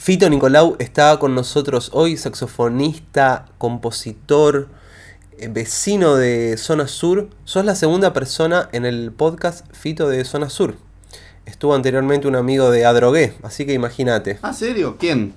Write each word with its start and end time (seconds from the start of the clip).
Fito 0.00 0.30
Nicolau 0.30 0.76
está 0.78 1.18
con 1.18 1.34
nosotros 1.34 1.90
hoy, 1.92 2.16
saxofonista, 2.16 3.44
compositor, 3.58 4.68
eh, 5.36 5.48
vecino 5.48 6.16
de 6.16 6.56
Zona 6.56 6.88
Sur. 6.88 7.28
Sos 7.44 7.66
la 7.66 7.74
segunda 7.74 8.14
persona 8.14 8.70
en 8.72 8.86
el 8.86 9.12
podcast 9.12 9.66
Fito 9.76 10.08
de 10.08 10.24
Zona 10.24 10.48
Sur. 10.48 10.76
Estuvo 11.44 11.74
anteriormente 11.74 12.26
un 12.26 12.34
amigo 12.34 12.70
de 12.70 12.86
Adrogué, 12.86 13.34
así 13.42 13.66
que 13.66 13.74
imagínate. 13.74 14.38
¿Ah, 14.40 14.54
serio? 14.54 14.96
¿Quién? 14.98 15.34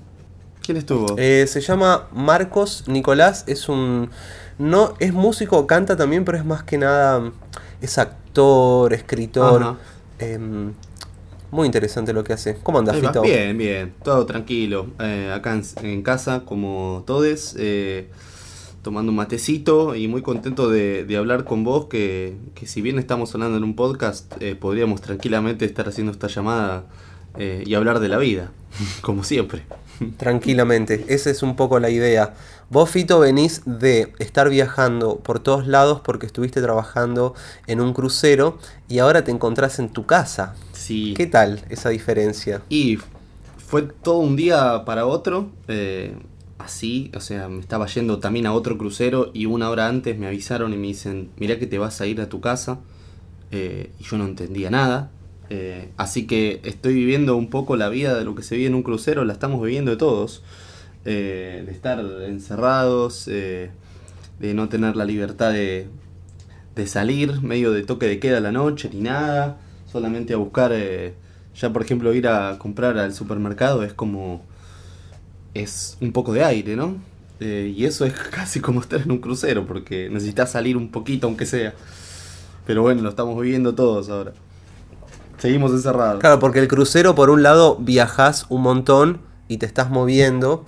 ¿Quién 0.62 0.78
estuvo? 0.78 1.14
Eh, 1.18 1.46
se 1.46 1.60
llama 1.60 2.08
Marcos 2.14 2.86
Nicolás, 2.88 3.44
es 3.48 3.68
un... 3.68 4.12
No, 4.58 4.94
es 5.00 5.12
músico, 5.12 5.68
canta 5.68 5.98
también, 5.98 6.24
pero 6.24 6.38
es 6.38 6.46
más 6.46 6.64
que 6.64 6.78
nada... 6.78 7.34
Es 7.82 7.98
actor, 7.98 8.94
escritor. 8.94 9.62
Ajá. 9.62 9.78
Muy 11.54 11.68
interesante 11.68 12.14
lo 12.14 12.24
que 12.24 12.34
hace. 12.34 12.58
¿Cómo 12.64 12.80
andas. 12.80 12.98
Fito? 12.98 13.22
Bien, 13.22 13.56
bien, 13.56 13.94
todo 14.04 14.26
tranquilo. 14.26 14.88
Eh, 15.00 15.32
acá 15.32 15.54
en, 15.54 15.64
en 15.86 16.02
casa, 16.02 16.46
como 16.46 17.04
todes, 17.06 17.56
eh, 17.60 18.10
tomando 18.82 19.12
un 19.12 19.18
matecito 19.18 19.94
y 19.94 20.08
muy 20.08 20.24
contento 20.24 20.68
de, 20.68 21.06
de 21.06 21.16
hablar 21.16 21.44
con 21.44 21.64
vos, 21.64 21.86
que, 21.86 22.36
que 22.56 22.66
si 22.66 22.82
bien 22.82 22.98
estamos 22.98 23.36
hablando 23.36 23.56
en 23.56 23.64
un 23.66 23.76
podcast, 23.76 24.34
eh, 24.42 24.56
podríamos 24.56 25.02
tranquilamente 25.02 25.66
estar 25.66 25.88
haciendo 25.88 26.12
esta 26.12 26.26
llamada 26.26 26.86
eh, 27.38 27.64
y 27.68 27.76
hablar 27.76 28.00
de 28.00 28.10
la 28.10 28.18
vida, 28.18 28.52
como 29.02 29.24
siempre. 29.24 29.62
Tranquilamente, 30.18 31.06
esa 31.08 31.30
es 31.30 31.44
un 31.44 31.56
poco 31.56 31.80
la 31.80 31.90
idea. 31.90 32.34
Vos, 32.70 32.90
Fito, 32.90 33.20
venís 33.20 33.62
de 33.66 34.14
estar 34.20 34.50
viajando 34.50 35.18
por 35.18 35.40
todos 35.40 35.68
lados 35.68 36.02
porque 36.02 36.26
estuviste 36.26 36.62
trabajando 36.62 37.36
en 37.68 37.82
un 37.82 37.94
crucero 37.94 38.58
y 38.88 39.00
ahora 39.00 39.24
te 39.24 39.32
encontrás 39.32 39.80
en 39.80 39.90
tu 39.90 40.06
casa. 40.06 40.56
Sí. 40.72 41.14
¿Qué 41.16 41.28
tal 41.28 41.64
esa 41.70 41.90
diferencia? 41.90 42.62
Y 42.70 42.98
fue 43.58 43.84
todo 43.84 44.18
un 44.18 44.36
día 44.36 44.84
para 44.86 45.06
otro, 45.06 45.50
eh, 45.68 46.16
así, 46.60 47.12
o 47.16 47.20
sea, 47.20 47.50
me 47.50 47.60
estaba 47.60 47.88
yendo 47.88 48.20
también 48.20 48.46
a 48.46 48.54
otro 48.54 48.78
crucero 48.78 49.32
y 49.34 49.46
una 49.46 49.70
hora 49.70 49.88
antes 49.88 50.18
me 50.18 50.28
avisaron 50.28 50.74
y 50.74 50.78
me 50.78 50.88
dicen, 50.88 51.30
mirá 51.38 51.60
que 51.60 51.68
te 51.68 51.78
vas 51.78 52.00
a 52.02 52.06
ir 52.06 52.22
a 52.22 52.30
tu 52.30 52.40
casa, 52.40 52.80
eh, 53.52 53.92
y 54.00 54.04
yo 54.04 54.18
no 54.18 54.26
entendía 54.26 54.70
nada, 54.70 55.12
eh, 55.50 55.90
así 55.98 56.26
que 56.26 56.62
estoy 56.64 56.94
viviendo 56.94 57.36
un 57.36 57.50
poco 57.50 57.76
la 57.76 57.90
vida 57.90 58.18
de 58.18 58.24
lo 58.24 58.36
que 58.36 58.44
se 58.44 58.56
vive 58.56 58.68
en 58.68 58.76
un 58.76 58.84
crucero, 58.84 59.26
la 59.26 59.34
estamos 59.34 59.62
viviendo 59.62 59.92
de 59.92 59.98
todos, 59.98 60.44
eh, 61.06 61.64
de 61.66 61.72
estar 61.72 62.00
encerrados, 62.28 63.28
eh, 63.28 63.72
de 64.40 64.54
no 64.54 64.70
tener 64.70 64.96
la 64.96 65.06
libertad 65.06 65.52
de, 65.52 65.88
de 66.76 66.88
salir, 66.88 67.42
medio 67.42 67.72
de 67.72 67.84
toque 67.84 68.08
de 68.08 68.20
queda 68.20 68.40
la 68.40 68.52
noche, 68.52 68.90
ni 68.94 69.02
nada, 69.02 69.58
solamente 69.92 70.34
a 70.34 70.38
buscar, 70.38 70.74
ya 71.56 71.74
por 71.74 71.84
ejemplo 71.84 72.14
ir 72.14 72.28
a 72.28 72.58
comprar 72.58 72.98
al 72.98 73.14
supermercado 73.14 73.84
es 73.84 73.94
como, 73.94 74.44
es 75.54 75.98
un 76.02 76.12
poco 76.14 76.34
de 76.34 76.44
aire, 76.44 76.76
¿no? 76.76 76.98
Y 77.40 77.86
eso 77.86 78.06
es 78.06 78.14
casi 78.32 78.60
como 78.62 78.82
estar 78.82 79.02
en 79.02 79.12
un 79.12 79.20
crucero, 79.20 79.68
porque 79.68 80.10
necesitas 80.10 80.52
salir 80.52 80.78
un 80.78 80.90
poquito 80.90 81.28
aunque 81.28 81.46
sea. 81.46 81.74
Pero 82.66 82.82
bueno, 82.82 83.02
lo 83.02 83.10
estamos 83.10 83.40
viviendo 83.42 83.76
todos 83.76 84.10
ahora. 84.10 84.34
Seguimos 85.44 85.72
encerrados. 85.74 86.22
Claro, 86.22 86.40
porque 86.40 86.60
el 86.60 86.70
crucero, 86.70 87.16
por 87.16 87.30
un 87.30 87.44
lado, 87.44 87.76
viajás 87.76 88.46
un 88.48 88.62
montón 88.62 89.20
y 89.50 89.58
te 89.58 89.66
estás 89.66 89.90
moviendo. 89.90 90.64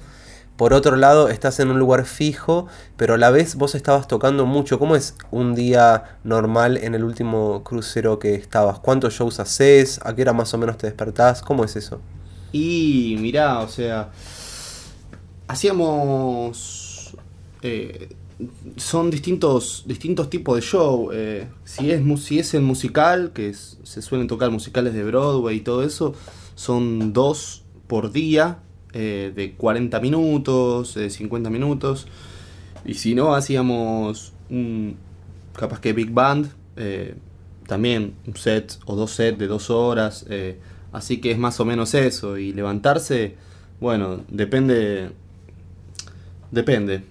Por 0.57 0.73
otro 0.73 0.97
lado, 0.97 1.29
estás 1.29 1.61
en 1.61 1.69
un 1.69 1.79
lugar 1.79 2.03
fijo, 2.03 2.67
pero 2.97 3.13
a 3.13 3.17
la 3.17 3.31
vez 3.31 3.55
vos 3.55 3.73
estabas 3.73 4.09
tocando 4.09 4.45
mucho. 4.45 4.77
¿Cómo 4.77 4.97
es 4.97 5.15
un 5.31 5.55
día 5.55 6.17
normal 6.25 6.75
en 6.75 6.93
el 6.93 7.05
último 7.05 7.63
crucero 7.63 8.19
que 8.19 8.35
estabas? 8.35 8.79
¿Cuántos 8.79 9.13
shows 9.13 9.39
haces? 9.39 10.01
¿A 10.03 10.13
qué 10.13 10.23
hora 10.23 10.33
más 10.33 10.53
o 10.53 10.57
menos 10.57 10.77
te 10.77 10.87
despertás? 10.87 11.41
¿Cómo 11.41 11.63
es 11.63 11.77
eso? 11.77 12.01
Y 12.51 13.15
mirá, 13.21 13.59
o 13.61 13.69
sea, 13.69 14.09
hacíamos... 15.47 17.15
eh, 17.61 18.09
son 18.77 19.09
distintos, 19.11 19.83
distintos 19.87 20.29
tipos 20.29 20.55
de 20.55 20.61
show. 20.61 21.09
eh, 21.13 21.47
si, 21.63 21.91
es, 21.91 22.01
si 22.21 22.39
es 22.39 22.53
el 22.53 22.61
musical, 22.61 23.31
que 23.33 23.49
es- 23.49 23.77
se 23.83 24.01
suelen 24.01 24.27
tocar 24.27 24.51
musicales 24.51 24.93
de 24.93 25.03
Broadway 25.03 25.57
y 25.57 25.61
todo 25.61 25.83
eso, 25.83 26.13
son 26.55 27.13
dos 27.13 27.63
por 27.87 28.11
día, 28.11 28.59
eh, 28.93 29.31
de 29.35 29.53
40 29.53 29.99
minutos, 29.99 30.95
de 30.95 31.09
50 31.09 31.49
minutos. 31.49 32.07
Y 32.85 32.95
si 32.95 33.15
no, 33.15 33.35
hacíamos 33.35 34.33
un, 34.49 34.97
capaz 35.57 35.79
que 35.81 35.93
Big 35.93 36.11
Band, 36.11 36.49
eh, 36.77 37.15
también 37.67 38.13
un 38.27 38.35
set 38.35 38.77
o 38.85 38.95
dos 38.95 39.11
sets 39.11 39.37
de 39.39 39.47
dos 39.47 39.69
horas. 39.69 40.25
eh, 40.29 40.59
así 40.91 41.19
que 41.21 41.31
es 41.31 41.37
más 41.37 41.59
o 41.59 41.65
menos 41.65 41.93
eso. 41.93 42.37
Y 42.37 42.53
levantarse, 42.53 43.35
bueno, 43.79 44.21
depende. 44.29 45.11
Depende. 46.51 47.03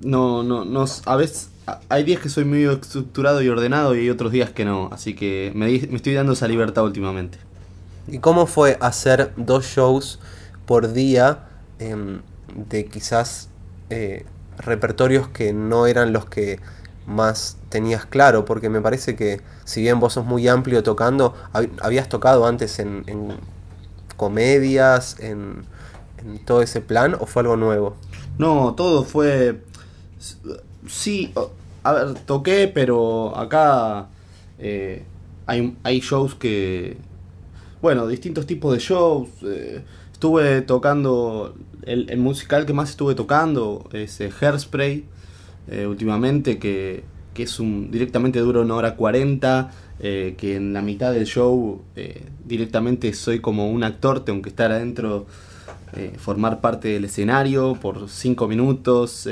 No, 0.00 0.42
no, 0.42 0.64
no. 0.64 0.84
A 1.06 1.16
veces. 1.16 1.50
Hay 1.88 2.04
días 2.04 2.20
que 2.20 2.28
soy 2.28 2.44
muy 2.44 2.64
estructurado 2.64 3.42
y 3.42 3.48
ordenado 3.48 3.96
y 3.96 4.00
hay 4.00 4.10
otros 4.10 4.30
días 4.30 4.50
que 4.50 4.64
no. 4.64 4.88
Así 4.92 5.14
que 5.14 5.50
me, 5.54 5.66
di- 5.66 5.86
me 5.88 5.96
estoy 5.96 6.14
dando 6.14 6.32
esa 6.32 6.46
libertad 6.46 6.84
últimamente. 6.84 7.38
¿Y 8.06 8.18
cómo 8.20 8.46
fue 8.46 8.78
hacer 8.80 9.32
dos 9.36 9.64
shows 9.66 10.20
por 10.64 10.92
día 10.92 11.48
em, 11.80 12.20
de 12.54 12.86
quizás 12.86 13.48
eh, 13.90 14.26
repertorios 14.58 15.28
que 15.28 15.52
no 15.52 15.86
eran 15.86 16.12
los 16.12 16.26
que 16.26 16.60
más 17.04 17.58
tenías 17.68 18.06
claro? 18.06 18.44
Porque 18.44 18.68
me 18.68 18.80
parece 18.80 19.16
que 19.16 19.40
si 19.64 19.80
bien 19.82 19.98
vos 19.98 20.12
sos 20.12 20.24
muy 20.24 20.46
amplio 20.46 20.84
tocando, 20.84 21.34
hab- 21.52 21.70
habías 21.82 22.08
tocado 22.08 22.46
antes 22.46 22.78
en, 22.78 23.02
en 23.08 23.38
comedias, 24.16 25.18
en, 25.20 25.64
en 26.18 26.44
todo 26.44 26.62
ese 26.62 26.80
plan, 26.80 27.16
o 27.20 27.26
fue 27.26 27.42
algo 27.42 27.56
nuevo? 27.56 27.96
No, 28.38 28.74
todo 28.74 29.04
fue. 29.04 29.65
Sí, 30.88 31.32
a 31.82 31.92
ver, 31.92 32.14
toqué, 32.26 32.68
pero 32.72 33.36
acá 33.36 34.08
eh, 34.58 35.02
hay, 35.46 35.76
hay 35.82 36.00
shows 36.00 36.34
que. 36.34 36.96
Bueno, 37.82 38.06
distintos 38.06 38.46
tipos 38.46 38.72
de 38.72 38.78
shows. 38.80 39.28
eh, 39.42 39.82
estuve 40.12 40.62
tocando. 40.62 41.54
El, 41.82 42.18
musical 42.18 42.66
que 42.66 42.72
más 42.72 42.90
estuve 42.90 43.14
tocando 43.14 43.88
es 43.92 44.20
eh, 44.20 44.30
Hairspray, 44.40 45.04
eh, 45.68 45.86
últimamente, 45.86 46.58
que, 46.58 47.04
que 47.34 47.44
es 47.44 47.60
un. 47.60 47.90
directamente 47.90 48.40
dura 48.40 48.60
una 48.60 48.74
hora 48.74 48.96
40. 48.96 49.70
eh, 50.00 50.34
que 50.36 50.56
en 50.56 50.72
la 50.72 50.82
mitad 50.82 51.12
del 51.12 51.24
show 51.26 51.82
directamente 52.44 53.12
soy 53.14 53.40
como 53.40 53.70
un 53.70 53.82
actor, 53.82 54.24
tengo 54.24 54.42
que 54.42 54.50
estar 54.50 54.70
adentro 54.70 55.26
formar 56.18 56.60
parte 56.60 56.88
del 56.88 57.06
escenario 57.06 57.74
por 57.80 58.10
cinco 58.10 58.46
minutos, 58.46 59.26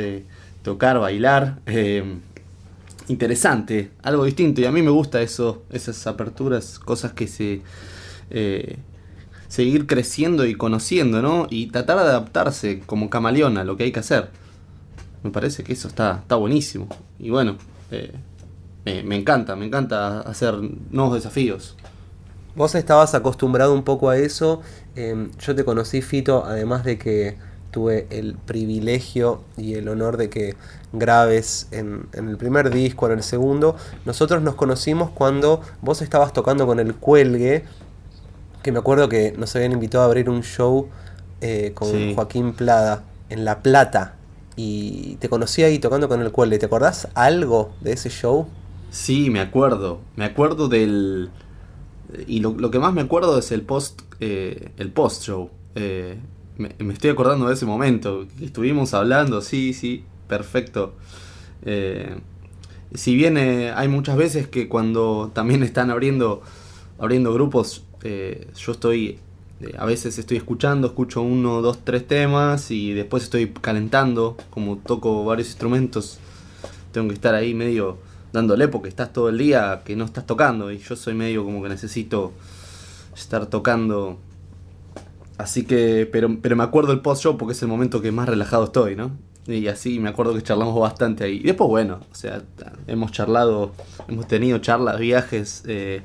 tocar, 0.65 0.99
bailar. 0.99 1.61
eh, 1.67 2.03
interesante, 3.07 3.93
algo 4.03 4.25
distinto. 4.25 4.61
Y 4.61 4.65
a 4.65 4.73
mí 4.73 4.83
me 4.83 4.91
gusta 4.91 5.23
eso, 5.23 5.63
esas 5.71 6.07
aperturas, 6.09 6.81
cosas 6.81 7.13
que 7.13 7.29
se... 7.29 7.63
eh, 8.31 8.79
seguir 9.49 9.87
creciendo 9.87 10.47
y 10.47 10.57
conociendo, 10.57 11.23
¿no? 11.23 11.47
Y 11.49 11.69
tratar 11.69 11.99
de 11.99 12.03
adaptarse 12.03 12.81
como 12.87 13.09
camaleón 13.09 13.57
a 13.57 13.63
lo 13.63 13.77
que 13.77 13.85
hay 13.85 13.93
que 13.93 14.01
hacer. 14.01 14.31
Me 15.23 15.31
parece 15.31 15.63
que 15.63 15.75
eso 15.75 15.87
está, 15.87 16.19
está 16.23 16.35
buenísimo. 16.35 16.89
Y 17.21 17.31
bueno, 17.31 17.57
eh, 17.93 18.13
me, 18.85 19.17
encanta, 19.17 19.55
me 19.55 19.67
encanta 19.67 20.23
hacer 20.23 20.55
nuevos 20.91 21.15
desafíos. 21.15 21.77
Vos 22.57 22.75
estabas 22.75 23.15
acostumbrado 23.15 23.75
un 23.75 23.85
poco 23.85 24.11
a 24.11 24.19
eso. 24.19 24.61
em, 24.97 25.31
yo 25.39 25.55
te 25.55 25.65
conocí, 25.65 26.03
Fito, 26.03 26.45
además 26.45 26.83
de 26.85 26.99
que 26.99 27.37
tuve 27.75 28.07
el 28.11 28.37
privilegio 28.37 29.41
y 29.57 29.75
el 29.75 29.89
honor 29.89 30.17
de 30.17 30.31
que 30.31 30.55
grabes 30.93 31.67
en, 31.73 32.07
en 32.13 32.29
el 32.29 32.37
primer 32.37 32.71
disco, 32.71 33.07
en 33.07 33.15
el 33.19 33.25
segundo. 33.25 33.75
Nosotros 34.05 34.43
nos 34.43 34.55
conocimos 34.55 35.11
cuando 35.11 35.61
vos 35.83 36.01
estabas 36.01 36.33
tocando 36.33 36.67
con 36.69 36.79
el 36.79 36.95
Cuelgue, 36.95 37.65
que 38.63 38.71
me 38.71 38.79
acuerdo 38.79 39.09
que 39.09 39.35
nos 39.37 39.55
habían 39.57 39.73
invitado 39.73 40.05
a 40.05 40.07
abrir 40.07 40.31
un 40.31 40.43
show 40.45 40.87
eh, 41.41 41.73
con 41.75 41.91
Sí. 41.91 42.13
Joaquín 42.15 42.53
Plada 42.53 43.03
en 43.29 43.45
La 43.45 43.61
Plata. 43.61 44.15
Y 44.57 45.17
te 45.17 45.29
conocí 45.29 45.65
ahí 45.65 45.81
tocando 45.81 46.09
con 46.09 46.21
el 46.23 46.31
Cuelgue. 46.31 46.59
¿Te 46.61 46.67
acordás 46.67 47.09
algo 47.15 47.73
de 47.81 47.93
ese 47.95 48.09
show? 48.09 48.47
Sí, 48.93 49.31
me 49.31 49.41
acuerdo. 49.41 49.99
Me 50.15 50.25
acuerdo 50.25 50.69
del. 50.69 51.29
Y 52.29 52.39
lo, 52.39 52.53
lo 52.53 52.71
que 52.71 52.79
más 52.79 52.95
me 52.95 53.01
acuerdo 53.01 53.37
es 53.37 53.51
el 53.51 53.63
post. 53.63 54.03
eh, 54.21 54.71
el 54.77 54.93
post 54.93 55.25
show. 55.25 55.51
Eh, 55.75 56.17
me, 56.57 56.93
estoy 56.93 57.11
acordando 57.11 57.49
de 57.49 57.55
ese 57.55 57.67
momento. 57.67 58.27
Estuvimos 58.41 58.95
hablando, 58.95 59.41
sí, 59.41 59.73
sí, 59.73 60.05
perfecto. 60.29 60.95
Eh, 61.65 62.17
si 62.95 63.15
bien 63.15 63.37
eh, 63.37 63.73
hay 63.75 63.89
muchas 63.89 64.17
veces 64.17 64.47
que 64.47 64.69
cuando 64.69 65.31
también 65.35 65.63
están 65.63 65.91
abriendo, 65.91 66.43
abriendo 66.99 67.33
grupos, 67.33 67.85
eh, 68.03 68.49
yo 68.57 68.73
estoy. 68.73 69.19
a 69.79 69.85
veces 69.85 70.19
estoy 70.19 70.37
escuchando, 70.37 70.89
escucho 70.89 71.23
uno, 71.23 71.63
dos, 71.63 71.79
tres 71.85 72.07
temas 72.07 72.71
y 72.71 72.93
después 72.93 73.25
estoy 73.25 73.49
calentando. 73.49 74.37
Como 74.51 74.77
toco 74.79 75.25
varios 75.25 75.49
instrumentos, 75.49 76.19
tengo 76.93 77.09
que 77.09 77.15
estar 77.15 77.35
ahí 77.35 77.55
medio 77.55 77.99
dándole 78.33 78.67
porque 78.69 78.89
estás 78.89 79.13
todo 79.13 79.29
el 79.29 79.39
día 79.39 79.83
que 79.85 79.95
no 79.95 80.05
estás 80.05 80.27
tocando 80.27 80.73
y 80.73 80.79
yo 80.79 80.97
soy 80.97 81.15
medio 81.15 81.45
como 81.45 81.63
que 81.63 81.69
necesito 81.69 82.33
estar 83.15 83.47
tocando 83.47 84.19
así 85.39 85.65
que, 85.65 86.09
pero, 86.11 86.39
pero 86.41 86.57
me 86.57 86.65
acuerdo 86.65 86.93
el 86.93 87.01
post-show 87.01 87.37
porque 87.39 87.53
es 87.53 87.63
el 87.63 87.69
momento 87.69 88.01
que 88.01 88.13
más 88.13 88.29
relajado 88.29 88.65
estoy, 88.65 88.97
¿no? 88.97 89.13
Y 89.47 89.69
así 89.69 89.99
me 89.99 90.09
acuerdo 90.09 90.35
que 90.35 90.43
charlamos 90.43 90.79
bastante 90.79 91.25
ahí. 91.25 91.37
Y 91.37 91.43
después, 91.43 91.69
bueno, 91.69 92.01
o 92.11 92.15
sea, 92.15 92.43
hemos 92.87 93.13
charlado, 93.13 93.73
hemos 94.09 94.27
tenido 94.27 94.59
charlas, 94.59 94.99
viajes, 94.99 95.63
eh, 95.67 96.03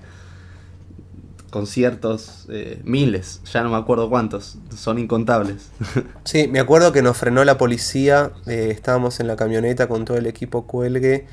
conciertos, 1.49 2.47
eh, 2.49 2.81
miles, 2.83 3.41
ya 3.51 3.63
no 3.63 3.69
me 3.69 3.77
acuerdo 3.77 4.09
cuántos, 4.09 4.57
son 4.75 4.99
incontables. 4.99 5.71
Sí, 6.25 6.47
me 6.47 6.59
acuerdo 6.59 6.91
que 6.91 7.01
nos 7.01 7.17
frenó 7.17 7.43
la 7.43 7.57
policía, 7.57 8.33
eh, 8.45 8.69
estábamos 8.71 9.19
en 9.19 9.27
la 9.27 9.35
camioneta 9.35 9.87
con 9.87 10.05
todo 10.05 10.17
el 10.17 10.27
equipo 10.27 10.67
cuelgue 10.67 11.25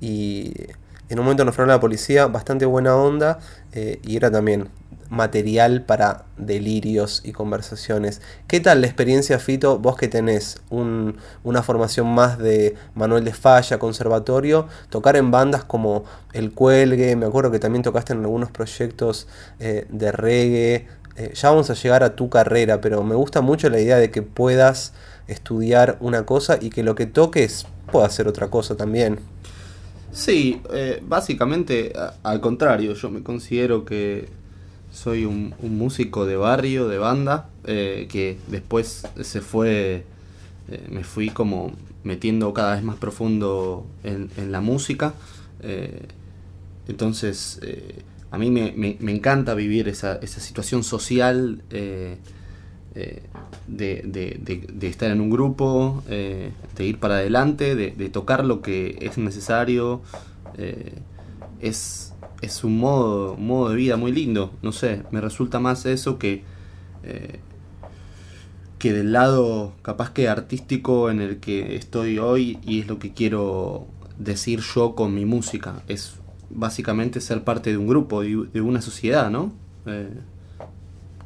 y 0.00 0.52
en 1.08 1.18
un 1.18 1.24
momento 1.24 1.44
nos 1.44 1.54
frenó 1.54 1.68
la 1.72 1.80
policía, 1.80 2.26
bastante 2.26 2.66
buena 2.66 2.96
onda 2.96 3.38
y 3.72 4.16
era 4.16 4.30
también 4.30 4.68
material 5.12 5.82
para 5.82 6.24
delirios 6.38 7.20
y 7.22 7.32
conversaciones. 7.32 8.22
¿Qué 8.46 8.60
tal 8.60 8.80
la 8.80 8.86
experiencia, 8.86 9.38
Fito? 9.38 9.78
Vos 9.78 9.94
que 9.96 10.08
tenés 10.08 10.62
una 10.70 11.62
formación 11.62 12.06
más 12.06 12.38
de 12.38 12.74
Manuel 12.94 13.22
de 13.22 13.34
Falla, 13.34 13.78
conservatorio, 13.78 14.68
tocar 14.88 15.16
en 15.16 15.30
bandas 15.30 15.64
como 15.64 16.04
El 16.32 16.52
Cuelgue, 16.52 17.14
me 17.14 17.26
acuerdo 17.26 17.50
que 17.50 17.58
también 17.58 17.82
tocaste 17.82 18.14
en 18.14 18.20
algunos 18.20 18.50
proyectos 18.50 19.28
eh, 19.60 19.86
de 19.90 20.12
reggae. 20.12 20.86
Eh, 21.16 21.32
ya 21.34 21.50
vamos 21.50 21.68
a 21.68 21.74
llegar 21.74 22.02
a 22.02 22.16
tu 22.16 22.30
carrera, 22.30 22.80
pero 22.80 23.02
me 23.02 23.14
gusta 23.14 23.42
mucho 23.42 23.68
la 23.68 23.80
idea 23.80 23.98
de 23.98 24.10
que 24.10 24.22
puedas 24.22 24.94
estudiar 25.28 25.98
una 26.00 26.24
cosa 26.24 26.56
y 26.58 26.70
que 26.70 26.82
lo 26.82 26.94
que 26.94 27.04
toques 27.04 27.66
pueda 27.92 28.06
hacer 28.06 28.28
otra 28.28 28.48
cosa 28.48 28.78
también. 28.78 29.20
Sí, 30.10 30.62
eh, 30.72 31.02
básicamente 31.02 31.92
al 32.22 32.40
contrario, 32.40 32.94
yo 32.94 33.10
me 33.10 33.22
considero 33.22 33.84
que 33.84 34.41
soy 34.92 35.24
un, 35.24 35.54
músico 35.62 36.26
de 36.26 36.36
barrio, 36.36 36.86
de 36.86 36.98
banda, 36.98 37.48
eh, 37.64 38.06
que 38.10 38.38
después 38.48 39.06
se 39.20 39.40
fue, 39.40 40.04
eh, 40.68 40.86
me 40.90 41.02
fui 41.02 41.30
como 41.30 41.72
metiendo 42.04 42.52
cada 42.52 42.74
vez 42.74 42.84
más 42.84 42.96
profundo 42.96 43.86
en, 44.04 44.52
la 44.52 44.60
música. 44.60 45.14
Eh, 45.60 46.06
entonces, 46.88 47.60
a 48.30 48.38
mí 48.38 48.50
me, 48.50 49.12
encanta 49.12 49.54
vivir 49.54 49.88
esa, 49.88 50.20
situación 50.26 50.84
social 50.84 51.62
de, 51.70 52.18
estar 54.82 55.10
en 55.10 55.20
un 55.20 55.30
grupo, 55.30 56.02
de 56.06 56.52
ir 56.84 56.98
para 56.98 57.14
adelante, 57.14 57.74
de, 57.76 58.08
tocar 58.10 58.44
lo 58.44 58.60
que 58.60 58.98
es 59.00 59.16
necesario. 59.16 60.02
es 61.60 62.11
es 62.42 62.64
un 62.64 62.78
modo, 62.78 63.36
modo 63.36 63.70
de 63.70 63.76
vida 63.76 63.96
muy 63.96 64.12
lindo. 64.12 64.52
No 64.62 64.72
sé, 64.72 65.04
me 65.12 65.20
resulta 65.20 65.60
más 65.60 65.86
eso 65.86 66.18
que, 66.18 66.42
eh, 67.04 67.38
que 68.78 68.92
del 68.92 69.12
lado 69.12 69.74
capaz 69.82 70.10
que 70.10 70.28
artístico 70.28 71.08
en 71.08 71.20
el 71.20 71.38
que 71.38 71.76
estoy 71.76 72.18
hoy 72.18 72.58
y 72.64 72.80
es 72.80 72.88
lo 72.88 72.98
que 72.98 73.12
quiero 73.12 73.86
decir 74.18 74.60
yo 74.60 74.96
con 74.96 75.14
mi 75.14 75.24
música. 75.24 75.82
Es 75.86 76.16
básicamente 76.50 77.20
ser 77.20 77.44
parte 77.44 77.70
de 77.70 77.76
un 77.76 77.86
grupo, 77.86 78.22
de 78.22 78.60
una 78.60 78.82
sociedad, 78.82 79.30
¿no? 79.30 79.52
Eh, 79.86 80.10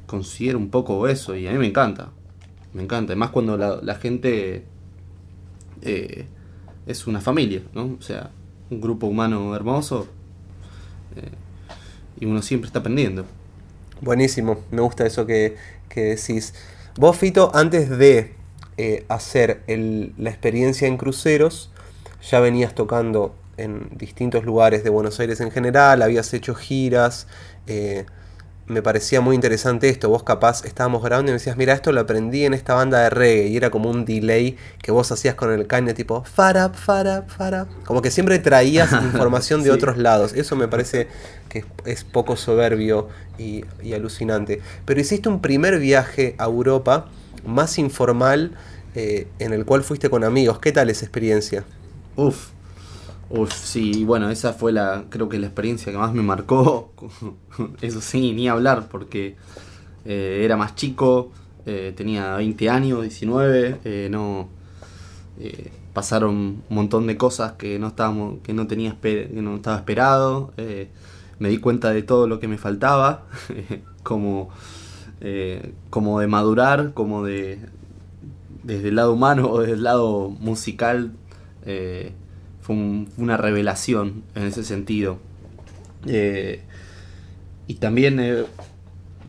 considero 0.06 0.58
un 0.58 0.68
poco 0.68 1.08
eso 1.08 1.34
y 1.34 1.46
a 1.46 1.52
mí 1.52 1.58
me 1.58 1.66
encanta. 1.66 2.10
Me 2.74 2.82
encanta, 2.82 3.12
además 3.12 3.30
cuando 3.30 3.56
la, 3.56 3.94
gente 3.94 4.66
eh, 5.80 6.26
es 6.86 7.06
una 7.06 7.22
familia, 7.22 7.62
¿no? 7.74 7.96
O 7.98 8.02
sea, 8.02 8.32
un 8.68 8.82
grupo 8.82 9.06
humano 9.06 9.56
hermoso, 9.56 10.08
y 12.18 12.26
uno 12.26 12.42
siempre 12.42 12.66
está 12.66 12.80
aprendiendo. 12.80 13.24
Buenísimo, 14.00 14.60
me 14.70 14.80
gusta 14.80 15.06
eso 15.06 15.26
que, 15.26 15.56
decís. 15.94 16.54
Vos, 16.96 17.16
Fito, 17.16 17.50
antes 17.54 17.88
de 17.88 18.34
eh, 18.76 19.04
hacer 19.08 19.62
la 19.66 20.30
experiencia 20.30 20.86
en 20.86 20.96
cruceros, 20.96 21.70
ya 22.30 22.40
venías 22.40 22.74
tocando 22.74 23.34
en 23.56 23.88
distintos 23.96 24.44
lugares 24.44 24.84
de 24.84 24.90
Buenos 24.90 25.18
Aires 25.20 25.40
en 25.40 25.50
general, 25.50 26.02
habías 26.02 26.32
hecho 26.34 26.54
giras, 26.54 27.26
eh, 27.66 28.04
me 28.68 28.82
parecía 28.82 29.20
muy 29.20 29.34
interesante 29.34 29.88
esto. 29.88 30.08
Vos 30.08 30.22
capaz 30.22 30.64
estábamos 30.64 31.02
grabando 31.02 31.30
y 31.30 31.32
me 31.32 31.38
decías, 31.38 31.56
mira, 31.56 31.72
esto 31.72 31.92
lo 31.92 32.00
aprendí 32.00 32.44
en 32.44 32.54
esta 32.54 32.74
banda 32.74 33.00
de 33.00 33.10
reggae. 33.10 33.48
Y 33.48 33.56
era 33.56 33.70
como 33.70 33.90
un 33.90 34.04
delay 34.04 34.56
que 34.82 34.90
vos 34.90 35.10
hacías 35.12 35.34
con 35.34 35.52
el 35.52 35.66
caño 35.66 35.94
tipo, 35.94 36.24
farap, 36.24 36.74
farap, 36.74 37.28
farap. 37.28 37.68
Como 37.84 38.02
que 38.02 38.10
siempre 38.10 38.38
traías 38.38 38.90
información 39.04 39.62
de 39.62 39.70
otros 39.70 39.96
lados. 39.96 40.32
Eso 40.32 40.56
me 40.56 40.68
parece 40.68 41.08
que 41.48 41.64
es, 41.84 42.04
poco 42.04 42.36
soberbio 42.36 43.08
y, 43.38 43.64
alucinante. 43.94 44.60
Pero 44.84 45.00
hiciste 45.00 45.28
un 45.28 45.40
primer 45.40 45.78
viaje 45.78 46.34
a 46.38 46.44
Europa 46.44 47.06
más 47.44 47.78
informal 47.78 48.52
eh, 48.94 49.28
en 49.38 49.52
el 49.52 49.64
cual 49.64 49.84
fuiste 49.84 50.10
con 50.10 50.24
amigos. 50.24 50.58
¿Qué 50.58 50.72
tal 50.72 50.90
esa 50.90 51.04
experiencia? 51.04 51.64
Uf, 52.16 52.48
Uf, 53.28 53.52
sí, 53.52 54.04
bueno, 54.04 54.30
esa 54.30 54.52
fue 54.52 54.72
la, 54.72 55.06
creo 55.08 55.28
que 55.28 55.38
la 55.38 55.46
experiencia 55.46 55.90
que 55.90 55.98
más 55.98 56.12
me 56.12 56.22
marcó. 56.22 56.92
Eso 57.80 58.00
sí, 58.00 58.32
ni 58.32 58.48
hablar, 58.48 58.88
porque 58.88 59.36
eh, 60.04 60.42
era 60.44 60.56
más 60.56 60.76
chico, 60.76 61.32
eh, 61.66 61.92
tenía 61.96 62.36
20 62.36 62.70
años, 62.70 63.02
19, 63.02 63.80
eh, 63.84 64.08
no 64.10 64.48
pasaron 65.92 66.34
un 66.34 66.62
montón 66.70 67.06
de 67.06 67.16
cosas 67.16 67.52
que 67.52 67.78
no 67.78 67.88
estábamos, 67.88 68.38
que 68.42 68.54
no 68.54 68.66
tenía 68.66 68.96
que 69.02 69.28
no 69.32 69.56
estaba 69.56 69.76
esperado. 69.76 70.52
me 71.38 71.48
di 71.48 71.58
cuenta 71.58 71.90
de 71.90 72.02
todo 72.02 72.26
lo 72.26 72.40
que 72.40 72.48
me 72.48 72.58
faltaba, 72.58 73.26
como, 74.02 74.50
como 75.90 76.20
de 76.20 76.26
madurar, 76.26 76.94
como 76.94 77.24
de 77.24 77.58
desde 78.62 78.88
el 78.88 78.96
lado 78.96 79.12
humano 79.12 79.50
o 79.50 79.60
desde 79.60 79.74
el 79.74 79.82
lado 79.82 80.30
musical 80.30 81.12
fue, 82.66 82.74
una 83.16 83.36
revelación 83.36 84.24
en 84.34 84.42
ese 84.44 84.64
sentido. 84.64 85.18
Eh, 86.06 86.62
y 87.68 87.74
también 87.74 88.18
eh, 88.20 88.44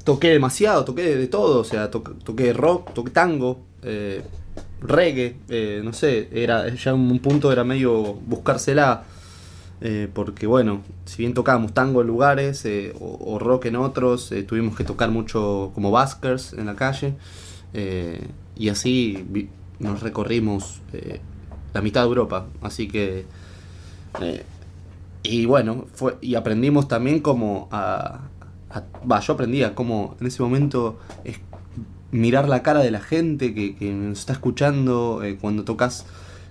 toqué 0.03 0.29
demasiado, 0.29 0.85
toqué 0.85 1.15
de, 1.15 1.27
todo, 1.27 1.59
o 1.59 1.63
sea, 1.63 1.91
toqué 1.91 2.53
rock, 2.53 2.93
toqué 2.93 3.11
tango, 3.11 3.59
eh, 3.83 4.23
reggae, 4.81 5.35
no 5.83 5.93
sé, 5.93 6.29
era 6.31 6.73
ya 6.73 6.93
un 6.93 7.19
punto 7.19 7.51
era 7.51 7.63
medio 7.63 8.13
buscársela. 8.13 9.03
porque 10.13 10.47
bueno, 10.47 10.81
si 11.05 11.17
bien 11.19 11.33
tocábamos 11.33 11.73
tango 11.73 12.01
en 12.01 12.07
lugares 12.07 12.67
o, 12.99 13.37
rock 13.39 13.65
en 13.65 13.75
otros, 13.75 14.33
tuvimos 14.47 14.75
que 14.75 14.83
tocar 14.83 15.09
mucho 15.11 15.71
como 15.75 15.91
baskers 15.91 16.53
en 16.53 16.65
la 16.65 16.75
calle 16.75 17.15
y 18.55 18.69
así 18.69 19.49
nos 19.79 20.01
recorrimos 20.01 20.81
la 21.73 21.81
mitad 21.81 22.01
de 22.01 22.07
Europa. 22.07 22.47
Así 22.61 22.87
que. 22.87 23.25
Eh, 24.21 24.43
y 25.23 25.45
bueno, 25.45 25.85
fue, 25.93 26.17
y 26.21 26.35
aprendimos 26.35 26.87
también 26.87 27.19
como 27.19 27.67
a. 27.71 28.21
Va, 29.09 29.19
yo 29.19 29.33
aprendí 29.33 29.63
a 29.63 29.73
cómo 29.73 30.15
en 30.19 30.27
ese 30.27 30.43
momento 30.43 30.99
es 31.23 31.37
mirar 32.11 32.47
la 32.47 32.63
cara 32.63 32.81
de 32.81 32.91
la 32.91 32.99
gente 32.99 33.53
que, 33.53 33.75
que 33.75 33.91
nos 33.91 34.19
está 34.19 34.33
escuchando 34.33 35.23
eh, 35.23 35.37
cuando 35.39 35.63
tocas 35.63 36.05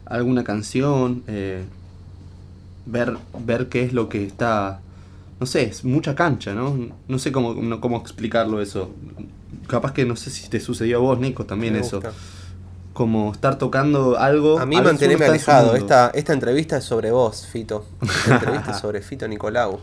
alguna 0.06 0.42
canción, 0.44 1.22
eh, 1.26 1.64
ver, 2.86 3.16
ver 3.44 3.68
qué 3.68 3.82
es 3.82 3.92
lo 3.92 4.08
que 4.08 4.24
está. 4.24 4.80
No 5.38 5.46
sé, 5.46 5.64
es 5.64 5.84
mucha 5.84 6.14
cancha, 6.14 6.54
¿no? 6.54 6.76
No 7.08 7.18
sé 7.18 7.30
cómo, 7.30 7.80
cómo 7.80 7.98
explicarlo 7.98 8.62
eso. 8.62 8.90
Capaz 9.66 9.92
que 9.92 10.06
no 10.06 10.16
sé 10.16 10.30
si 10.30 10.48
te 10.48 10.60
sucedió 10.60 10.96
a 10.96 11.00
vos, 11.00 11.18
Nico, 11.18 11.44
también 11.44 11.76
eso 11.76 12.00
como 12.96 13.30
estar 13.30 13.58
tocando 13.58 14.18
algo. 14.18 14.58
A 14.58 14.64
mí 14.64 14.80
mantenerme 14.80 15.26
alejado. 15.26 15.76
Esta, 15.76 16.10
esta 16.14 16.32
entrevista 16.32 16.78
es 16.78 16.84
sobre 16.84 17.10
vos, 17.10 17.46
Fito. 17.46 17.84
Esta 18.00 18.36
entrevista 18.36 18.70
es 18.70 18.78
sobre 18.78 19.02
Fito 19.02 19.28
Nicolau. 19.28 19.78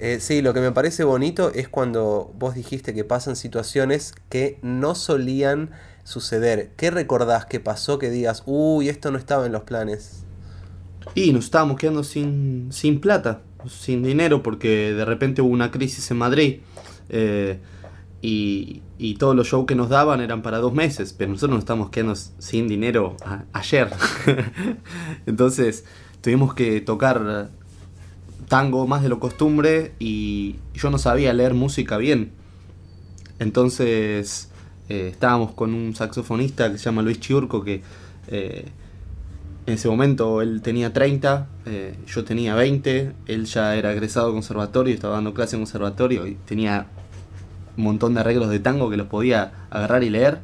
Eh, 0.00 0.18
sí, 0.18 0.42
lo 0.42 0.52
que 0.52 0.60
me 0.60 0.72
parece 0.72 1.04
bonito 1.04 1.52
es 1.54 1.68
cuando 1.68 2.32
vos 2.36 2.56
dijiste 2.56 2.92
que 2.92 3.04
pasan 3.04 3.36
situaciones 3.36 4.14
que 4.28 4.58
no 4.62 4.96
solían 4.96 5.70
suceder. 6.02 6.72
¿Qué 6.76 6.90
recordás 6.90 7.46
que 7.46 7.60
pasó 7.60 8.00
que 8.00 8.10
digas, 8.10 8.42
uy, 8.46 8.88
esto 8.88 9.12
no 9.12 9.18
estaba 9.18 9.46
en 9.46 9.52
los 9.52 9.62
planes? 9.62 10.24
Y 11.14 11.32
nos 11.32 11.44
estábamos 11.44 11.76
quedando 11.76 12.02
sin, 12.02 12.72
sin 12.72 13.00
plata, 13.00 13.42
sin 13.68 14.02
dinero, 14.02 14.42
porque 14.42 14.92
de 14.92 15.04
repente 15.04 15.40
hubo 15.40 15.52
una 15.52 15.70
crisis 15.70 16.10
en 16.10 16.16
Madrid. 16.16 16.60
Eh, 17.10 17.60
y, 18.22 18.82
todos 19.18 19.34
los 19.36 19.48
shows 19.48 19.66
que 19.66 19.74
nos 19.74 19.88
daban 19.88 20.20
eran 20.20 20.42
para 20.42 20.58
dos 20.58 20.72
meses, 20.72 21.14
pero 21.16 21.30
nosotros 21.30 21.56
nos 21.56 21.58
estamos 21.60 21.90
quedando 21.90 22.14
sin 22.14 22.68
dinero 22.68 23.16
ayer. 23.52 23.90
Entonces 25.26 25.84
tuvimos 26.20 26.54
que 26.54 26.80
tocar 26.80 27.50
tango 28.48 28.86
más 28.86 29.02
de 29.02 29.08
lo 29.08 29.20
costumbre 29.20 29.92
y 29.98 30.56
yo 30.74 30.90
no 30.90 30.98
sabía 30.98 31.32
leer 31.32 31.54
música 31.54 31.96
bien. 31.96 32.32
Entonces 33.38 34.50
eh, 34.88 35.08
estábamos 35.12 35.52
con 35.52 35.74
un 35.74 35.94
saxofonista 35.94 36.70
que 36.70 36.78
se 36.78 36.84
llama 36.84 37.02
Luis 37.02 37.20
Chiurco 37.20 37.62
que 37.62 37.82
eh, 38.28 38.66
en 39.66 39.74
ese 39.74 39.88
momento 39.88 40.42
él 40.42 40.62
tenía 40.62 40.92
30, 40.92 41.48
eh, 41.66 41.94
yo 42.06 42.24
tenía 42.24 42.54
20, 42.54 43.12
él 43.26 43.44
ya 43.44 43.76
era 43.76 43.92
egresado 43.92 44.32
conservatorio, 44.32 44.94
estaba 44.94 45.14
dando 45.14 45.32
clase 45.32 45.56
en 45.56 45.62
conservatorio 45.62 46.26
y 46.26 46.34
tenía 46.34 46.88
un 47.80 47.84
montón 47.86 48.14
de 48.14 48.20
arreglos 48.20 48.50
de 48.50 48.60
tango 48.60 48.90
que 48.90 48.96
los 48.98 49.06
podía 49.08 49.52
agarrar 49.70 50.04
y 50.04 50.10
leer. 50.10 50.40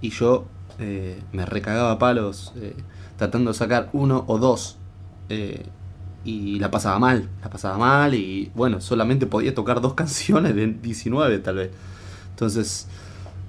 Y 0.00 0.10
yo 0.10 0.46
eh, 0.78 1.20
me 1.32 1.44
recagaba 1.44 1.98
palos 1.98 2.52
eh, 2.56 2.74
tratando 3.18 3.52
de 3.52 3.58
sacar 3.58 3.90
uno 3.92 4.24
o 4.26 4.38
dos. 4.38 4.76
eh, 5.28 5.66
y 6.22 6.58
la 6.58 6.70
pasaba 6.70 6.98
mal, 6.98 7.30
la 7.42 7.48
pasaba 7.48 7.78
mal 7.78 8.14
y 8.14 8.50
bueno, 8.54 8.82
solamente 8.82 9.24
podía 9.26 9.54
tocar 9.54 9.80
dos 9.80 9.94
canciones 10.02 10.54
de 10.54 10.66
19 10.66 11.38
tal 11.38 11.56
vez. 11.56 11.70
Entonces 12.30 12.86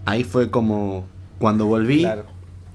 ahí 0.06 0.24
fue 0.24 0.50
como 0.50 1.06
cuando 1.38 1.66
volví, 1.66 2.00
Claro. 2.00 2.24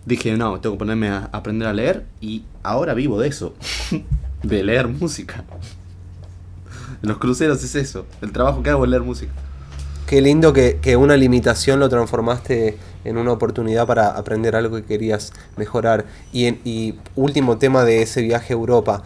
dije, 0.04 0.36
no, 0.36 0.60
tengo 0.60 0.74
que 0.76 0.80
ponerme 0.80 1.08
a 1.08 1.30
aprender 1.32 1.66
a 1.66 1.72
leer 1.72 2.04
y 2.20 2.44
ahora 2.62 2.92
vivo 2.92 3.18
de 3.18 3.28
eso, 3.28 3.54
de 4.42 4.62
leer 4.62 4.86
música. 4.88 5.44
En 7.02 7.08
los 7.08 7.16
cruceros 7.18 7.62
es 7.64 7.74
eso, 7.74 8.04
el 8.20 8.32
trabajo 8.32 8.62
que 8.62 8.68
hago 8.70 8.84
es 8.84 8.90
leer 8.90 9.02
música. 9.02 9.32
Qué 10.06 10.20
lindo 10.20 10.52
que, 10.52 10.96
una 10.96 11.16
limitación 11.16 11.80
lo 11.80 11.88
transformaste 11.88 12.76
en 13.04 13.16
una 13.18 13.32
oportunidad 13.32 13.86
para 13.86 14.10
aprender 14.10 14.54
algo 14.54 14.76
que 14.76 14.84
querías 14.84 15.32
mejorar. 15.56 16.04
Y, 16.32 16.46
en- 16.46 16.60
y 16.64 16.94
último 17.16 17.58
tema 17.58 17.84
de 17.84 18.02
ese 18.02 18.22
viaje 18.22 18.52
a 18.52 18.56
Europa, 18.56 19.02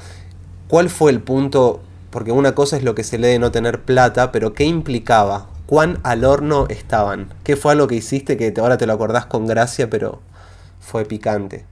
¿cuál 0.69 0.91
fue 0.91 1.11
el 1.11 1.21
punto? 1.21 1.81
Porque 2.11 2.33
una 2.33 2.55
cosa 2.55 2.77
es 2.77 2.83
lo 2.85 2.95
que 2.95 3.05
se 3.05 3.19
lee 3.19 3.29
de 3.29 3.39
no 3.39 3.51
tener 3.51 3.81
plata, 3.83 4.31
pero 4.31 4.53
¿qué 4.53 4.65
implicaba? 4.65 5.47
¿Cuán 5.67 6.01
al 6.03 6.25
horno 6.25 6.67
estaban? 6.69 7.33
¿Qué 7.45 7.57
fue 7.57 7.73
algo 7.73 7.87
que 7.87 7.95
hiciste 7.95 8.37
que 8.37 8.53
ahora 8.61 8.77
te 8.77 8.87
lo 8.87 8.93
acordás 8.93 9.25
con 9.27 9.47
gracia, 9.47 9.89
pero 9.89 10.21
fue 10.81 11.05
picante? 11.07 11.65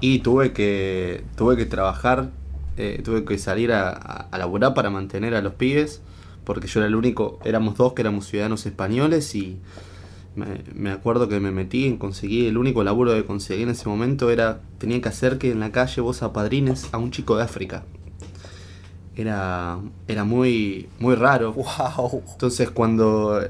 Y 0.00 0.20
tuve 0.20 0.52
que, 0.52 1.24
tuve 1.36 1.56
que 1.56 1.64
trabajar, 1.66 2.30
eh, 2.76 3.00
tuve 3.04 3.24
que 3.24 3.38
salir 3.38 3.72
a, 3.72 3.88
a, 3.90 4.28
a 4.30 4.38
laburar 4.38 4.74
para 4.74 4.90
mantener 4.90 5.34
a 5.34 5.40
los 5.40 5.54
pibes, 5.54 6.02
porque 6.44 6.66
yo 6.66 6.80
era 6.80 6.88
el 6.88 6.94
único, 6.94 7.38
éramos 7.44 7.76
dos 7.76 7.92
que 7.94 8.02
éramos 8.02 8.26
ciudadanos 8.26 8.66
españoles 8.66 9.34
y 9.34 9.58
me, 10.36 10.62
me 10.74 10.90
acuerdo 10.90 11.28
que 11.28 11.40
me 11.40 11.50
metí 11.50 11.86
en 11.86 11.96
conseguir, 11.96 12.48
el 12.48 12.58
único 12.58 12.82
laburo 12.84 13.12
que 13.14 13.24
conseguí 13.24 13.62
en 13.62 13.70
ese 13.70 13.88
momento 13.88 14.30
era, 14.30 14.60
tenía 14.78 15.00
que 15.00 15.08
hacer 15.08 15.38
que 15.38 15.50
en 15.50 15.60
la 15.60 15.72
calle 15.72 16.00
vos 16.00 16.22
apadrines 16.22 16.88
a 16.92 16.98
un 16.98 17.10
chico 17.10 17.36
de 17.36 17.44
África. 17.44 17.84
Era, 19.16 19.78
era 20.08 20.24
muy, 20.24 20.88
muy 20.98 21.14
raro. 21.14 21.52
¡Wow! 21.52 22.22
Entonces 22.32 22.70
cuando 22.70 23.40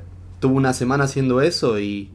tuve 0.40 0.52
una 0.52 0.74
semana 0.74 1.04
haciendo 1.04 1.40
eso 1.40 1.80
y, 1.80 2.10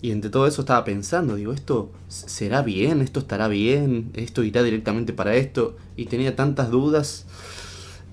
y 0.00 0.12
entre 0.12 0.30
todo 0.30 0.46
eso 0.46 0.62
estaba 0.62 0.84
pensando, 0.84 1.34
digo, 1.34 1.52
¿esto 1.52 1.90
será 2.06 2.62
bien? 2.62 3.00
¿Esto 3.00 3.20
estará 3.20 3.48
bien? 3.48 4.10
¿Esto 4.14 4.44
irá 4.44 4.62
directamente 4.62 5.12
para 5.12 5.34
esto? 5.34 5.76
Y 5.96 6.06
tenía 6.06 6.36
tantas 6.36 6.70
dudas. 6.70 7.26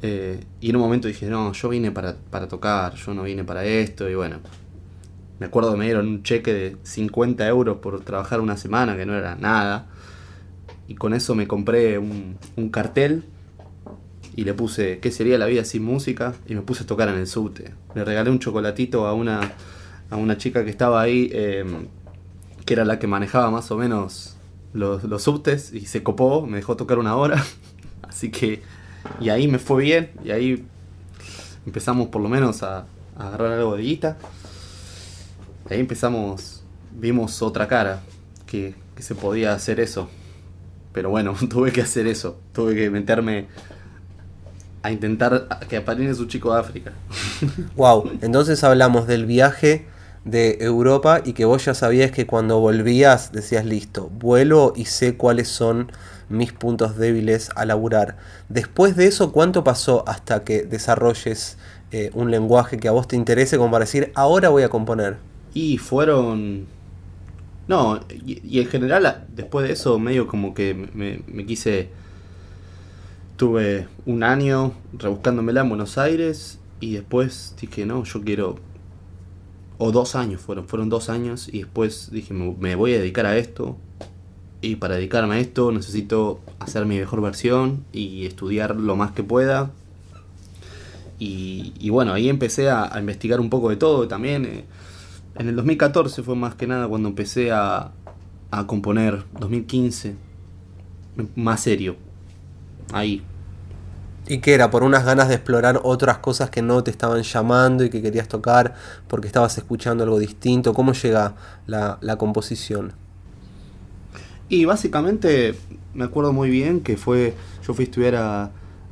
Eh, 0.02 0.44
y 0.62 0.70
en 0.70 0.76
un 0.76 0.82
momento 0.82 1.08
dije, 1.08 1.28
no, 1.28 1.52
yo 1.54 1.70
vine 1.70 1.92
para, 1.92 2.16
para 2.16 2.48
tocar, 2.48 2.96
yo 2.96 3.14
no 3.14 3.24
vine 3.24 3.44
para 3.44 3.66
esto. 3.66 4.10
Y 4.10 4.16
bueno, 4.16 4.40
me 5.40 5.46
acuerdo 5.48 5.72
que 5.72 5.78
me 5.78 5.86
dieron 5.86 6.08
un 6.08 6.24
cheque 6.24 6.54
de 6.54 6.78
50 6.84 7.48
euros 7.48 7.78
por 7.78 8.02
trabajar 8.02 8.42
una 8.42 8.58
semana, 8.58 8.96
que 8.96 9.06
no 9.06 9.16
era 9.16 9.36
nada. 9.36 9.88
Y 10.88 10.96
con 10.96 11.14
eso 11.14 11.36
me 11.36 11.48
compré 11.48 11.98
un, 11.98 12.38
un 12.56 12.70
cartel 12.70 13.24
y 14.36 14.46
le 14.46 14.54
puse 14.54 15.00
¿Qué 15.00 15.12
sería 15.12 15.38
la 15.38 15.48
vida 15.48 15.66
sin 15.66 15.84
música? 15.84 16.34
Y 16.48 16.56
me 16.56 16.62
puse 16.62 16.84
a 16.84 16.88
tocar 16.88 17.10
en 17.10 17.16
el 17.16 17.28
subte. 17.28 17.74
Le 17.94 18.06
regalé 18.06 18.30
un 18.30 18.40
chocolatito 18.40 19.06
a 19.06 19.14
una, 19.14 19.54
a 20.10 20.16
una 20.16 20.38
chica 20.38 20.64
que 20.64 20.70
estaba 20.70 21.02
ahí, 21.02 21.30
eh, 21.34 21.66
que 22.66 22.74
era 22.74 22.86
la 22.86 23.00
que 23.00 23.08
manejaba 23.08 23.52
más 23.52 23.70
o 23.72 23.78
menos 23.78 24.38
los, 24.72 25.04
los 25.04 25.24
subtes, 25.24 25.74
y 25.74 25.88
se 25.88 26.04
copó, 26.04 26.46
me 26.46 26.58
dejó 26.58 26.78
tocar 26.78 27.00
una 27.00 27.18
hora. 27.18 27.44
Así 28.04 28.32
que, 28.32 28.62
y 29.20 29.30
ahí 29.30 29.48
me 29.48 29.60
fue 29.60 29.84
bien, 29.84 30.12
y 30.24 30.32
ahí 30.32 30.66
empezamos 31.66 32.08
por 32.08 32.22
lo 32.22 32.30
menos 32.30 32.64
a, 32.64 32.86
agarrar 33.18 33.54
algo 33.54 33.76
de 33.76 33.84
guita. 33.84 34.18
Ahí 35.70 35.80
empezamos, 35.80 36.64
vimos 36.92 37.42
otra 37.42 37.68
cara, 37.68 38.02
que, 38.46 38.76
que 38.96 39.04
se 39.04 39.16
podía 39.16 39.54
hacer 39.54 39.80
eso. 39.80 40.10
Pero 40.94 41.10
bueno, 41.10 41.36
tuve 41.50 41.72
que 41.72 41.82
hacer 41.82 42.08
eso, 42.08 42.40
tuve 42.54 42.76
que 42.76 42.90
meterme 42.90 43.48
a 44.82 44.92
intentar 44.92 45.48
que 45.68 45.78
aparezca 45.78 46.16
su 46.16 46.26
chico 46.26 46.54
de 46.54 46.60
África. 46.60 46.94
Wow, 47.76 48.12
entonces 48.22 48.64
hablamos 48.64 49.08
del 49.08 49.26
viaje 49.26 49.86
de 50.30 50.58
Europa 50.62 51.22
y 51.24 51.34
que 51.34 51.46
vos 51.46 51.66
ya 51.66 51.74
sabías 51.74 52.12
que 52.12 52.26
cuando 52.26 52.60
volvías 52.60 53.32
decías 53.32 53.66
listo, 53.66 54.10
vuelo 54.10 54.74
y 54.76 54.86
sé 54.86 55.16
cuáles 55.16 55.48
son 55.48 55.92
mis 56.30 56.54
puntos 56.54 56.98
débiles 56.98 57.50
a 57.56 57.66
laburar. 57.66 58.18
Después 58.48 58.96
de 58.96 59.08
eso, 59.08 59.32
¿cuánto 59.32 59.64
pasó 59.64 60.04
hasta 60.08 60.44
que 60.44 60.64
desarrolles 60.64 61.58
eh, 61.92 62.12
un 62.14 62.32
lenguaje 62.32 62.78
que 62.78 62.88
a 62.88 62.92
vos 62.92 63.08
te 63.08 63.16
interese 63.16 63.58
como 63.58 63.72
para 63.72 63.86
decir, 63.86 64.12
ahora 64.16 64.50
voy 64.50 64.64
a 64.64 64.70
componer? 64.70 65.18
Y 65.54 65.78
fueron... 65.78 66.68
No, 67.68 68.00
y, 68.26 68.60
en 68.60 68.68
general 68.68 69.28
después 69.36 69.68
de 69.68 69.74
eso 69.74 70.00
medio 70.00 70.28
como 70.28 70.54
que 70.54 70.74
me, 70.94 71.22
me 71.28 71.46
quise... 71.46 71.90
Tuve 73.38 73.88
un 74.06 74.24
año 74.24 74.74
rebuscándomela 74.92 75.62
en 75.62 75.70
Buenos 75.70 75.98
Aires 75.98 76.60
y 76.82 76.94
después 76.94 77.56
dije, 77.60 77.86
no, 77.86 78.04
yo 78.04 78.22
quiero... 78.22 78.69
O 79.80 79.92
dos 79.92 80.16
años 80.16 80.42
fueron, 80.42 80.68
fueron 80.68 80.90
dos 80.90 81.10
años 81.10 81.48
y 81.52 81.60
después 81.60 82.12
dije, 82.12 82.34
me, 82.34 82.76
voy 82.76 82.94
a 82.94 83.00
dedicar 83.00 83.26
a 83.26 83.38
esto. 83.38 83.78
Y 84.62 84.76
para 84.76 84.96
dedicarme 84.96 85.36
a 85.36 85.40
esto 85.40 85.72
necesito 85.72 86.42
hacer 86.60 86.86
mi 86.86 87.00
mejor 87.00 87.22
versión 87.22 87.86
y 87.94 88.26
estudiar 88.26 88.76
lo 88.76 88.96
más 88.96 89.12
que 89.12 89.24
pueda. 89.24 89.72
Y, 91.18 91.74
y 91.80 91.90
bueno, 91.90 92.14
ahí 92.14 92.30
empecé 92.30 92.70
a, 92.70 92.94
a 92.94 93.00
investigar 93.00 93.40
un 93.40 93.50
poco 93.50 93.70
de 93.70 93.78
todo 93.78 94.08
también. 94.08 94.46
eh, 94.46 94.66
en 95.36 95.48
el 95.48 95.56
2014 95.56 96.22
fue 96.22 96.36
más 96.36 96.56
que 96.56 96.68
nada 96.68 96.88
cuando 96.88 97.08
empecé 97.08 97.52
a, 97.52 97.92
a 98.52 98.68
componer, 98.68 99.24
2015, 99.40 100.16
más 101.36 101.62
serio. 101.62 101.96
Ahí. 102.92 103.24
¿Y 104.30 104.40
qué 104.40 104.54
era? 104.54 104.70
¿Por 104.72 104.84
unas 104.84 105.04
ganas 105.06 105.28
de 105.28 105.36
explorar 105.36 105.82
otras 105.84 106.20
cosas 106.20 106.50
que 106.50 106.62
no 106.62 106.84
te 106.86 106.92
estaban 106.92 107.22
llamando 107.24 107.84
y 107.84 107.90
que 107.90 108.02
querías 108.02 108.30
tocar? 108.30 108.76
¿Porque 109.10 109.28
estabas 109.28 109.58
escuchando 109.58 110.04
algo 110.06 110.20
distinto? 110.20 110.74
¿Cómo 110.74 110.94
llega 110.94 111.36
la, 111.68 111.98
la 112.02 112.18
composición? 112.18 112.94
Y 114.48 114.66
básicamente 114.66 115.56
me 115.94 116.06
acuerdo 116.06 116.34
muy 116.34 116.50
bien 116.50 116.82
que 116.82 116.98
fue, 116.98 117.36
yo 117.66 117.74
fui 117.74 117.84
a 117.84 117.88
estudiar 117.88 118.16
a, 118.16 118.44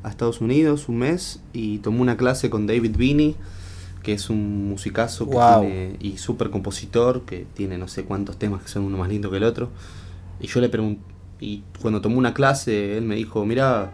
a 0.02 0.08
Estados 0.08 0.40
Unidos 0.40 0.88
un 0.88 0.98
mes 0.98 1.40
y 1.52 1.78
tomé 1.78 2.00
una 2.00 2.16
clase 2.16 2.48
con 2.50 2.66
David 2.66 2.96
Beanie, 2.96 3.36
que 4.02 4.14
es 4.14 4.30
un 4.30 4.68
musicazo 4.68 5.30
que 5.30 5.40
tiene- 5.40 5.96
y 6.00 6.18
súper 6.18 6.50
compositor, 6.50 7.24
que 7.26 7.46
tiene 7.54 7.78
no 7.78 7.88
sé 7.88 8.04
cuántos 8.04 8.38
temas 8.38 8.62
que 8.62 8.68
son 8.68 8.84
uno 8.84 8.98
más 8.98 9.08
lindo 9.08 9.30
que 9.30 9.38
el 9.38 9.44
otro. 9.44 9.70
Y 10.40 10.48
yo 10.48 10.60
le 10.60 10.68
pregunté, 10.68 11.02
y 11.40 11.64
cuando 11.80 12.00
tomó 12.00 12.18
una 12.18 12.34
clase, 12.34 12.98
él 12.98 13.04
me 13.04 13.16
dijo, 13.16 13.44
mira, 13.46 13.92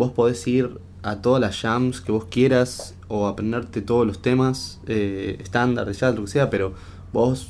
vos 0.00 0.12
podés 0.12 0.46
ir 0.46 0.80
a 1.02 1.16
todas 1.16 1.40
las 1.42 1.60
jams 1.60 2.00
que 2.00 2.10
vos 2.10 2.24
quieras 2.24 2.94
o 3.08 3.26
aprenderte 3.26 3.82
todos 3.82 4.06
los 4.06 4.22
temas 4.22 4.80
eh, 4.86 5.36
estándar 5.40 5.86
de 5.86 6.12
lo 6.16 6.24
que 6.24 6.30
sea, 6.30 6.48
pero 6.48 6.72
vos, 7.12 7.48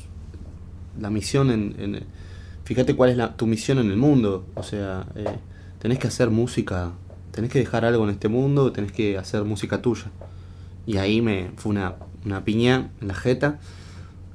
la 0.99 1.09
misión 1.09 1.49
en... 1.49 1.75
en- 1.79 2.03
fíjate 2.65 2.95
cuál 2.95 3.09
es 3.09 3.17
la- 3.17 3.35
tu 3.37 3.47
misión 3.47 3.79
en 3.79 3.89
el 3.89 3.97
mundo, 3.97 4.45
o 4.55 4.63
sea, 4.63 5.05
eh, 5.15 5.37
tenés 5.79 5.97
que 5.99 6.07
hacer 6.07 6.29
música, 6.29 6.91
tenés 7.31 7.49
que 7.51 7.59
dejar 7.59 7.85
algo 7.85 8.03
en 8.03 8.09
este 8.11 8.27
mundo, 8.27 8.71
tenés 8.71 8.91
que 8.91 9.17
hacer 9.17 9.43
música 9.43 9.81
tuya. 9.81 10.11
Y 10.85 10.97
ahí 10.97 11.21
me 11.21 11.51
fue 11.57 11.69
una, 11.71 11.95
una 12.25 12.43
piña 12.43 12.91
en 13.01 13.07
la 13.07 13.13
jeta, 13.15 13.59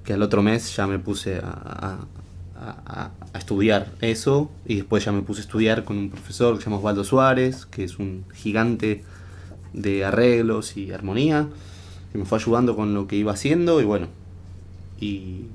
que 0.05 0.13
al 0.15 0.23
otro 0.23 0.43
mes 0.43 0.75
ya 0.77 0.87
me 0.87 0.99
puse 0.99 1.39
a- 1.39 1.99
a- 2.59 3.11
a 3.33 3.39
estudiar 3.39 3.93
eso, 4.01 4.51
y 4.67 4.77
después 4.77 5.05
ya 5.05 5.13
me 5.13 5.23
puse 5.23 5.41
a 5.41 5.45
estudiar 5.45 5.85
con 5.85 5.99
un 5.99 6.11
profesor 6.11 6.55
que 6.57 6.61
se 6.65 6.67
llama 6.71 6.79
Osvaldo 6.79 7.05
Suárez, 7.05 7.67
que 7.67 7.85
es 7.85 7.99
un 7.99 8.25
gigante 8.35 9.05
de 9.73 10.05
arreglos 10.05 10.77
y 10.77 10.93
armonía, 10.93 11.49
que 12.13 12.19
me 12.19 12.25
fue 12.25 12.39
ayudando 12.39 12.77
con 12.77 12.95
lo 12.95 13.07
que 13.07 13.17
iba 13.17 13.33
haciendo, 13.33 13.81
y 13.81 13.85
bueno, 13.85 14.09
y... 15.01 15.47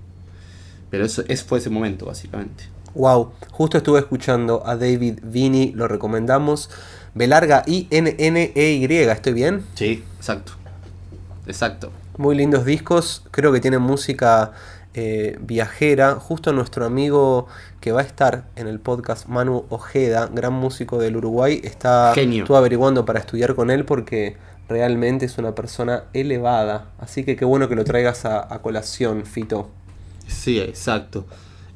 Pero 0.90 1.06
eso, 1.06 1.24
ese 1.30 1.46
fue 1.46 1.60
ese 1.60 1.70
momento, 1.70 2.06
básicamente. 2.06 2.66
Wow, 2.94 3.32
justo 3.50 3.78
estuve 3.78 4.00
escuchando 4.00 4.62
a 4.68 4.76
David 4.76 5.20
Vini, 5.24 5.72
lo 5.72 5.88
recomendamos. 5.88 6.70
B 7.16 7.28
larga 7.28 7.64
I 7.66 7.88
N 7.90 8.14
N 8.20 8.52
E 8.54 8.74
Y, 8.74 8.86
¿estoy 8.94 9.32
bien? 9.32 9.64
Sí, 9.76 10.04
exacto. 10.18 10.52
Exacto. 11.48 11.92
Muy 12.18 12.36
lindos 12.36 12.66
discos, 12.66 13.24
creo 13.32 13.54
que 13.54 13.62
tienen 13.62 13.82
música 13.82 14.52
eh, 14.94 15.38
viajera. 15.42 16.16
Justo 16.16 16.54
nuestro 16.54 16.86
amigo 16.86 17.48
que 17.80 17.92
va 17.92 18.02
a 18.02 18.04
estar 18.04 18.46
en 18.56 18.68
el 18.68 18.80
podcast, 18.80 19.28
Manu 19.28 19.66
Ojeda, 19.70 20.30
gran 20.34 20.54
músico 20.54 20.98
del 20.98 21.18
Uruguay, 21.18 21.62
está 21.64 22.12
Genio. 22.14 22.44
estuve 22.44 22.58
averiguando 22.58 23.06
para 23.06 23.20
estudiar 23.20 23.56
con 23.56 23.72
él 23.72 23.86
porque 23.86 24.38
realmente 24.68 25.26
es 25.26 25.38
una 25.38 25.56
persona 25.56 26.04
elevada. 26.14 26.92
Así 27.00 27.24
que 27.24 27.36
qué 27.36 27.46
bueno 27.46 27.70
que 27.70 27.76
lo 27.76 27.84
traigas 27.84 28.26
a, 28.26 28.54
a 28.54 28.62
colación, 28.62 29.26
Fito. 29.26 29.70
Sí, 30.28 30.60
exacto. 30.60 31.26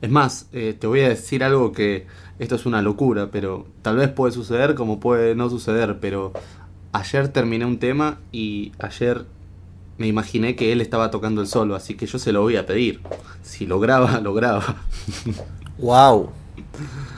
Es 0.02 0.10
más, 0.10 0.48
eh, 0.54 0.76
te 0.78 0.88
voy 0.88 1.02
a 1.02 1.10
decir 1.10 1.44
algo 1.44 1.72
que 1.72 2.06
esto 2.40 2.56
es 2.56 2.66
una 2.66 2.82
locura, 2.82 3.30
pero 3.32 3.66
tal 3.82 3.98
vez 3.98 4.10
puede 4.10 4.32
suceder 4.34 4.76
como 4.76 5.00
puede 5.00 5.36
no 5.36 5.50
suceder, 5.50 6.00
pero 6.00 6.34
ayer 6.92 7.30
terminé 7.30 7.66
un 7.66 7.80
tema 7.80 8.20
y 8.32 8.72
ayer 8.80 9.26
me 9.98 10.08
imaginé 10.08 10.56
que 10.56 10.72
él 10.72 10.82
estaba 10.82 11.12
tocando 11.12 11.42
el 11.42 11.48
solo, 11.48 11.76
así 11.76 11.96
que 11.96 12.06
yo 12.06 12.20
se 12.20 12.32
lo 12.32 12.42
voy 12.42 12.58
a 12.58 12.66
pedir. 12.66 13.02
Si 13.44 13.66
lo 13.66 13.80
graba, 13.80 14.20
lo 14.20 14.34
graba. 14.34 14.84
Wow. 15.78 16.30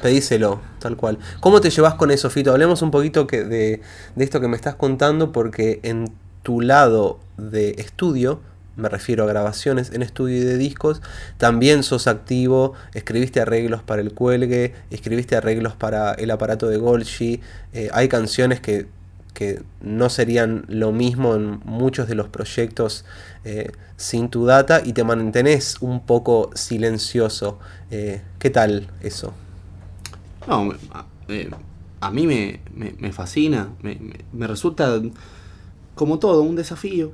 Pedíselo, 0.02 0.60
tal 0.80 0.96
cual. 0.96 1.20
¿Cómo 1.40 1.62
te 1.62 1.70
llevas 1.70 1.96
con 1.96 2.12
eso, 2.12 2.30
Fito? 2.30 2.52
Hablemos 2.52 2.82
un 2.82 2.92
poquito 2.92 3.28
que 3.28 3.44
de, 3.44 3.82
de 4.16 4.24
esto 4.24 4.42
que 4.42 4.48
me 4.48 4.56
estás 4.56 4.76
contando, 4.76 5.32
porque 5.32 5.80
en 5.84 6.12
tu 6.44 6.62
lado 6.62 7.20
de 7.38 7.72
estudio, 7.78 8.40
me 8.76 8.90
refiero 8.90 9.24
a 9.24 9.28
grabaciones 9.28 9.92
en 9.92 10.04
estudio 10.04 10.38
y 10.38 10.42
de 10.42 10.58
discos, 10.58 11.02
también 11.38 11.84
sos 11.84 12.08
activo, 12.08 12.74
escribiste 12.94 13.42
arreglos 13.42 13.84
para 13.84 14.02
el 14.02 14.14
cuelgue, 14.14 14.74
escribiste 14.92 15.36
arreglos 15.36 15.76
para 15.76 16.14
el 16.14 16.32
aparato 16.32 16.68
de 16.68 16.78
Golgi, 16.78 17.42
eh, 17.74 17.90
hay 17.92 18.08
canciones 18.08 18.60
que, 18.60 18.88
que, 19.38 19.62
no 19.82 20.10
serían 20.10 20.66
lo 20.68 20.92
mismo 20.92 21.36
en 21.36 21.60
muchos 21.64 22.08
de 22.08 22.16
los 22.16 22.28
proyectos 22.28 23.06
eh, 23.46 23.72
sin 23.96 24.30
tu 24.30 24.46
data 24.46 24.82
y 24.84 24.94
te 24.94 25.04
mantenés 25.04 25.78
un 25.80 26.04
poco 26.08 26.50
silencioso. 26.56 27.60
Eh, 27.92 28.24
¿Qué 28.40 28.50
tal 28.50 28.90
eso? 29.02 29.34
No, 30.48 30.74
eh, 31.28 31.52
a 32.02 32.10
mí 32.10 32.26
me, 32.26 32.62
me, 32.74 33.12
fascina, 33.14 33.70
me, 33.84 34.00
me, 34.34 34.48
resulta 34.48 35.00
como 35.94 36.18
todo 36.18 36.42
un 36.42 36.56
desafío 36.56 37.12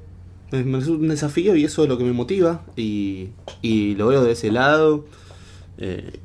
me 0.52 0.78
resulta 0.78 1.02
un 1.02 1.10
desafío 1.10 1.56
y 1.56 1.66
eso 1.66 1.84
es 1.84 1.90
lo 1.90 1.98
que 1.98 2.04
me 2.04 2.14
motiva 2.14 2.64
y, 2.78 3.30
y 3.62 3.96
lo 3.96 4.08
veo 4.08 4.24
de 4.24 4.32
ese 4.32 4.52
lado. 4.52 5.06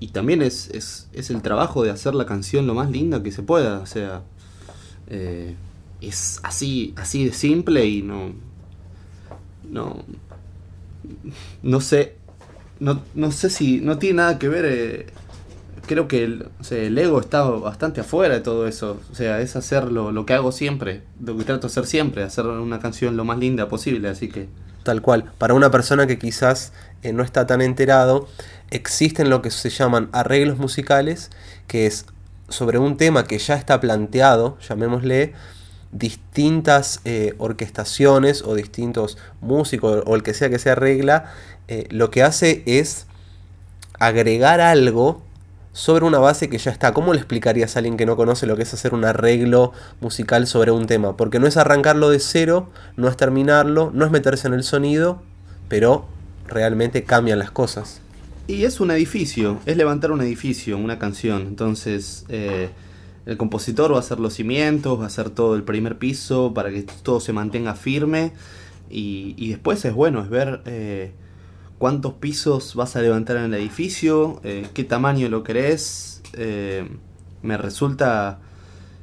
Y 0.00 0.08
también 0.08 0.42
es, 0.42 0.68
es, 0.70 1.08
es, 1.14 1.30
el 1.30 1.40
trabajo 1.40 1.82
de 1.82 1.90
hacer 1.90 2.14
la 2.14 2.26
canción 2.26 2.66
lo 2.66 2.74
más 2.74 2.90
linda 2.90 3.22
que 3.22 3.32
se 3.32 3.42
pueda. 3.42 3.80
O 3.80 3.86
sea, 3.86 4.22
es 6.00 6.40
así, 6.42 6.94
así 6.96 7.24
de 7.24 7.32
simple 7.32 7.86
y 7.86 8.02
no. 8.02 8.32
No. 9.70 10.04
No 11.62 11.80
sé. 11.80 12.16
No, 12.80 13.02
no 13.14 13.32
sé 13.32 13.50
si. 13.50 13.80
No 13.80 13.98
tiene 13.98 14.18
nada 14.18 14.38
que 14.38 14.48
ver. 14.48 14.64
Eh, 14.66 15.06
creo 15.86 16.06
que 16.06 16.22
el, 16.22 16.48
el, 16.70 16.98
ego 16.98 17.20
está 17.20 17.42
bastante 17.42 18.00
afuera 18.00 18.34
de 18.34 18.40
todo 18.40 18.68
eso. 18.68 19.00
O 19.10 19.14
sea, 19.14 19.40
es 19.40 19.56
hacer 19.56 19.90
lo, 19.90 20.12
lo, 20.12 20.26
que 20.26 20.34
hago 20.34 20.52
siempre, 20.52 21.02
lo 21.20 21.36
que 21.36 21.44
trato 21.44 21.62
de 21.62 21.72
hacer 21.72 21.86
siempre, 21.86 22.22
hacer 22.22 22.46
una 22.46 22.78
canción 22.78 23.16
lo 23.16 23.24
más 23.24 23.38
linda 23.38 23.68
posible, 23.68 24.08
así 24.08 24.28
que... 24.28 24.48
Tal 24.84 25.02
cual. 25.02 25.32
Para 25.38 25.54
una 25.54 25.70
persona 25.70 26.06
que 26.06 26.18
quizás 26.18 26.72
eh, 27.02 27.12
no 27.12 27.24
está 27.24 27.46
tan 27.46 27.60
enterado, 27.60 28.28
existen 28.70 29.30
lo 29.30 29.42
que 29.42 29.50
se 29.50 29.70
llaman 29.70 30.08
arreglos 30.12 30.58
musicales, 30.58 31.30
que 31.66 31.86
es 31.86 32.06
sobre 32.48 32.78
un 32.78 32.96
tema 32.96 33.24
que 33.24 33.38
ya 33.38 33.54
está 33.54 33.80
planteado, 33.80 34.58
llamémosle, 34.60 35.34
distintas 35.92 37.00
eh, 37.04 37.34
orquestaciones 37.38 38.42
o 38.42 38.54
distintos 38.54 39.18
músicos 39.40 40.02
o 40.06 40.14
el 40.14 40.22
que 40.22 40.34
sea 40.34 40.50
que 40.50 40.58
se 40.58 40.70
arregla, 40.70 41.32
eh, 41.68 41.86
lo 41.90 42.10
que 42.10 42.22
hace 42.22 42.62
es 42.66 43.06
agregar 43.98 44.60
algo 44.60 45.22
sobre 45.72 46.04
una 46.04 46.18
base 46.18 46.48
que 46.48 46.58
ya 46.58 46.70
está. 46.70 46.92
¿Cómo 46.92 47.12
le 47.12 47.20
explicarías 47.20 47.76
a 47.76 47.78
alguien 47.78 47.96
que 47.96 48.06
no 48.06 48.16
conoce 48.16 48.46
lo 48.46 48.56
que 48.56 48.64
es 48.64 48.74
hacer 48.74 48.94
un 48.94 49.04
arreglo 49.04 49.72
musical 50.00 50.46
sobre 50.46 50.72
un 50.72 50.86
tema? 50.86 51.16
Porque 51.16 51.38
no 51.38 51.46
es 51.46 51.56
arrancarlo 51.56 52.10
de 52.10 52.18
cero, 52.18 52.68
no 52.96 53.08
es 53.08 53.16
terminarlo, 53.16 53.90
no 53.94 54.04
es 54.04 54.10
meterse 54.10 54.48
en 54.48 54.54
el 54.54 54.64
sonido, 54.64 55.22
pero 55.68 56.06
realmente 56.48 57.04
cambian 57.04 57.38
las 57.38 57.50
cosas. 57.50 58.00
Y 58.48 58.64
es 58.64 58.80
un 58.80 58.90
edificio, 58.90 59.60
es 59.66 59.76
levantar 59.76 60.10
un 60.10 60.22
edificio, 60.22 60.78
una 60.78 60.98
canción. 60.98 61.42
Entonces, 61.42 62.24
eh, 62.28 62.70
el 63.28 63.36
compositor 63.36 63.92
va 63.92 63.96
a 63.96 64.00
hacer 64.00 64.20
los 64.20 64.32
cimientos, 64.32 64.98
va 64.98 65.04
a 65.04 65.06
hacer 65.08 65.28
todo 65.28 65.54
el 65.54 65.62
primer 65.62 65.98
piso 65.98 66.54
para 66.54 66.70
que 66.70 66.86
todo 67.02 67.20
se 67.20 67.34
mantenga 67.34 67.74
firme. 67.74 68.32
Y, 68.88 69.50
después 69.50 69.84
es 69.84 69.94
bueno, 69.94 70.22
es 70.22 70.30
ver... 70.30 70.62
Eh, 70.64 71.12
cuántos 71.76 72.14
pisos 72.14 72.74
vas 72.74 72.96
a 72.96 73.02
levantar 73.02 73.36
en 73.36 73.44
el 73.44 73.54
edificio, 73.54 74.40
eh, 74.42 74.66
qué 74.74 74.82
tamaño 74.82 75.28
lo 75.28 75.44
querés. 75.44 76.22
Eh, 76.32 76.88
me 77.42 77.56
resulta 77.56 78.40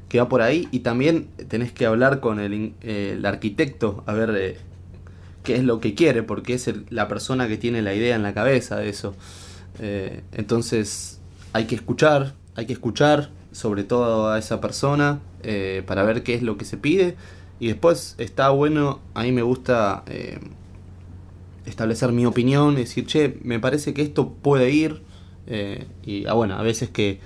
que 0.10 0.20
va 0.20 0.28
por 0.28 0.42
ahí 0.42 0.68
y 0.72 0.80
también 0.80 1.30
tenés 1.48 1.72
que 1.72 1.86
hablar 1.86 2.20
con 2.20 2.42
el, 2.42 2.74
el 2.82 3.26
arquitecto 3.26 4.04
a 4.08 4.14
ver 4.14 4.58
qué 5.44 5.56
es 5.56 5.64
lo 5.64 5.80
que 5.80 5.94
quiere, 5.94 6.22
porque 6.22 6.56
es 6.56 6.68
el, 6.68 6.86
la 6.90 7.08
persona 7.08 7.48
que 7.48 7.56
tiene 7.56 7.82
la 7.82 7.94
idea 7.94 8.18
en 8.18 8.24
la 8.24 8.34
cabeza 8.34 8.76
de 8.76 8.90
eso. 8.90 9.16
Entonces 10.34 11.22
hay 11.54 11.68
que 11.68 11.76
escuchar, 11.76 12.34
hay 12.56 12.66
que 12.66 12.74
escuchar 12.74 13.30
sobre 13.56 13.84
todo 13.84 14.30
a 14.30 14.38
esa 14.38 14.62
persona 14.62 15.20
eh, 15.44 15.84
para 15.88 16.04
ver 16.04 16.24
qué 16.24 16.36
es 16.36 16.44
lo 16.44 16.58
que 16.58 16.66
se 16.66 16.78
pide 16.78 17.16
y 17.60 17.68
después 17.68 18.16
está 18.18 18.50
bueno, 18.50 19.00
a 19.14 19.24
mí 19.24 19.32
me 19.32 19.42
gusta 19.42 20.04
establecer 21.66 22.12
mi 22.12 22.26
opinión, 22.26 22.76
decir, 22.76 23.06
che, 23.06 23.38
me 23.44 23.60
parece 23.60 23.94
que 23.94 24.02
esto 24.02 24.30
puede 24.30 24.72
ir. 24.72 25.02
Eh, 25.48 25.86
y 26.04 26.26
ah, 26.26 26.34
bueno, 26.34 26.56
a 26.56 26.64
veces 26.64 26.90
que, 26.90 27.20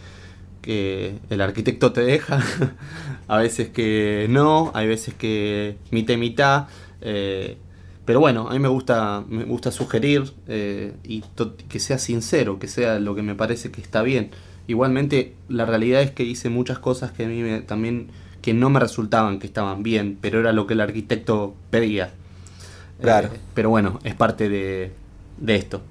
que 0.61 1.15
el 1.29 1.41
arquitecto 1.41 1.91
te 1.93 2.01
deja, 2.01 2.41
a 3.27 3.37
veces 3.37 3.69
que 3.69 4.27
no, 4.29 4.71
hay 4.73 4.87
veces 4.87 5.13
que 5.13 5.77
mitad 5.91 6.17
mitad. 6.17 6.67
Eh, 7.01 7.57
pero 8.05 8.19
bueno, 8.19 8.49
a 8.49 8.53
mí 8.53 8.59
me 8.59 8.67
gusta, 8.67 9.23
me 9.27 9.43
gusta 9.43 9.71
sugerir 9.71 10.33
eh, 10.47 10.93
y 11.03 11.23
que 11.69 11.79
sea 11.79 11.99
sincero, 11.99 12.57
que 12.57 12.67
sea 12.67 12.99
lo 12.99 13.13
que 13.13 13.21
me 13.21 13.35
parece 13.35 13.71
que 13.71 13.81
está 13.81 14.01
bien. 14.01 14.31
Igualmente, 14.69 15.33
la 15.47 15.65
realidad 15.65 16.03
es 16.03 16.11
que 16.11 16.21
hice 16.21 16.49
muchas 16.49 16.77
cosas 16.77 17.11
que 17.11 17.25
a 17.25 17.27
mí 17.27 17.41
me, 17.41 17.61
también 17.61 18.11
que 18.43 18.53
no 18.53 18.69
me 18.69 18.79
resultaban 18.79 19.39
que 19.39 19.47
estaban 19.47 19.81
bien, 19.81 20.19
pero 20.21 20.39
era 20.39 20.53
lo 20.53 20.67
que 20.67 20.75
el 20.75 20.81
arquitecto 20.81 21.55
pedía. 21.71 22.11
Claro. 23.01 23.29
Eh, 23.29 23.39
pero 23.55 23.71
bueno, 23.71 23.99
es 24.03 24.13
parte 24.13 24.47
de, 24.47 24.91
de 25.37 25.55
esto. 25.55 25.81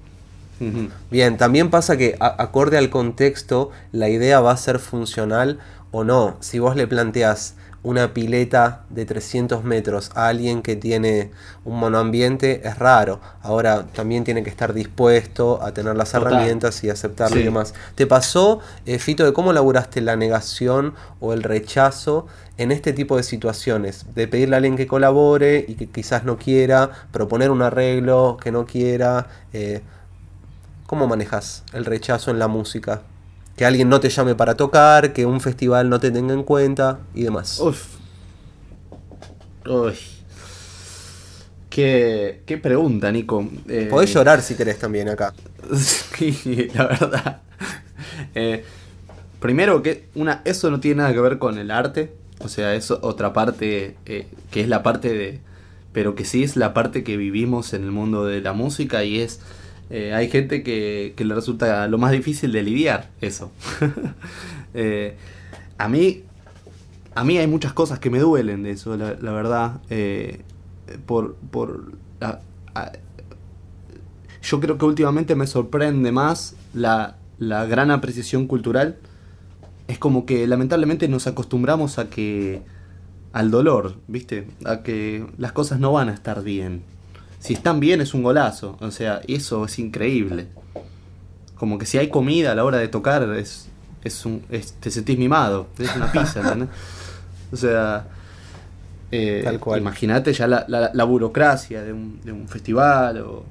Bien, 1.11 1.35
también 1.35 1.69
pasa 1.69 1.97
que 1.97 2.15
a, 2.21 2.41
acorde 2.41 2.77
al 2.77 2.89
contexto, 2.89 3.69
la 3.91 4.07
idea 4.07 4.39
va 4.39 4.53
a 4.53 4.57
ser 4.57 4.79
funcional 4.79 5.59
o 5.91 6.05
no. 6.05 6.37
Si 6.39 6.59
vos 6.59 6.77
le 6.77 6.87
planteas 6.87 7.55
una 7.81 8.13
pileta 8.13 8.83
de 8.89 9.05
300 9.05 9.63
metros 9.63 10.11
a 10.15 10.27
alguien 10.27 10.61
que 10.61 10.75
tiene 10.75 11.31
un 11.63 11.79
monoambiente, 11.79 12.67
es 12.67 12.77
raro. 12.77 13.21
Ahora 13.41 13.87
también 13.87 14.23
tiene 14.23 14.43
que 14.43 14.49
estar 14.49 14.73
dispuesto 14.73 15.61
a 15.63 15.73
tener 15.73 15.95
las 15.95 16.11
Total. 16.11 16.33
herramientas 16.33 16.83
y 16.83 16.89
aceptarlo 16.89 17.35
sí. 17.35 17.41
y 17.41 17.45
demás. 17.45 17.73
¿Te 17.95 18.05
pasó, 18.05 18.59
eh, 18.85 18.99
Fito, 18.99 19.25
de 19.25 19.33
cómo 19.33 19.53
laburaste 19.53 20.01
la 20.01 20.15
negación 20.15 20.93
o 21.19 21.33
el 21.33 21.43
rechazo 21.43 22.27
en 22.57 22.71
este 22.71 22.91
tipo 22.91 23.15
de 23.15 23.23
situaciones? 23.23 24.05
De 24.13 24.27
pedirle 24.27 24.55
a 24.55 24.57
alguien 24.57 24.75
que 24.75 24.87
colabore 24.87 25.63
y 25.67 25.75
que 25.75 25.87
quizás 25.87 26.25
no 26.25 26.37
quiera, 26.37 26.91
proponer 27.11 27.49
un 27.49 27.61
arreglo 27.61 28.37
que 28.41 28.51
no 28.51 28.65
quiera. 28.65 29.27
Eh, 29.53 29.81
¿Cómo 30.85 31.07
manejas 31.07 31.63
el 31.71 31.85
rechazo 31.85 32.31
en 32.31 32.39
la 32.39 32.47
música? 32.47 33.03
Que 33.59 33.65
alguien 33.65 33.89
no 33.89 33.99
te 33.99 34.07
llame 34.07 34.35
para 34.35 34.55
tocar, 34.55 35.11
que 35.11 35.25
un 35.25 35.41
festival 35.41 35.89
no 35.89 35.99
te 35.99 36.11
tenga 36.11 36.33
en 36.33 36.43
cuenta 36.43 36.99
y 37.13 37.23
demás. 37.23 37.59
Uf. 37.59 37.97
Uy. 39.67 39.95
Qué, 41.69 42.41
qué 42.45 42.57
pregunta, 42.57 43.11
Nico. 43.11 43.45
Eh, 43.67 43.87
Podés 43.89 44.13
llorar 44.13 44.41
si 44.41 44.55
querés 44.55 44.79
también 44.79 45.09
acá. 45.09 45.33
Sí, 45.75 46.69
la 46.73 46.87
verdad. 46.87 47.41
Eh, 48.33 48.63
primero 49.41 49.83
que 49.83 50.07
una, 50.15 50.41
eso 50.45 50.71
no 50.71 50.79
tiene 50.79 50.99
nada 50.99 51.13
que 51.13 51.19
ver 51.19 51.37
con 51.37 51.57
el 51.57 51.69
arte. 51.69 52.13
O 52.39 52.47
sea, 52.47 52.75
es 52.75 52.91
otra 52.91 53.33
parte 53.33 53.97
eh, 54.05 54.27
que 54.51 54.61
es 54.61 54.69
la 54.69 54.83
parte 54.83 55.09
de... 55.09 55.41
Pero 55.91 56.15
que 56.15 56.23
sí 56.23 56.43
es 56.43 56.55
la 56.55 56.73
parte 56.73 57.03
que 57.03 57.17
vivimos 57.17 57.73
en 57.73 57.83
el 57.83 57.91
mundo 57.91 58.23
de 58.23 58.39
la 58.39 58.53
música 58.53 59.03
y 59.03 59.19
es 59.19 59.41
eh, 59.89 60.13
hay 60.13 60.29
gente 60.29 60.61
que, 60.63 61.13
le 61.17 61.35
resulta 61.35 61.87
lo 61.87 61.97
más 61.97 62.11
difícil 62.11 62.51
de 62.51 62.63
lidiar 62.63 63.09
eso. 63.21 63.51
eh, 64.73 65.15
a 65.77 65.87
mí 65.87 66.23
a 67.15 67.23
mí 67.23 67.37
hay 67.37 67.47
muchas 67.47 67.73
cosas 67.73 67.99
que 67.99 68.09
me 68.09 68.19
duelen 68.19 68.63
de 68.63 68.71
eso, 68.71 68.95
la, 68.95 69.31
verdad. 69.31 69.81
Eh, 69.89 70.41
por 71.05 71.35
por 71.35 71.91
yo 74.41 74.59
creo 74.59 74.77
que 74.77 74.85
últimamente 74.85 75.35
me 75.35 75.47
sorprende 75.47 76.11
más 76.11 76.55
la, 76.73 77.17
la 77.39 77.65
gran 77.65 77.91
apreciación 77.91 78.47
cultural. 78.47 78.97
Es 79.87 79.97
como 79.97 80.25
que 80.25 80.45
lamentablemente 80.47 81.07
nos 81.07 81.27
acostumbramos 81.27 81.97
a 81.97 82.09
que 82.09 82.61
al 83.33 83.51
dolor, 83.51 83.95
¿viste? 84.07 84.47
A 84.65 84.81
que 84.83 85.25
las 85.37 85.51
cosas 85.51 85.79
no 85.79 85.91
van 85.91 86.09
a 86.09 86.13
estar 86.13 86.43
bien 86.43 86.83
si 87.39 87.53
están 87.53 87.79
bien 87.79 88.01
es 88.01 88.13
un 88.13 88.23
golazo. 88.23 88.77
O 88.81 88.91
sea, 88.91 89.21
eso 89.27 89.65
es 89.65 89.79
increíble. 89.79 90.47
Como 91.55 91.77
que 91.77 91.85
si 91.85 91.97
hay 91.97 92.09
comida 92.09 92.51
a 92.51 92.55
la 92.55 92.63
hora 92.63 92.77
de 92.77 92.87
tocar, 92.87 93.23
es, 93.35 93.69
es 94.03 94.25
un, 94.25 94.43
es, 94.49 94.73
te 94.73 94.91
sentís 94.91 95.17
mimado. 95.17 95.67
Es 95.77 95.95
una 95.95 96.11
pizza, 96.11 96.39
¿entendés? 96.43 96.69
O 97.51 97.57
sea, 97.57 98.07
eh, 99.11 99.41
Tal 99.43 99.59
cual. 99.59 99.79
imagínate 99.81 100.33
ya 100.33 100.47
la, 100.47 100.65
la, 100.67 100.91
la, 100.93 101.03
burocracia 101.03 101.81
de 101.81 101.93
un, 101.93 102.21
de 102.23 102.31
un 102.31 102.47
festival, 102.47 103.21
o 103.21 103.43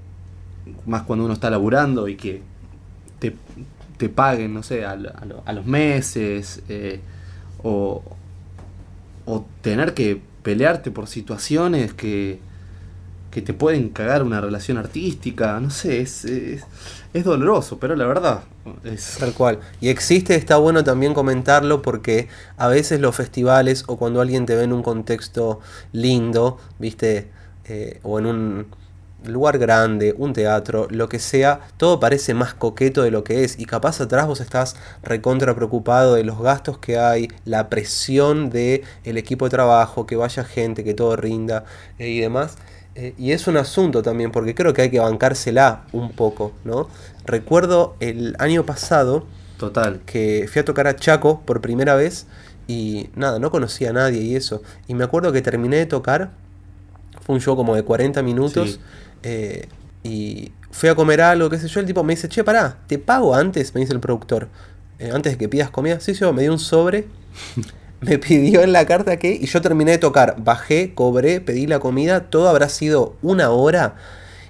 más 0.87 1.03
cuando 1.03 1.25
uno 1.25 1.35
está 1.35 1.51
laburando 1.51 2.07
y 2.07 2.17
que 2.17 2.43
te, 3.19 3.35
te 3.97 4.09
paguen, 4.09 4.55
no 4.55 4.63
sé, 4.63 4.85
a, 4.85 4.93
a, 4.93 4.97
a 5.45 5.53
los 5.53 5.67
meses, 5.67 6.63
eh, 6.69 7.01
o, 7.63 8.03
o 9.27 9.47
tener 9.63 9.95
que 9.95 10.21
pelearte 10.43 10.91
por 10.91 11.09
situaciones 11.09 11.93
que 11.93 12.39
que 13.31 13.43
te 13.43 13.53
pueden 13.53 13.91
cagar 13.91 14.23
una 14.23 14.41
relación 14.41 14.79
artística, 14.79 15.61
no 15.61 15.71
sé, 15.71 16.01
es, 16.01 16.25
es, 16.25 16.65
doloroso, 17.25 17.79
pero 17.79 17.95
la 17.97 18.07
verdad 18.07 18.43
es... 18.85 19.17
Tal 19.19 19.33
cual. 19.33 19.59
Y 19.81 19.89
existe, 19.89 20.35
está 20.35 20.57
bueno 20.57 20.85
también 20.85 21.15
comentarlo 21.15 21.83
porque 21.83 22.29
a 22.57 22.69
veces 22.69 23.01
los 23.01 23.15
festivales 23.15 23.85
o 23.87 23.97
cuando 23.97 24.21
alguien 24.21 24.47
te 24.47 24.55
ve 24.55 24.63
en 24.63 24.73
un 24.73 24.83
contexto 24.83 25.61
lindo, 25.93 26.59
viste, 26.79 27.29
eh, 27.67 28.01
o 28.03 28.19
en 28.19 28.27
un 28.27 28.67
lugar 29.25 29.59
grande, 29.59 30.15
un 30.17 30.33
teatro, 30.33 30.87
lo 30.91 31.09
que 31.09 31.19
sea, 31.19 31.61
todo 31.77 31.99
parece 32.01 32.35
más 32.35 32.55
coqueto 32.55 33.03
de 33.03 33.11
lo 33.11 33.25
que 33.25 33.45
es. 33.45 33.59
Y 33.59 33.65
capaz 33.65 34.01
atrás 34.01 34.27
vos 34.27 34.41
estás 34.41 34.77
recontra 35.03 35.55
preocupado 35.55 36.15
de 36.15 36.25
los 36.25 36.41
gastos 36.41 36.79
que 36.79 36.99
hay, 36.99 37.29
la 37.45 37.69
presión 37.69 38.51
de 38.51 38.85
el 39.05 39.19
equipo 39.19 39.47
de 39.47 39.51
trabajo, 39.51 40.07
que 40.07 40.17
vaya 40.17 40.45
gente, 40.45 40.85
que 40.85 40.95
todo 40.95 41.17
rinda 41.17 41.65
eh, 41.99 42.09
y 42.09 42.21
demás. 42.21 42.57
Eh, 43.01 43.15
y 43.17 43.31
es 43.31 43.47
un 43.47 43.57
asunto 43.57 44.03
también, 44.03 44.33
porque 44.33 44.57
creo 44.57 44.75
que 44.75 44.83
hay 44.83 44.91
que 44.91 44.99
bancársela 44.99 45.85
un 45.93 46.11
poco, 46.11 46.53
¿no? 46.65 46.89
Recuerdo 47.25 47.95
el 48.01 48.35
año 48.41 48.67
pasado 48.67 49.25
Total. 49.57 50.01
que 50.05 50.49
fui 50.53 50.59
a 50.61 50.65
tocar 50.65 50.89
a 50.89 50.97
Chaco 50.97 51.41
por 51.45 51.61
primera 51.61 51.95
vez 51.95 52.27
y 52.67 53.09
nada, 53.15 53.39
no 53.39 53.53
conocía 53.53 53.91
a 53.91 53.93
nadie 53.93 54.21
y 54.23 54.35
eso. 54.35 54.63
Y 54.89 54.95
me 54.95 55.05
acuerdo 55.05 55.31
que 55.31 55.43
terminé 55.43 55.77
de 55.77 55.87
tocar, 55.87 56.33
fue 57.25 57.37
un 57.37 57.41
show 57.41 57.55
como 57.55 57.77
de 57.77 57.85
40 57.85 58.21
minutos 58.23 58.71
Sí. 58.73 58.81
eh, 59.23 59.69
y 60.03 60.51
fui 60.73 60.89
a 60.89 60.97
comer 60.97 61.21
algo, 61.21 61.49
qué 61.51 61.59
sé 61.59 61.69
yo, 61.69 61.79
el 61.79 61.87
tipo 61.87 62.03
me 62.03 62.15
dice, 62.15 62.29
che, 62.29 62.43
pará, 62.43 62.79
¿te 62.89 62.99
pago 62.99 63.33
antes? 63.33 63.75
Me 63.77 63.81
dice 63.81 63.93
el 63.93 64.01
productor. 64.01 64.49
"Eh, 64.99 65.11
antes 65.15 65.35
de 65.35 65.39
que 65.39 65.49
pidas 65.49 65.71
comida, 65.71 66.01
sí, 66.01 66.17
sí, 66.17 66.25
me 66.33 66.43
dio 66.43 66.53
un 66.53 66.59
sobre, 66.59 67.07
me 68.01 68.19
pidió 68.19 68.63
en 68.63 68.73
la 68.73 68.87
carta 68.87 69.19
que, 69.19 69.33
y 69.33 69.47
yo 69.47 69.61
terminé 69.61 69.93
de 69.93 69.99
tocar, 69.99 70.37
bajé, 70.39 70.95
cobré, 70.95 71.41
pedí 71.41 71.67
la 71.67 71.81
comida, 71.81 72.31
todo 72.31 72.49
habrá 72.49 72.69
sido 72.69 73.17
una 73.23 73.51
hora. 73.51 73.97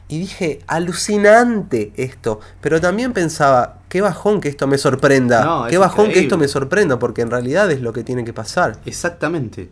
Y 0.08 0.18
dije, 0.20 0.60
alucinante 0.66 1.92
esto. 1.96 2.40
Pero 2.62 2.80
también 2.80 3.12
pensaba, 3.12 3.80
qué 3.90 4.00
bajón 4.00 4.40
que 4.40 4.48
esto 4.48 4.66
me 4.66 4.78
sorprenda. 4.78 5.44
No, 5.44 5.66
qué 5.66 5.76
bajón 5.76 6.10
que 6.10 6.20
esto 6.20 6.38
me 6.38 6.48
sorprenda, 6.48 6.98
porque 6.98 7.20
en 7.20 7.30
realidad 7.30 7.70
es 7.70 7.82
lo 7.82 7.92
que 7.92 8.04
tiene 8.04 8.24
que 8.24 8.32
pasar. 8.32 8.78
Exactamente. 8.86 9.68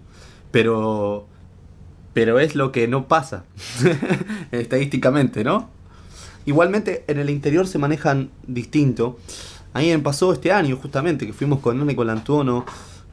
Pero. 0.50 1.26
Pero 2.12 2.38
es 2.38 2.54
lo 2.54 2.70
que 2.70 2.86
no 2.86 3.08
pasa. 3.08 3.44
Estadísticamente, 4.52 5.42
¿no? 5.42 5.70
Igualmente, 6.44 7.04
en 7.08 7.18
el 7.18 7.30
interior 7.30 7.66
se 7.66 7.78
manejan 7.78 8.30
distinto. 8.46 9.18
A 9.72 9.80
mí 9.80 9.88
me 9.88 9.98
pasó 9.98 10.32
este 10.32 10.52
año, 10.52 10.76
justamente, 10.76 11.26
que 11.26 11.32
fuimos 11.32 11.60
con 11.60 11.78
Nene 11.78 11.94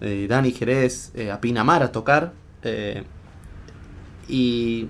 eh, 0.04 0.28
Dani 0.28 0.52
Jerez, 0.52 1.12
eh, 1.16 1.32
a 1.32 1.42
Pinamar 1.42 1.84
a 1.84 1.92
tocar. 1.92 2.34
eh, 2.63 3.04
y, 4.28 4.88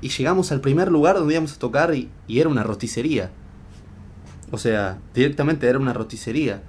y 0.00 0.08
llegamos 0.10 0.52
al 0.52 0.60
primer 0.60 0.90
lugar 0.90 1.16
donde 1.16 1.34
íbamos 1.34 1.54
a 1.54 1.58
tocar 1.58 1.94
y, 1.94 2.10
y 2.26 2.40
era 2.40 2.48
una 2.48 2.62
roticería. 2.62 3.30
O 4.50 4.58
sea, 4.58 4.98
directamente 5.14 5.68
era 5.68 5.78
una 5.78 5.92
roticería. 5.92 6.62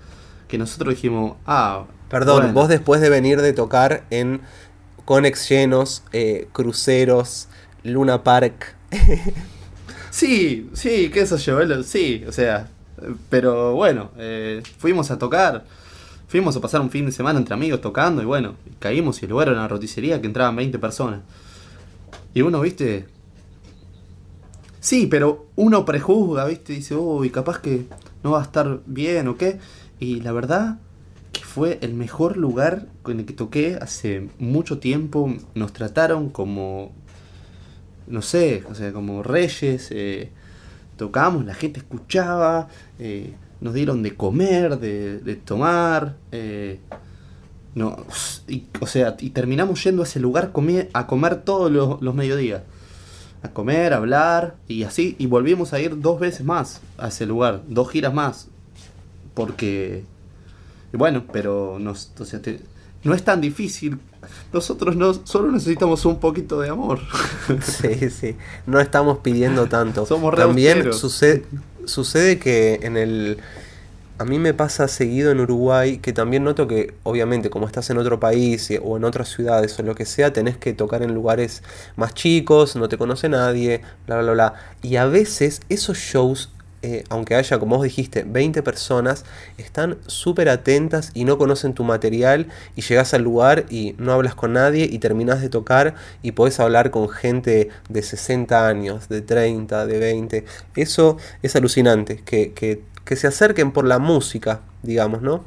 Que 0.47 0.57
nosotros 0.57 0.95
dijimos, 0.95 1.37
ah. 1.45 1.85
Perdón, 2.09 2.37
bueno. 2.37 2.53
vos 2.53 2.69
después 2.69 3.01
de 3.01 3.09
venir 3.09 3.41
de 3.41 3.53
tocar 3.53 4.05
en 4.09 4.41
Conex 5.05 5.49
llenos, 5.49 6.03
cruceros, 6.53 7.49
Luna 7.83 8.23
Park. 8.23 8.75
Sí, 10.09 10.69
sí, 10.73 11.09
qué 11.13 11.25
sé 11.25 11.37
yo, 11.37 11.83
sí, 11.83 12.23
o 12.27 12.31
sea, 12.31 12.69
pero 13.29 13.73
bueno, 13.75 14.11
eh, 14.17 14.63
fuimos 14.79 15.11
a 15.11 15.19
tocar, 15.19 15.65
fuimos 16.27 16.55
a 16.55 16.61
pasar 16.61 16.81
un 16.81 16.89
fin 16.89 17.05
de 17.05 17.11
semana 17.11 17.39
entre 17.39 17.53
amigos 17.53 17.81
tocando 17.81 18.21
y 18.21 18.25
bueno, 18.25 18.55
caímos 18.79 19.21
y 19.21 19.25
el 19.25 19.31
lugar 19.31 19.49
era 19.49 19.57
una 19.57 19.67
roticería 19.67 20.21
que 20.21 20.27
entraban 20.27 20.55
20 20.55 20.77
personas. 20.79 21.21
Y 22.33 22.41
uno, 22.41 22.61
viste, 22.61 23.07
sí, 24.79 25.07
pero 25.07 25.47
uno 25.55 25.85
prejuzga, 25.85 26.45
viste, 26.45 26.73
dice, 26.73 26.95
uy, 26.95 27.29
capaz 27.29 27.59
que 27.59 27.85
no 28.23 28.31
va 28.31 28.41
a 28.41 28.43
estar 28.43 28.81
bien 28.85 29.27
o 29.27 29.37
qué. 29.37 29.59
Y 29.99 30.21
la 30.21 30.31
verdad 30.31 30.79
que 31.31 31.41
fue 31.43 31.79
el 31.81 31.93
mejor 31.93 32.37
lugar 32.37 32.87
con 33.01 33.19
el 33.19 33.25
que 33.25 33.33
toqué 33.33 33.77
hace 33.81 34.29
mucho 34.37 34.79
tiempo. 34.79 35.33
Nos 35.55 35.73
trataron 35.73 36.29
como, 36.29 36.91
no 38.05 38.21
sé, 38.21 38.63
o 38.69 38.75
sea, 38.75 38.93
como 38.93 39.23
reyes. 39.23 39.89
eh, 39.91 40.31
tocamos, 40.97 41.45
la 41.45 41.53
gente 41.53 41.79
escuchaba, 41.79 42.67
eh, 42.99 43.33
nos 43.61 43.73
dieron 43.73 44.03
de 44.03 44.15
comer, 44.15 44.79
de, 44.79 45.19
de 45.19 45.35
tomar. 45.35 46.15
eh, 46.31 46.79
no, 47.75 47.95
y, 48.47 48.63
o 48.79 48.87
sea, 48.87 49.15
y 49.19 49.29
terminamos 49.29 49.83
yendo 49.83 50.01
a 50.01 50.05
ese 50.05 50.19
lugar 50.19 50.51
a 50.93 51.07
comer 51.07 51.41
todos 51.43 51.71
los, 51.71 52.01
los 52.01 52.15
mediodías. 52.15 52.63
A 53.43 53.49
comer, 53.49 53.93
a 53.93 53.97
hablar, 53.97 54.55
y 54.67 54.81
así, 54.83 55.15
y 55.19 55.27
volvimos 55.27 55.73
a 55.73 55.79
ir 55.79 56.01
dos 56.01 56.19
veces 56.19 56.43
más 56.43 56.81
a 56.97 57.09
ese 57.09 57.27
lugar, 57.27 57.61
dos 57.67 57.91
giras 57.91 58.11
más. 58.15 58.47
Porque, 59.35 60.03
bueno, 60.91 61.23
pero 61.31 61.77
nos, 61.79 62.11
o 62.19 62.25
sea, 62.25 62.41
te- 62.41 62.61
no 63.03 63.13
es 63.13 63.23
tan 63.23 63.41
difícil. 63.41 63.99
Nosotros 64.51 64.95
no, 64.95 65.13
solo 65.13 65.51
necesitamos 65.51 66.03
un 66.05 66.19
poquito 66.19 66.59
de 66.59 66.69
amor. 66.69 66.99
Sí, 67.61 68.09
sí. 68.09 68.35
No 68.65 68.79
estamos 68.79 69.19
pidiendo 69.19 69.67
tanto. 69.67 70.05
Somos 70.07 70.33
re 70.33 70.41
También 70.41 70.77
austeros. 70.77 70.99
sucede, 70.99 71.45
sucede 71.87 72.39
que 72.39 72.79
en 72.83 72.97
el. 72.97 73.39
A 74.19 74.25
mí 74.25 74.39
me 74.39 74.55
pasa 74.55 74.87
seguido 74.87 75.29
en 75.29 75.39
Uruguay 75.39 75.99
que 75.99 76.11
también 76.11 76.43
noto 76.43 76.67
que, 76.67 76.95
obviamente, 77.03 77.51
como 77.51 77.67
estás 77.67 77.91
en 77.91 77.99
otro 77.99 78.19
país 78.19 78.67
o 78.83 78.97
en 78.97 79.03
otras 79.03 79.29
ciudades 79.29 79.77
o 79.79 79.83
lo 79.83 79.93
que 79.93 80.05
sea, 80.05 80.33
tenés 80.33 80.57
que 80.57 80.73
tocar 80.73 81.03
en 81.03 81.13
lugares 81.13 81.61
más 81.95 82.15
chicos, 82.15 82.75
no 82.75 82.89
te 82.89 82.97
conoce 82.97 83.29
nadie, 83.29 83.81
bla, 84.07 84.19
bla, 84.21 84.31
bla. 84.31 84.53
Y 84.81 84.95
a 84.95 85.05
veces 85.05 85.61
esos 85.69 85.99
shows, 85.99 86.49
eh, 86.81 87.03
aunque 87.09 87.35
haya, 87.35 87.59
como 87.59 87.77
vos 87.77 87.83
dijiste, 87.83 88.23
20 88.23 88.61
personas, 88.63 89.25
están 89.57 89.97
súper 90.07 90.49
atentas 90.49 91.11
y 91.13 91.23
no 91.25 91.37
conocen 91.37 91.73
tu 91.73 91.83
material 91.83 92.47
y 92.75 92.81
llegás 92.81 93.13
al 93.13 93.23
lugar 93.23 93.65
y 93.69 93.95
no 93.97 94.13
hablas 94.13 94.35
con 94.35 94.53
nadie 94.53 94.87
y 94.91 94.99
terminás 94.99 95.41
de 95.41 95.49
tocar 95.49 95.95
y 96.21 96.33
podés 96.33 96.59
hablar 96.59 96.91
con 96.91 97.09
gente 97.09 97.69
de 97.89 98.01
60 98.03 98.67
años, 98.67 99.09
de 99.09 99.21
30, 99.21 99.85
de 99.85 99.99
20. 99.99 100.45
Eso 100.75 101.17
es 101.41 101.55
alucinante, 101.55 102.21
que, 102.25 102.53
que, 102.53 102.83
que 103.05 103.15
se 103.15 103.27
acerquen 103.27 103.71
por 103.71 103.85
la 103.85 103.99
música, 103.99 104.61
digamos, 104.83 105.21
¿no? 105.21 105.43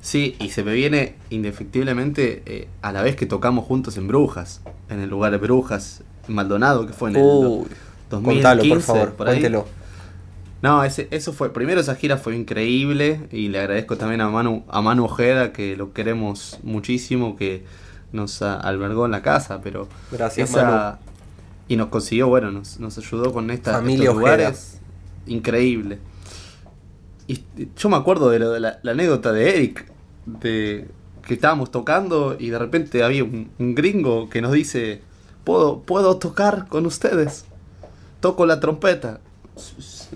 Sí, 0.00 0.36
y 0.38 0.50
se 0.50 0.62
me 0.62 0.74
viene 0.74 1.14
indefectiblemente 1.30 2.42
eh, 2.46 2.68
a 2.82 2.92
la 2.92 3.02
vez 3.02 3.16
que 3.16 3.26
tocamos 3.26 3.64
juntos 3.64 3.96
en 3.96 4.06
Brujas, 4.06 4.60
en 4.90 5.00
el 5.00 5.08
lugar 5.08 5.32
de 5.32 5.38
Brujas, 5.38 6.02
en 6.28 6.34
Maldonado, 6.34 6.86
que 6.86 6.92
fue 6.92 7.10
en 7.10 7.16
el 7.16 7.22
Uy, 7.22 7.68
2015. 8.10 8.22
contalo, 8.22 8.68
por 8.68 8.80
favor, 8.82 9.14
por 9.14 9.28
ahí. 9.28 9.40
cuéntelo. 9.40 9.66
No, 10.64 10.82
ese, 10.82 11.08
eso 11.10 11.32
fue. 11.34 11.52
Primero 11.52 11.78
esa 11.80 11.94
gira 11.94 12.16
fue 12.16 12.34
increíble 12.34 13.28
y 13.30 13.48
le 13.48 13.60
agradezco 13.60 13.96
también 13.98 14.22
a 14.22 14.30
Manu, 14.30 14.64
a 14.68 14.80
Manu 14.80 15.04
Ojeda, 15.04 15.52
que 15.52 15.76
lo 15.76 15.92
queremos 15.92 16.58
muchísimo, 16.62 17.36
que 17.36 17.64
nos 18.12 18.40
a- 18.40 18.58
albergó 18.60 19.04
en 19.04 19.10
la 19.12 19.20
casa, 19.20 19.60
pero 19.62 19.88
Gracias, 20.10 20.48
esa- 20.50 20.62
Manu. 20.64 20.96
y 21.68 21.76
nos 21.76 21.88
consiguió, 21.88 22.28
bueno, 22.28 22.50
nos, 22.50 22.80
nos 22.80 22.96
ayudó 22.96 23.32
con 23.32 23.50
esta, 23.50 23.72
Familia 23.72 24.04
estos 24.10 24.16
Ojeda. 24.22 24.36
lugares. 24.36 24.80
Increíble. 25.26 25.98
Y 27.26 27.34
y 27.56 27.68
yo 27.76 27.88
me 27.90 27.96
acuerdo 27.96 28.30
de, 28.30 28.38
lo 28.38 28.50
de 28.50 28.60
la, 28.60 28.78
la 28.82 28.92
anécdota 28.92 29.32
de 29.32 29.50
Eric, 29.56 29.86
de 30.26 30.88
que 31.26 31.34
estábamos 31.34 31.70
tocando 31.70 32.36
y 32.38 32.48
de 32.50 32.58
repente 32.58 33.02
había 33.02 33.24
un, 33.24 33.50
un 33.58 33.74
gringo 33.74 34.28
que 34.30 34.40
nos 34.42 34.52
dice, 34.52 35.02
¿Puedo, 35.44 35.80
¿puedo 35.82 36.16
tocar 36.16 36.68
con 36.68 36.86
ustedes? 36.86 37.44
Toco 38.20 38.46
la 38.46 38.60
trompeta. 38.60 39.20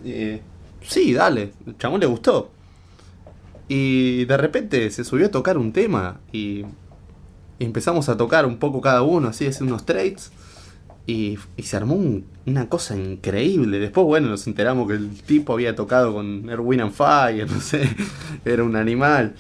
Eh, 0.05 0.41
sí, 0.83 1.13
dale. 1.13 1.53
El 1.67 1.77
chabón 1.79 2.01
le 2.01 2.07
gustó. 2.07 2.51
Y 3.69 4.25
de 4.25 4.37
repente 4.37 4.91
se 4.91 5.05
subió 5.05 5.27
a 5.27 5.31
tocar 5.31 5.59
un 5.59 5.73
tema 5.73 6.21
y 6.33 6.65
empezamos 7.59 8.09
a 8.09 8.17
tocar 8.17 8.47
un 8.47 8.59
poco 8.59 8.81
cada 8.81 9.03
uno, 9.03 9.29
así, 9.29 9.47
hacer 9.47 9.65
unos 9.67 9.85
trades. 9.85 10.33
Y, 11.07 11.39
y 11.57 11.63
se 11.63 11.77
armó 11.77 11.95
un- 11.95 12.27
una 12.47 12.69
cosa 12.69 12.95
increíble. 12.97 13.79
Después, 13.79 14.05
bueno, 14.07 14.29
nos 14.29 14.47
enteramos 14.47 14.89
que 14.89 14.95
el 14.95 15.09
tipo 15.23 15.55
había 15.55 15.75
tocado 15.75 16.13
con 16.13 16.49
Erwin 16.51 16.83
and 16.83 16.93
Fire, 16.93 17.51
no 17.51 17.61
sé, 17.61 17.89
era 18.45 18.63
un 18.63 18.77
animal. 18.77 19.35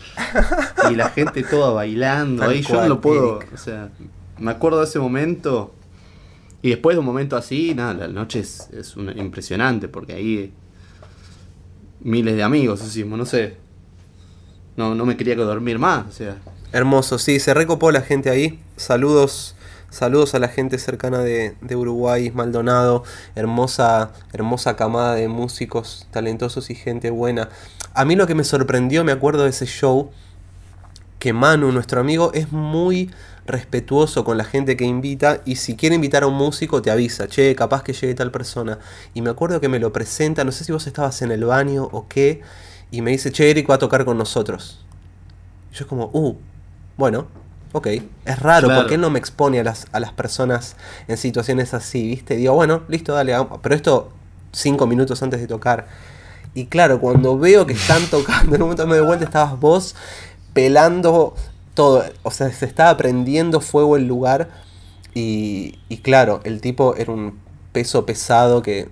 Y 0.90 0.94
la 0.94 1.11
gente 1.11 1.42
toda 1.42 1.70
bailando. 1.72 2.42
Ahí 2.44 2.62
yo 2.62 2.74
no 2.82 2.88
lo 2.88 3.00
puedo, 3.02 3.40
o 3.52 3.56
sea, 3.58 3.90
me 4.38 4.50
acuerdo 4.50 4.78
de 4.78 4.84
ese 4.87 4.98
momento. 4.98 5.74
Y 6.62 6.71
después 6.71 6.97
de 6.97 7.01
un 7.01 7.07
momento 7.07 7.37
así, 7.37 7.75
nada, 7.75 7.94
la 7.94 8.09
noche 8.09 8.40
es, 8.40 8.68
es 8.73 8.97
una- 8.97 9.12
impresionante 9.12 9.88
porque 9.88 10.12
ahí 10.14 10.53
miles 12.01 12.37
de 12.37 12.42
amigos 12.42 12.83
hicimos, 12.85 13.18
no 13.18 13.27
sé. 13.27 13.57
No, 14.77 14.94
no 14.94 15.05
me 15.07 15.16
quería 15.16 15.35
que 15.37 15.42
dormir 15.42 15.79
más, 15.79 16.07
o 16.09 16.12
sea. 16.12 16.37
Hermoso, 16.73 17.18
sí, 17.18 17.40
se 17.40 17.55
recopó 17.55 17.90
la 17.90 18.03
gente 18.03 18.31
ahí. 18.31 18.61
Saludos, 18.77 19.57
saludos 19.90 20.35
a 20.35 20.38
la 20.38 20.49
gente 20.49 20.79
cercana 20.79 21.18
de, 21.21 21.57
de 21.61 21.77
Uruguay, 21.77 22.31
Maldonado, 22.31 23.03
hermosa, 23.35 24.12
hermosa 24.33 24.77
camada 24.77 25.14
de 25.14 25.29
músicos 25.29 26.07
talentosos 26.12 26.71
y 26.71 26.75
gente 26.75 27.11
buena. 27.11 27.49
A 27.94 28.05
mí 28.05 28.14
lo 28.14 28.27
que 28.27 28.35
me 28.37 28.44
sorprendió, 28.44 29.03
me 29.03 29.12
acuerdo 29.12 29.44
de 29.44 29.51
ese 29.51 29.66
show, 29.66 30.11
que 31.18 31.33
Manu, 31.33 31.72
nuestro 31.72 32.00
amigo, 32.00 32.31
es 32.35 32.52
muy 32.52 33.11
respetuoso 33.46 34.24
con 34.24 34.37
la 34.37 34.44
gente 34.44 34.76
que 34.76 34.85
invita 34.85 35.40
y 35.46 35.57
si 35.57 35.74
quiere 35.74 35.94
invitar 35.94 36.22
a 36.22 36.26
un 36.26 36.35
músico 36.35 36.83
te 36.83 36.90
avisa, 36.90 37.28
che, 37.28 37.54
capaz 37.57 37.83
que 37.83 37.92
llegue 37.94 38.14
tal 38.14 38.31
persona. 38.31 38.78
Y 39.14 39.22
me 39.22 39.31
acuerdo 39.31 39.61
que 39.61 39.68
me 39.68 39.78
lo 39.78 39.92
presenta, 39.92 40.44
no 40.44 40.52
sé 40.52 40.64
si 40.64 40.72
vos 40.72 40.87
estabas 40.87 41.20
en 41.22 41.31
el 41.33 41.44
baño 41.44 41.88
o 41.90 42.07
qué, 42.09 42.42
y 42.90 43.00
me 43.02 43.11
dice, 43.11 43.33
che, 43.33 43.50
Eric 43.50 43.68
va 43.68 43.76
a 43.76 43.78
tocar 43.78 44.04
con 44.04 44.18
nosotros. 44.18 44.85
Y 45.72 45.76
yo 45.76 45.85
es 45.85 45.87
como, 45.87 46.11
uh, 46.12 46.37
bueno, 46.96 47.26
ok. 47.72 47.87
Es 48.24 48.38
raro, 48.38 48.68
Claro. 48.68 48.83
porque 48.83 48.94
él 48.94 49.00
no 49.00 49.11
me 49.11 49.18
expone 49.18 49.61
a 49.61 49.64
las, 49.64 49.87
a 49.92 50.00
las 50.00 50.12
personas 50.12 50.76
en 51.09 51.16
situaciones 51.16 51.72
así, 51.74 52.07
¿viste? 52.07 52.37
Digo, 52.37 52.54
bueno, 52.54 52.83
listo, 52.88 53.14
dale, 53.14 53.35
pero 53.62 53.74
esto 53.74 54.12
cinco 54.52 54.87
minutos 54.87 55.22
antes 55.22 55.40
de 55.40 55.46
tocar. 55.46 55.87
Y 56.54 56.66
claro, 56.66 56.98
cuando 57.00 57.38
veo 57.38 57.66
que 57.66 57.74
están 57.74 58.02
tocando, 58.11 58.57
en 58.57 58.62
un 58.62 58.68
momento 58.68 58.87
me 58.87 58.96
doy 58.96 59.07
vuelta, 59.07 59.24
estabas 59.24 59.59
vos 59.61 59.94
pelando 60.59 61.35
todo. 61.75 62.03
O 62.25 62.33
sea, 62.33 62.51
se 62.51 62.66
estaba 62.66 62.97
prendiendo 62.97 63.61
fuego 63.61 63.97
el 63.97 64.09
lugar. 64.09 64.49
Y, 65.14 65.79
y 65.88 65.99
claro, 65.99 66.40
el 66.42 66.61
tipo 66.61 66.97
era 66.97 67.12
un 67.12 67.38
peso 67.73 68.05
pesado 68.05 68.61
que... 68.61 68.88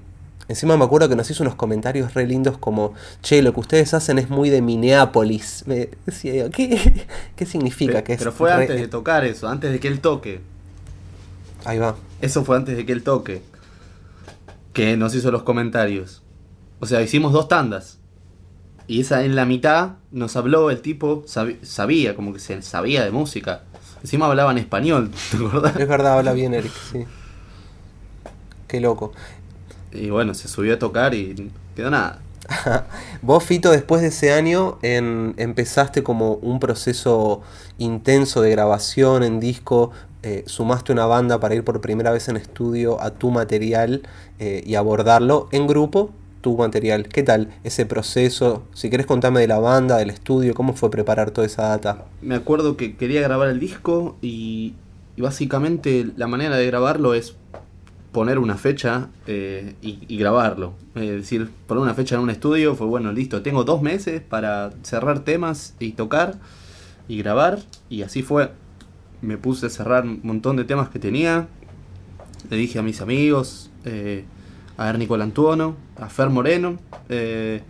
Encima 0.49 0.77
me 0.77 0.85
acuerdo 0.85 1.09
que 1.09 1.17
nos 1.17 1.29
hizo 1.29 1.43
unos 1.43 1.57
comentarios 1.57 2.15
re 2.15 2.25
lindos 2.25 2.57
como, 2.57 2.95
che, 3.21 3.43
lo 3.43 3.53
que 3.53 3.59
ustedes 3.59 3.95
hacen 3.95 4.17
es 4.21 4.31
muy 4.31 4.49
de 4.49 4.63
Minneapolis. 4.63 5.65
Me 5.67 5.89
decía 6.07 6.49
¿qué, 6.51 7.05
qué 7.35 7.47
significa? 7.47 7.95
Pe- 7.95 8.05
que 8.05 8.13
es 8.13 8.19
pero 8.21 8.31
fue 8.31 8.55
re- 8.55 8.63
antes 8.63 8.81
de 8.81 8.87
tocar 8.87 9.25
eso, 9.25 9.49
antes 9.49 9.73
de 9.73 9.81
que 9.81 9.89
él 9.89 9.99
toque. 9.99 10.41
Ahí 11.65 11.79
va. 11.79 11.97
Eso 12.21 12.45
fue 12.45 12.57
antes 12.57 12.77
de 12.77 12.87
que 12.87 12.93
él 12.93 13.03
toque. 13.03 13.43
Que 14.73 14.97
nos 14.97 15.17
hizo 15.17 15.33
los 15.33 15.43
comentarios. 15.43 16.23
O 16.79 16.87
sea, 16.87 17.03
hicimos 17.03 17.33
dos 17.33 17.49
tandas. 17.49 17.99
Y 18.89 19.01
esa 19.01 19.25
en 19.25 19.35
la 19.35 19.45
mitad 19.45 19.93
nos 20.13 20.37
habló 20.37 20.71
el 20.71 20.81
tipo, 20.81 21.25
sabía, 21.27 22.15
como 22.15 22.33
que 22.33 22.39
se 22.39 22.63
sabía 22.63 23.05
de 23.05 23.11
música. 23.11 23.63
Encima 24.03 24.27
hablaba 24.27 24.53
en 24.53 24.59
español, 24.59 25.11
¿te 25.31 25.37
acordás? 25.39 25.77
Es 25.77 25.89
verdad, 25.89 26.19
habla 26.19 26.33
bien 26.33 26.55
Eric, 26.55 26.73
sí. 26.93 27.05
Qué 28.69 28.81
loco. 28.81 29.13
Y 29.93 30.11
bueno, 30.11 30.35
se 30.35 30.49
subió 30.49 30.75
a 30.75 30.79
tocar 30.79 31.15
y 31.15 31.51
quedó 31.75 31.91
nada. 31.91 32.21
Vos, 33.23 33.43
Fito, 33.45 33.71
después 33.73 34.03
de 34.03 34.09
ese 34.09 34.33
año 34.33 34.79
en- 34.83 35.35
empezaste 35.37 36.03
como 36.03 36.35
un 36.35 36.61
proceso 36.61 37.43
intenso 37.79 38.41
de 38.43 38.51
grabación 38.51 39.23
en 39.25 39.41
disco, 39.41 39.91
eh, 40.23 40.45
sumaste 40.47 40.93
una 40.93 41.07
banda 41.07 41.41
para 41.41 41.55
ir 41.55 41.65
por 41.65 41.81
primera 41.81 42.11
vez 42.13 42.29
en 42.29 42.37
estudio 42.37 43.01
a 43.01 43.11
tu 43.11 43.31
material 43.31 44.03
eh, 44.39 44.63
y 44.67 44.75
abordarlo 44.77 45.49
en 45.53 45.67
grupo, 45.67 46.11
tu 46.47 46.57
material. 46.57 47.09
¿Qué 47.09 47.25
tal 47.25 47.49
ese 47.65 47.87
proceso? 47.87 48.63
Si 48.73 48.89
querés 48.89 49.05
contarme 49.05 49.41
de 49.41 49.49
la 49.49 49.59
banda, 49.59 49.97
del 49.99 50.11
estudio, 50.11 50.55
cómo 50.55 50.75
fue 50.75 50.93
preparar 50.93 51.33
toda 51.33 51.45
esa 51.45 51.63
data. 51.71 52.05
Me 52.23 52.37
acuerdo 52.37 52.77
que 52.77 52.95
quería 52.95 53.21
grabar 53.21 53.49
el 53.49 53.59
disco 53.59 54.17
y, 54.23 54.75
básicamente 55.19 56.07
la 56.17 56.29
manera 56.29 56.57
de 56.57 56.65
grabarlo 56.65 57.15
es 57.15 57.35
poner 58.13 58.39
una 58.39 58.57
fecha 58.57 59.09
eh, 59.27 59.75
y, 59.83 59.99
y 60.07 60.19
grabarlo. 60.19 60.75
Es 60.95 61.11
decir, 61.11 61.51
poner 61.67 61.83
una 61.83 61.95
fecha 61.95 62.15
en 62.15 62.21
un 62.21 62.31
estudio 62.31 62.77
fue 62.77 62.87
bueno, 62.87 63.11
listo, 63.11 63.43
tengo 63.43 63.65
dos 63.65 63.83
meses 63.83 64.21
para 64.21 64.71
cerrar 64.85 65.25
temas 65.25 65.75
y 65.81 65.93
tocar 65.93 66.37
y 67.09 67.19
grabar 67.19 67.59
y 67.91 68.03
así 68.03 68.23
fue. 68.23 68.53
Me 69.21 69.37
puse 69.37 69.67
a 69.67 69.71
cerrar 69.71 70.05
un 70.05 70.21
montón 70.23 70.55
de 70.55 70.65
temas 70.65 70.91
que 70.91 71.01
tenía. 71.01 71.49
Le 72.49 72.57
dije 72.57 72.79
a 72.79 72.83
mis 72.83 73.01
amigos, 73.01 73.69
eh, 73.85 74.25
a 74.77 74.89
Er 74.91 74.99
Nicol 74.99 75.23
Antuono, 75.23 75.77
a 75.99 76.09
Fer 76.09 76.31
Moreno, 76.31 76.77
eh, 77.09 77.63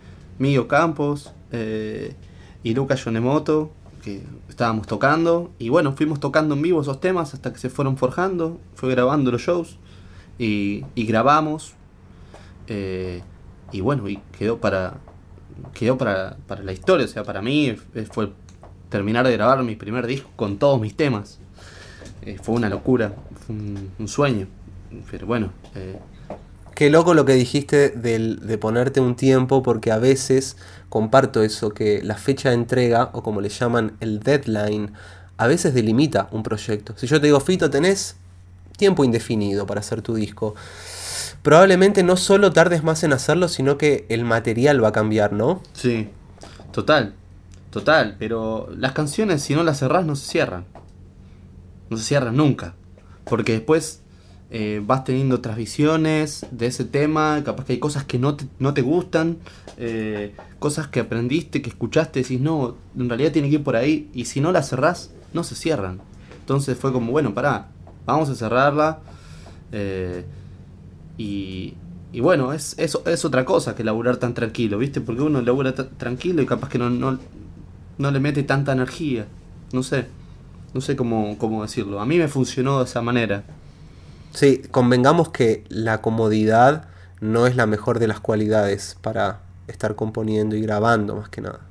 Campos 0.67 1.31
eh, 1.51 2.15
y 2.63 2.73
Lucas 2.73 3.03
Yonemoto, 3.03 3.71
que 4.03 4.21
estábamos 4.49 4.87
tocando. 4.87 5.51
Y 5.59 5.69
bueno, 5.69 5.93
fuimos 5.93 6.19
tocando 6.19 6.55
en 6.55 6.61
vivo 6.61 6.81
esos 6.81 6.99
temas 6.99 7.33
hasta 7.33 7.51
que 7.53 7.59
se 7.59 7.69
fueron 7.69 7.97
forjando. 7.97 8.59
Fue 8.75 8.89
grabando 8.91 9.31
los 9.31 9.41
shows 9.41 9.77
y, 10.37 10.83
grabamos. 10.95 11.73
eh, 12.67 13.21
y 13.71 13.81
bueno, 13.81 14.07
y 14.07 14.19
quedó 14.37 14.59
para 14.59 14.95
quedó 15.73 15.97
para, 15.97 16.37
para 16.47 16.63
la 16.63 16.71
historia. 16.71 17.05
O 17.05 17.09
sea, 17.09 17.23
para 17.23 17.41
mí 17.41 17.75
fue 18.11 18.31
terminar 18.89 19.25
de 19.25 19.33
grabar 19.33 19.63
mi 19.63 19.75
primer 19.75 20.07
disco 20.07 20.29
con 20.35 20.57
todos 20.57 20.79
mis 20.79 20.95
temas. 20.95 21.39
Eh, 22.21 22.37
fue 22.41 22.55
una 22.55 22.69
locura, 22.69 23.13
fue 23.45 23.55
un, 23.55 23.91
un 23.97 24.07
sueño. 24.07 24.47
Pero 25.11 25.27
bueno, 25.27 25.51
eh, 25.75 25.99
Qué 26.77 26.91
loco 26.91 27.15
lo 27.15 27.25
que 27.25 27.33
dijiste 27.33 27.89
del- 27.89 28.39
de 28.45 28.59
ponerte 28.59 28.99
un 28.99 29.15
tiempo, 29.15 29.63
porque 29.63 29.91
a 29.91 29.97
veces 29.97 30.57
comparto 30.89 31.41
eso, 31.41 31.71
que 31.71 32.03
la 32.03 32.13
fecha 32.13 32.49
de 32.49 32.55
entrega, 32.55 33.09
o 33.13 33.23
como 33.23 33.41
le 33.41 33.49
llaman 33.49 33.97
el 33.99 34.19
deadline, 34.19 34.91
a 35.37 35.47
veces 35.47 35.73
delimita 35.73 36.29
un 36.31 36.43
proyecto. 36.43 36.93
Si 36.95 37.07
yo 37.07 37.19
te 37.19 37.25
digo, 37.25 37.39
Fito, 37.39 37.71
tenés 37.71 38.17
tiempo 38.77 39.03
indefinido 39.03 39.65
para 39.65 39.79
hacer 39.79 40.03
tu 40.03 40.13
disco, 40.13 40.53
probablemente 41.41 42.03
no 42.03 42.15
solo 42.15 42.53
tardes 42.53 42.83
más 42.83 43.03
en 43.03 43.11
hacerlo, 43.11 43.47
sino 43.47 43.79
que 43.79 44.05
el 44.09 44.23
material 44.23 44.83
va 44.83 44.89
a 44.89 44.91
cambiar, 44.91 45.33
¿no? 45.33 45.63
sí, 45.73 46.09
total, 46.71 47.15
total. 47.71 48.17
Pero 48.19 48.69
las 48.77 48.91
canciones, 48.91 49.41
si 49.41 49.55
no 49.55 49.63
las 49.63 49.79
cerrás, 49.79 50.05
no 50.05 50.15
se 50.15 50.29
cierran. 50.29 50.65
No 51.89 51.97
se 51.97 52.03
cierran 52.03 52.37
nunca. 52.37 52.75
Porque 53.23 53.53
después 53.53 54.03
eh, 54.49 54.81
vas 54.85 55.03
teniendo 55.03 55.35
otras 55.35 55.57
visiones 55.57 56.45
de 56.51 56.67
ese 56.67 56.85
tema. 56.85 57.41
Capaz 57.43 57.65
que 57.65 57.73
hay 57.73 57.79
cosas 57.79 58.03
que 58.05 58.19
no 58.19 58.35
te, 58.35 58.45
no 58.59 58.73
te 58.73 58.81
gustan. 58.81 59.37
eh, 59.77 60.33
cosas 60.59 60.87
que 60.87 60.99
aprendiste, 61.01 61.61
que 61.61 61.69
escuchaste. 61.69 62.21
Decís, 62.21 62.39
no, 62.41 62.75
en 62.97 63.09
realidad 63.09 63.31
tiene 63.31 63.49
que 63.49 63.55
ir 63.55 63.63
por 63.63 63.75
ahí. 63.75 64.09
Y 64.13 64.25
si 64.25 64.41
no 64.41 64.51
las 64.51 64.69
cerrás, 64.69 65.11
no 65.33 65.43
se 65.43 65.55
cierran. 65.55 65.99
Entonces 66.39 66.77
fue 66.77 66.91
como, 66.93 67.11
bueno, 67.11 67.33
pará, 67.33 67.67
vamos 68.05 68.29
a 68.29 68.35
cerrarla. 68.35 68.99
eh, 69.71 70.25
y, 71.17 71.73
y 72.13 72.19
bueno, 72.21 72.53
es, 72.53 72.75
es, 72.79 72.97
es 73.05 73.25
otra 73.25 73.43
cosa 73.45 73.75
que 73.75 73.83
laburar 73.83 74.17
tan 74.17 74.33
tranquilo, 74.33 74.77
¿viste? 74.77 75.01
Porque 75.01 75.21
uno 75.21 75.41
labura 75.41 75.73
tranquilo 75.73 76.41
y 76.41 76.45
capaz 76.45 76.69
que 76.69 76.77
no, 76.77 76.89
no, 76.89 77.19
no 77.97 78.11
le 78.11 78.19
mete 78.19 78.43
tanta 78.43 78.71
energía. 78.71 79.27
No 79.73 79.83
sé. 79.83 80.05
No 80.73 80.81
sé 80.81 80.95
cómo, 80.95 81.37
cómo 81.37 81.61
decirlo. 81.63 81.99
A 81.99 82.05
mí 82.05 82.17
me 82.17 82.27
funcionó 82.27 82.79
de 82.79 82.85
esa 82.85 83.01
manera. 83.01 83.43
Sí, 84.37 84.61
convengamos 84.69 85.29
que 85.29 85.63
la 85.67 85.99
comodidad 86.03 86.89
no 87.21 87.47
es 87.47 87.55
la 87.55 87.65
mejor 87.65 87.97
de 87.97 88.07
las 88.07 88.19
cualidades 88.19 88.95
para 89.01 89.41
estar 89.67 89.95
componiendo 89.95 90.55
y 90.55 90.61
grabando, 90.61 91.15
más 91.15 91.27
que 91.29 91.41
nada. 91.41 91.61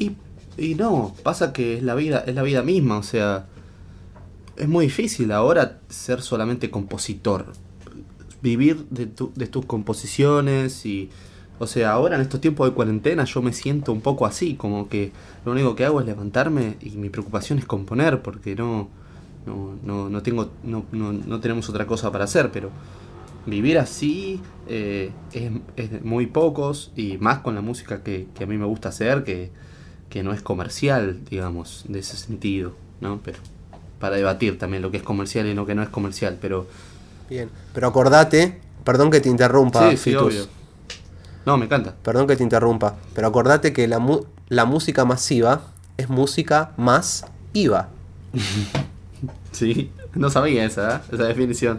Y, 0.00 0.16
y 0.58 0.74
no, 0.74 1.14
pasa 1.22 1.52
que 1.52 1.76
es 1.76 1.84
la 1.84 1.94
vida, 1.94 2.24
es 2.26 2.34
la 2.34 2.42
vida 2.42 2.64
misma, 2.64 2.98
o 2.98 3.04
sea, 3.04 3.46
es 4.56 4.66
muy 4.66 4.86
difícil 4.86 5.30
ahora 5.30 5.78
ser 5.90 6.22
solamente 6.22 6.72
compositor. 6.72 7.52
Vivir 8.42 8.84
de, 8.90 9.06
tu- 9.06 9.30
de 9.36 9.46
tus 9.46 9.64
composiciones 9.66 10.84
y. 10.84 11.08
O 11.60 11.68
sea, 11.68 11.92
ahora 11.92 12.16
en 12.16 12.22
estos 12.22 12.40
tiempos 12.40 12.68
de 12.68 12.74
cuarentena 12.74 13.22
yo 13.22 13.42
me 13.42 13.52
siento 13.52 13.92
un 13.92 14.00
poco 14.00 14.26
así, 14.26 14.56
como 14.56 14.88
que 14.88 15.12
lo 15.44 15.52
único 15.52 15.76
que 15.76 15.84
hago 15.84 16.00
es 16.00 16.06
levantarme 16.06 16.76
y 16.80 16.90
mi 16.96 17.10
preocupación 17.10 17.60
es 17.60 17.64
componer, 17.66 18.22
porque 18.22 18.56
no. 18.56 18.88
No, 19.46 19.74
no, 19.84 20.08
no 20.08 20.22
tengo. 20.22 20.50
No, 20.62 20.84
no, 20.92 21.12
no 21.12 21.40
tenemos 21.40 21.68
otra 21.68 21.86
cosa 21.86 22.10
para 22.12 22.24
hacer, 22.24 22.50
pero. 22.52 22.70
Vivir 23.44 23.76
así 23.78 24.40
eh, 24.68 25.10
es, 25.32 26.04
muy 26.04 26.26
pocos 26.26 26.92
y 26.94 27.18
más 27.18 27.40
con 27.40 27.56
la 27.56 27.60
música 27.60 28.00
que, 28.04 28.28
que 28.36 28.44
a 28.44 28.46
mí 28.46 28.56
me 28.56 28.66
gusta 28.66 28.90
hacer, 28.90 29.24
que, 29.24 29.50
que 30.10 30.22
no 30.22 30.32
es 30.32 30.42
comercial, 30.42 31.18
digamos, 31.28 31.84
de 31.88 31.98
ese 31.98 32.16
sentido, 32.16 32.72
¿no? 33.00 33.18
Pero 33.24 33.38
para 33.98 34.14
debatir 34.14 34.58
también 34.58 34.80
lo 34.80 34.92
que 34.92 34.98
es 34.98 35.02
comercial 35.02 35.46
y 35.46 35.54
lo 35.54 35.66
que 35.66 35.74
no 35.74 35.82
es 35.82 35.88
comercial, 35.88 36.38
pero 36.40 36.66
Bien, 37.28 37.48
pero 37.74 37.88
acordate, 37.88 38.60
perdón 38.84 39.10
que 39.10 39.20
te 39.20 39.28
interrumpa, 39.28 39.90
sí, 39.90 39.96
sí, 39.96 40.14
obvio. 40.14 40.46
No, 41.44 41.56
me 41.56 41.64
encanta. 41.64 41.96
perdón 42.04 42.28
que 42.28 42.36
te 42.36 42.44
interrumpa, 42.44 42.94
pero 43.12 43.26
acordate 43.26 43.72
que 43.72 43.88
la, 43.88 43.98
mu- 43.98 44.24
la 44.48 44.66
música 44.66 45.04
masiva 45.04 45.62
es 45.96 46.08
música 46.08 46.70
más 46.76 47.24
IVA. 47.54 47.88
Sí, 49.52 49.90
no 50.14 50.30
sabía 50.30 50.64
esa, 50.64 51.02
esa 51.12 51.24
definición. 51.24 51.78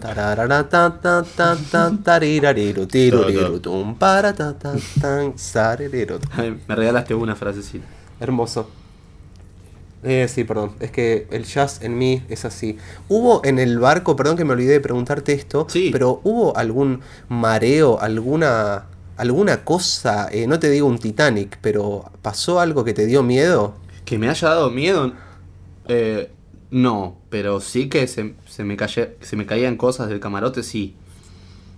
Ay, 6.31 6.57
me 6.67 6.75
regalaste 6.75 7.13
una 7.15 7.36
frasecita. 7.36 7.86
Hermoso. 8.19 8.69
Eh, 10.03 10.27
sí, 10.27 10.43
perdón. 10.43 10.73
Es 10.79 10.91
que 10.91 11.27
el 11.31 11.45
jazz 11.45 11.81
en 11.81 11.97
mí 11.97 12.23
es 12.29 12.43
así. 12.45 12.77
¿Hubo 13.07 13.41
en 13.45 13.57
el 13.57 13.79
barco, 13.79 14.15
perdón 14.15 14.36
que 14.38 14.43
me 14.45 14.53
olvidé 14.53 14.73
de 14.73 14.79
preguntarte 14.81 15.33
esto, 15.33 15.65
Sí. 15.69 15.89
pero 15.91 16.19
¿hubo 16.23 16.55
algún 16.57 16.99
mareo, 17.29 17.99
alguna, 18.01 18.83
alguna 19.17 19.63
cosa, 19.63 20.27
eh, 20.31 20.45
no 20.45 20.59
te 20.59 20.69
digo 20.69 20.88
un 20.88 20.99
Titanic, 20.99 21.57
pero 21.62 22.12
pasó 22.21 22.59
algo 22.59 22.83
que 22.83 22.93
te 22.93 23.05
dio 23.05 23.23
miedo? 23.23 23.75
Que 24.03 24.17
me 24.17 24.29
haya 24.29 24.49
dado 24.49 24.69
miedo, 24.69 25.13
eh, 25.88 26.29
no, 26.73 27.17
pero 27.29 27.59
sí 27.59 27.88
que 27.88 28.07
se, 28.07 28.33
se 28.47 28.63
me 28.63 28.75
se 28.88 29.36
me 29.36 29.45
caían 29.45 29.77
cosas 29.77 30.09
del 30.09 30.19
camarote, 30.19 30.63
sí. 30.63 30.95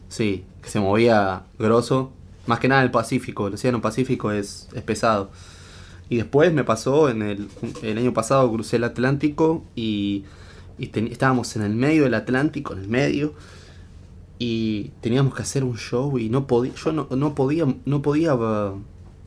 Sí, 0.08 0.46
que 0.62 0.70
se 0.70 0.80
movía 0.80 1.44
grosso. 1.60 2.14
Más 2.48 2.60
que 2.60 2.70
nada 2.70 2.82
el 2.82 2.92
Pacífico, 2.92 3.48
el 3.48 3.56
Océano 3.56 3.82
Pacífico 3.82 4.32
es, 4.32 4.70
es 4.74 4.82
pesado. 4.84 5.32
Y 6.08 6.16
después 6.16 6.54
me 6.54 6.64
pasó 6.64 7.10
en 7.10 7.24
el, 7.24 7.50
el 7.82 7.98
año 7.98 8.14
pasado 8.14 8.50
crucé 8.50 8.78
el 8.78 8.86
Atlántico 8.86 9.66
y, 9.76 10.24
y 10.78 10.90
estábamos 11.12 11.54
en 11.58 11.64
el 11.64 11.76
medio 11.76 12.04
del 12.04 12.14
Atlántico, 12.14 12.72
en 12.72 12.80
el 12.80 12.88
medio, 12.88 13.34
y 14.40 14.92
teníamos 15.02 15.36
que 15.36 15.42
hacer 15.42 15.66
un 15.66 15.78
show 15.78 16.18
y 16.18 16.30
no 16.30 16.48
podía, 16.48 16.74
yo 16.74 16.94
no, 16.94 17.08
no 17.10 17.36
podía, 17.36 17.66
no 17.84 18.02
podía, 18.02 18.34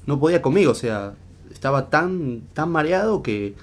no 0.06 0.18
podía 0.18 0.40
conmigo, 0.40 0.72
o 0.72 0.74
sea, 0.74 1.14
estaba 1.50 1.90
tan, 1.90 2.40
tan 2.54 2.70
mareado 2.70 3.22
que 3.22 3.54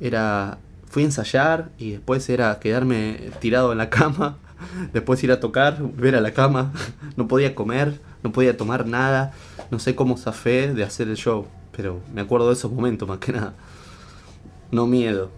era, 0.00 0.58
fui 0.96 1.02
a 1.02 1.06
ensayar 1.08 1.68
y 1.76 1.90
después 1.90 2.26
era 2.30 2.58
quedarme 2.58 3.28
tirado 3.38 3.70
en 3.70 3.76
la 3.76 3.90
cama, 3.90 4.38
después 4.94 5.22
ir 5.22 5.30
a 5.30 5.40
tocar, 5.40 5.82
volver 5.82 6.16
a 6.16 6.22
la 6.22 6.32
cama, 6.32 6.72
no 7.18 7.28
podía 7.28 7.54
comer, 7.54 8.00
no 8.22 8.32
podía 8.32 8.56
tomar 8.56 8.86
nada, 8.86 9.34
no 9.70 9.78
sé 9.78 9.94
cómo 9.94 10.16
zafé 10.16 10.72
de 10.72 10.84
hacer 10.84 11.08
el 11.08 11.18
show, 11.18 11.48
pero 11.76 12.00
me 12.14 12.22
acuerdo 12.22 12.46
de 12.46 12.54
esos 12.54 12.72
momentos 12.72 13.06
más 13.06 13.18
que 13.18 13.32
nada, 13.32 13.52
no 14.70 14.86
miedo. 14.86 15.30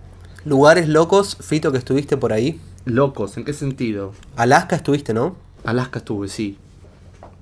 Lugares 0.45 0.89
locos, 0.89 1.37
Fito, 1.41 1.73
que 1.73 1.79
estuviste 1.79 2.17
por 2.17 2.33
ahí. 2.33 2.61
Locos, 2.85 3.37
¿en 3.37 3.45
qué 3.45 3.53
sentido? 3.53 4.13
Alaska 4.37 4.77
estuviste, 4.77 5.13
¿no? 5.13 5.35
Alaska 5.65 5.99
estuve, 5.99 6.29
sí. 6.29 6.57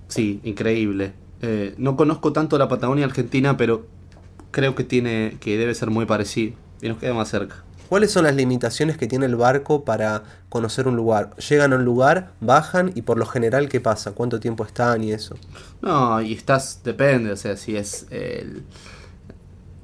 Sí, 0.08 0.40
increíble. 0.42 1.12
Eh, 1.42 1.74
no 1.76 1.98
conozco 1.98 2.32
tanto 2.32 2.56
la 2.56 2.66
Patagonia 2.66 3.04
Argentina, 3.04 3.58
pero 3.58 3.84
creo 4.52 4.74
que 4.74 4.84
tiene 4.84 5.36
que 5.38 5.58
debe 5.58 5.74
ser 5.74 5.90
muy 5.90 6.06
parecido 6.06 6.54
y 6.80 6.88
nos 6.88 6.96
queda 6.96 7.12
más 7.12 7.28
cerca. 7.28 7.65
¿Cuáles 7.88 8.10
son 8.10 8.24
las 8.24 8.34
limitaciones 8.34 8.96
que 8.96 9.06
tiene 9.06 9.26
el 9.26 9.36
barco 9.36 9.84
para 9.84 10.24
conocer 10.48 10.88
un 10.88 10.96
lugar? 10.96 11.36
Llegan 11.36 11.72
a 11.72 11.76
un 11.76 11.84
lugar, 11.84 12.32
bajan 12.40 12.90
y 12.94 13.02
por 13.02 13.16
lo 13.18 13.26
general, 13.26 13.68
¿qué 13.68 13.80
pasa? 13.80 14.12
¿Cuánto 14.12 14.40
tiempo 14.40 14.64
están 14.64 15.04
y 15.04 15.12
eso? 15.12 15.36
No, 15.82 16.20
y 16.20 16.32
estás, 16.32 16.80
depende, 16.84 17.30
o 17.32 17.36
sea, 17.36 17.56
si 17.56 17.76
es 17.76 18.06
el, 18.10 18.64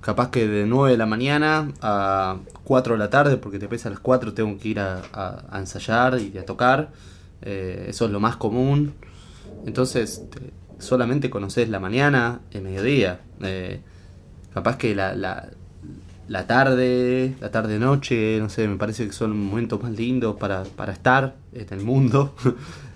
capaz 0.01 0.31
que 0.31 0.49
de 0.49 0.67
9 0.67 0.93
de 0.93 0.99
la 0.99 1.07
mañana 1.07 1.73
a 1.81 2.38
4 2.65 2.95
de 2.95 2.99
la 2.99 3.11
tarde, 3.11 3.37
porque 3.37 3.59
te 3.59 3.69
pesa 3.69 3.88
a 3.88 3.93
las 3.93 4.01
4, 4.01 4.35
tengo 4.35 4.59
que 4.59 4.69
ir 4.69 4.81
a, 4.81 5.03
ensayar 5.55 6.19
y 6.19 6.37
a 6.38 6.45
tocar, 6.45 6.91
eh, 7.43 7.87
eso 7.88 8.07
es 8.07 8.11
lo 8.11 8.21
más 8.21 8.37
común, 8.37 8.95
entonces 9.65 10.25
te- 10.31 10.53
solamente 10.83 11.31
conoces 11.31 11.69
la 11.69 11.79
mañana, 11.79 12.41
el 12.51 12.62
mediodía, 12.62 13.21
eh, 13.43 13.81
capaz 14.53 14.77
que 14.77 14.95
la, 14.95 15.15
la 16.29 16.47
tarde, 16.47 17.35
la 17.41 17.51
tarde-noche, 17.51 18.39
no 18.41 18.49
sé, 18.49 18.67
me 18.69 18.77
parece 18.77 19.07
que 19.07 19.13
son 19.13 19.37
momentos 19.39 19.83
más 19.83 19.93
lindos 19.93 20.37
para, 20.37 20.63
para 20.65 20.93
estar 20.93 21.37
en 21.53 21.67
el 21.71 21.85
mundo, 21.85 22.35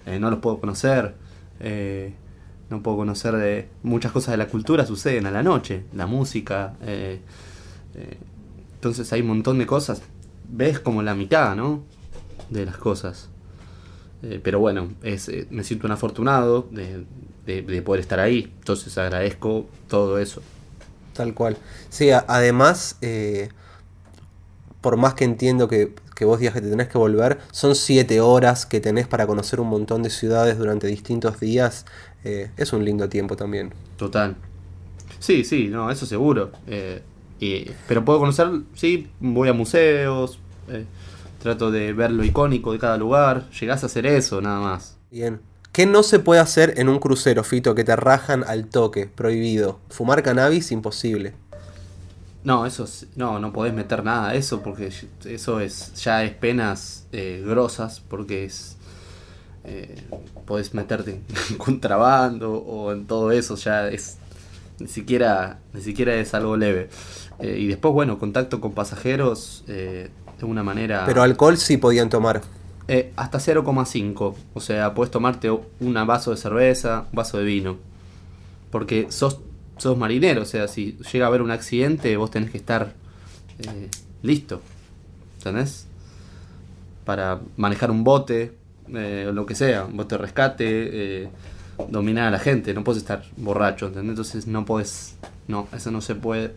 Eh, 0.08 0.20
no 0.20 0.30
los 0.30 0.38
puedo 0.38 0.60
conocer. 0.60 1.16
Eh, 1.58 2.14
no 2.70 2.80
puedo 2.80 2.98
conocer 2.98 3.34
de 3.34 3.68
muchas 3.82 4.12
cosas 4.12 4.30
de 4.32 4.36
la 4.36 4.46
cultura 4.46 4.86
suceden 4.86 5.26
a 5.26 5.32
la 5.32 5.42
noche, 5.42 5.82
la 5.94 6.06
música. 6.06 6.74
eh, 6.82 7.18
eh, 7.96 8.16
entonces 8.74 9.12
hay 9.12 9.22
un 9.22 9.26
montón 9.26 9.58
de 9.58 9.66
cosas. 9.66 10.00
Ves 10.48 10.78
como 10.78 11.02
la 11.02 11.16
mitad, 11.16 11.56
¿no? 11.56 11.82
De 12.50 12.64
las 12.64 12.76
cosas. 12.76 13.30
Eh, 14.22 14.40
pero 14.40 14.60
bueno, 14.60 14.90
es, 15.02 15.28
eh, 15.28 15.48
me 15.50 15.64
siento 15.64 15.88
un 15.88 15.92
afortunado 15.92 16.68
de, 16.70 17.04
de- 17.44 17.62
de 17.62 17.82
poder 17.82 18.00
estar 18.00 18.20
ahí. 18.20 18.52
Entonces 18.60 18.96
agradezco 18.98 19.66
todo 19.88 20.20
eso. 20.20 20.40
Tal 21.16 21.34
cual. 21.34 21.56
Sí, 21.88 22.10
a- 22.10 22.24
además, 22.28 22.96
eh, 23.00 23.48
por 24.80 24.96
más 24.96 25.14
que 25.14 25.24
entiendo 25.24 25.68
que, 25.68 25.94
que 26.14 26.24
vos 26.24 26.38
digas 26.38 26.54
que 26.54 26.60
te 26.60 26.70
tenés 26.70 26.88
que 26.88 26.98
volver, 26.98 27.38
son 27.50 27.74
siete 27.74 28.20
horas 28.20 28.66
que 28.66 28.80
tenés 28.80 29.06
para 29.08 29.26
conocer 29.26 29.60
un 29.60 29.68
montón 29.68 30.02
de 30.02 30.10
ciudades 30.10 30.58
durante 30.58 30.86
distintos 30.86 31.40
días. 31.40 31.84
eh, 32.24 32.50
es 32.56 32.72
un 32.72 32.84
lindo 32.84 33.08
tiempo 33.08 33.36
también. 33.36 33.72
Total. 33.96 34.34
Sí, 35.20 35.44
sí, 35.44 35.68
no, 35.68 35.90
eso 35.92 36.06
seguro. 36.06 36.50
Eh, 36.66 37.00
y- 37.38 37.70
pero 37.86 38.04
puedo 38.04 38.18
conocer, 38.18 38.48
sí, 38.74 39.08
voy 39.20 39.48
a 39.48 39.52
museos, 39.52 40.40
eh, 40.68 40.84
trato 41.40 41.70
de 41.70 41.92
ver 41.92 42.10
lo 42.10 42.24
icónico 42.24 42.72
de 42.72 42.80
cada 42.80 42.96
lugar. 42.96 43.48
Llegás 43.50 43.84
a 43.84 43.86
hacer 43.86 44.06
eso, 44.06 44.40
nada 44.40 44.58
más. 44.60 44.96
Bien. 45.10 45.40
¿Qué 45.76 45.84
no 45.84 46.02
se 46.02 46.20
puede 46.20 46.40
hacer 46.40 46.72
en 46.78 46.88
un 46.88 46.98
crucero, 46.98 47.44
Fito? 47.44 47.74
Que 47.74 47.84
te 47.84 47.94
rajan 47.94 48.44
al 48.48 48.64
toque, 48.64 49.10
prohibido. 49.14 49.78
Fumar 49.90 50.22
cannabis, 50.22 50.72
imposible. 50.72 51.34
No, 52.44 52.64
eso 52.64 52.84
es- 52.84 53.08
no, 53.14 53.38
no 53.40 53.52
podés 53.52 53.74
meter 53.74 54.02
nada 54.02 54.32
de 54.32 54.38
eso 54.38 54.62
porque 54.62 54.90
eso 55.26 55.60
es 55.60 55.92
ya 56.02 56.24
es 56.24 56.32
penas 56.32 57.04
eh, 57.12 57.42
grosas 57.44 58.00
porque 58.08 58.46
es 58.46 58.76
eh, 59.64 60.02
podés 60.46 60.72
meterte 60.72 61.20
en 61.50 61.58
contrabando 61.58 62.54
o 62.54 62.92
en 62.92 63.06
todo 63.06 63.30
eso 63.30 63.56
ya 63.56 63.88
es 63.88 64.16
ni 64.78 64.86
siquiera 64.88 65.58
ni 65.74 65.82
siquiera 65.82 66.14
es 66.14 66.32
algo 66.32 66.56
leve 66.56 66.88
Eh, 67.38 67.58
y 67.58 67.66
después 67.66 67.92
bueno 67.92 68.18
contacto 68.18 68.62
con 68.62 68.72
pasajeros 68.72 69.62
eh, 69.68 70.08
de 70.38 70.44
una 70.46 70.62
manera 70.62 71.04
Pero 71.04 71.20
alcohol 71.20 71.58
sí 71.58 71.76
podían 71.76 72.08
tomar. 72.08 72.40
Eh, 72.88 73.12
hasta 73.16 73.38
0,5 73.38 74.34
o 74.54 74.60
sea 74.60 74.94
puedes 74.94 75.10
tomarte 75.10 75.50
un 75.50 75.94
vaso 76.06 76.30
de 76.30 76.36
cerveza 76.36 77.06
un 77.10 77.16
vaso 77.16 77.38
de 77.38 77.44
vino 77.44 77.76
porque 78.70 79.06
sos, 79.10 79.40
sos 79.78 79.96
marinero, 79.96 80.42
o 80.42 80.44
sea, 80.44 80.68
si 80.68 80.98
llega 81.12 81.26
a 81.26 81.28
haber 81.28 81.42
un 81.42 81.50
accidente, 81.50 82.16
vos 82.16 82.30
tenés 82.30 82.50
que 82.50 82.58
estar 82.58 82.92
eh, 83.58 83.88
listo, 84.22 84.60
¿entendés? 85.38 85.86
Para 87.04 87.40
manejar 87.56 87.90
un 87.90 88.04
bote, 88.04 88.52
eh, 88.92 89.30
lo 89.32 89.46
que 89.46 89.54
sea, 89.54 89.84
un 89.84 89.96
bote 89.96 90.16
de 90.16 90.22
rescate, 90.22 90.66
eh, 90.66 91.28
dominar 91.88 92.28
a 92.28 92.30
la 92.30 92.38
gente, 92.38 92.74
no 92.74 92.84
puedes 92.84 93.00
estar 93.02 93.22
borracho, 93.36 93.86
¿entendés? 93.86 94.10
Entonces 94.10 94.46
no 94.46 94.64
puedes, 94.64 95.16
no, 95.48 95.68
eso 95.74 95.90
no 95.90 96.00
se 96.00 96.14
puede 96.14 96.52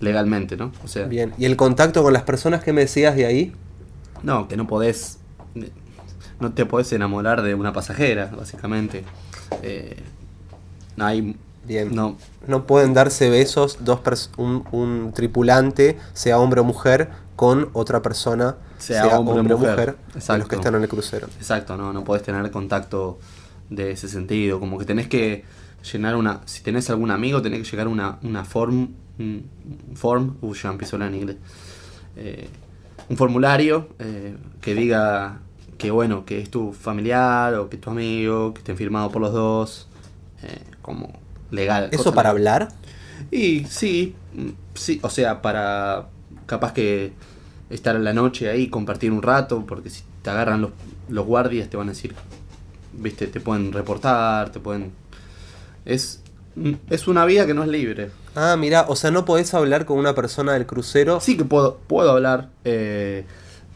legalmente, 0.00 0.56
¿no? 0.56 0.72
O 0.84 0.88
sea, 0.88 1.04
Bien. 1.04 1.34
¿Y 1.36 1.44
el 1.44 1.56
contacto 1.56 2.02
con 2.02 2.12
las 2.12 2.22
personas 2.22 2.62
que 2.62 2.72
me 2.72 2.82
decías 2.82 3.16
de 3.16 3.26
ahí? 3.26 3.52
No, 4.22 4.48
que 4.48 4.56
no 4.56 4.66
podés, 4.66 5.18
no 6.40 6.52
te 6.52 6.66
podés 6.66 6.92
enamorar 6.92 7.42
de 7.42 7.54
una 7.54 7.72
pasajera, 7.72 8.26
básicamente. 8.36 9.04
Eh, 9.62 9.96
no 10.96 11.06
hay, 11.06 11.36
Bien. 11.64 11.94
no, 11.94 12.16
No 12.46 12.66
pueden 12.66 12.94
darse 12.94 13.28
besos 13.30 13.78
dos 13.80 14.00
pers- 14.00 14.30
un, 14.36 14.64
un 14.72 15.12
tripulante, 15.14 15.98
sea 16.12 16.38
hombre 16.38 16.60
o 16.60 16.64
mujer, 16.64 17.10
con 17.36 17.68
otra 17.74 18.00
persona, 18.02 18.56
Sea 18.78 19.18
hombre 19.18 19.40
o 19.40 19.58
mujer. 19.58 19.96
de 20.14 20.38
los 20.38 20.48
que 20.48 20.56
están 20.56 20.74
en 20.74 20.82
el 20.82 20.88
crucero. 20.88 21.28
Exacto, 21.38 21.76
no, 21.76 21.92
no 21.92 22.02
podés 22.04 22.22
tener 22.22 22.50
contacto 22.50 23.18
de 23.68 23.90
ese 23.90 24.08
sentido. 24.08 24.58
Como 24.60 24.78
que 24.78 24.84
tenés 24.86 25.06
que 25.08 25.44
llenar 25.92 26.16
una. 26.16 26.40
Si 26.46 26.62
tenés 26.62 26.88
algún 26.88 27.10
amigo, 27.10 27.42
tenés 27.42 27.62
que 27.62 27.70
llegar 27.70 27.88
a 27.88 27.90
una, 27.90 28.18
una 28.22 28.44
form. 28.44 28.88
Un 29.18 29.50
form. 29.94 30.36
Uy, 30.40 30.56
ya 30.62 30.70
empiezo 30.70 30.94
a 30.94 30.96
hablar 30.96 31.08
en 31.10 31.14
inglés. 31.20 31.36
Eh, 32.16 32.48
un 33.08 33.16
formulario 33.16 33.88
eh, 33.98 34.36
que 34.60 34.74
diga 34.74 35.40
que 35.78 35.90
bueno, 35.90 36.24
que 36.24 36.40
es 36.40 36.50
tu 36.50 36.72
familiar 36.72 37.54
o 37.54 37.68
que 37.68 37.76
es 37.76 37.82
tu 37.82 37.90
amigo, 37.90 38.54
que 38.54 38.58
estén 38.60 38.76
firmados 38.76 39.12
por 39.12 39.22
los 39.22 39.32
dos. 39.32 39.88
eh, 40.42 40.60
como 40.82 41.12
legal. 41.50 41.88
¿Eso 41.92 42.12
para 42.14 42.32
legal. 42.32 42.62
hablar? 42.62 42.74
Y 43.30 43.64
sí, 43.66 44.14
mm, 44.34 44.48
sí, 44.74 45.00
o 45.02 45.10
sea, 45.10 45.42
para 45.42 46.08
capaz 46.46 46.72
que 46.72 47.12
estar 47.70 47.96
en 47.96 48.04
la 48.04 48.12
noche 48.12 48.48
ahí, 48.50 48.68
compartir 48.68 49.10
un 49.12 49.22
rato, 49.22 49.64
porque 49.66 49.90
si 49.90 50.02
te 50.22 50.30
agarran 50.30 50.60
los, 50.60 50.70
los 51.08 51.26
guardias 51.26 51.68
te 51.70 51.76
van 51.76 51.88
a 51.88 51.92
decir, 51.92 52.14
viste, 52.92 53.26
te 53.26 53.40
pueden 53.40 53.72
reportar, 53.72 54.50
te 54.52 54.60
pueden... 54.60 54.92
Es, 55.84 56.22
mm, 56.56 56.72
es 56.90 57.08
una 57.08 57.24
vida 57.24 57.46
que 57.46 57.54
no 57.54 57.62
es 57.62 57.68
libre. 57.68 58.10
Ah, 58.36 58.54
mira, 58.58 58.84
o 58.88 58.96
sea, 58.96 59.10
no 59.10 59.24
podés 59.24 59.54
hablar 59.54 59.86
con 59.86 59.98
una 59.98 60.14
persona 60.14 60.52
del 60.52 60.66
crucero. 60.66 61.20
Sí 61.20 61.38
que 61.38 61.44
puedo, 61.46 61.78
puedo 61.86 62.10
hablar, 62.10 62.50
eh, 62.64 63.24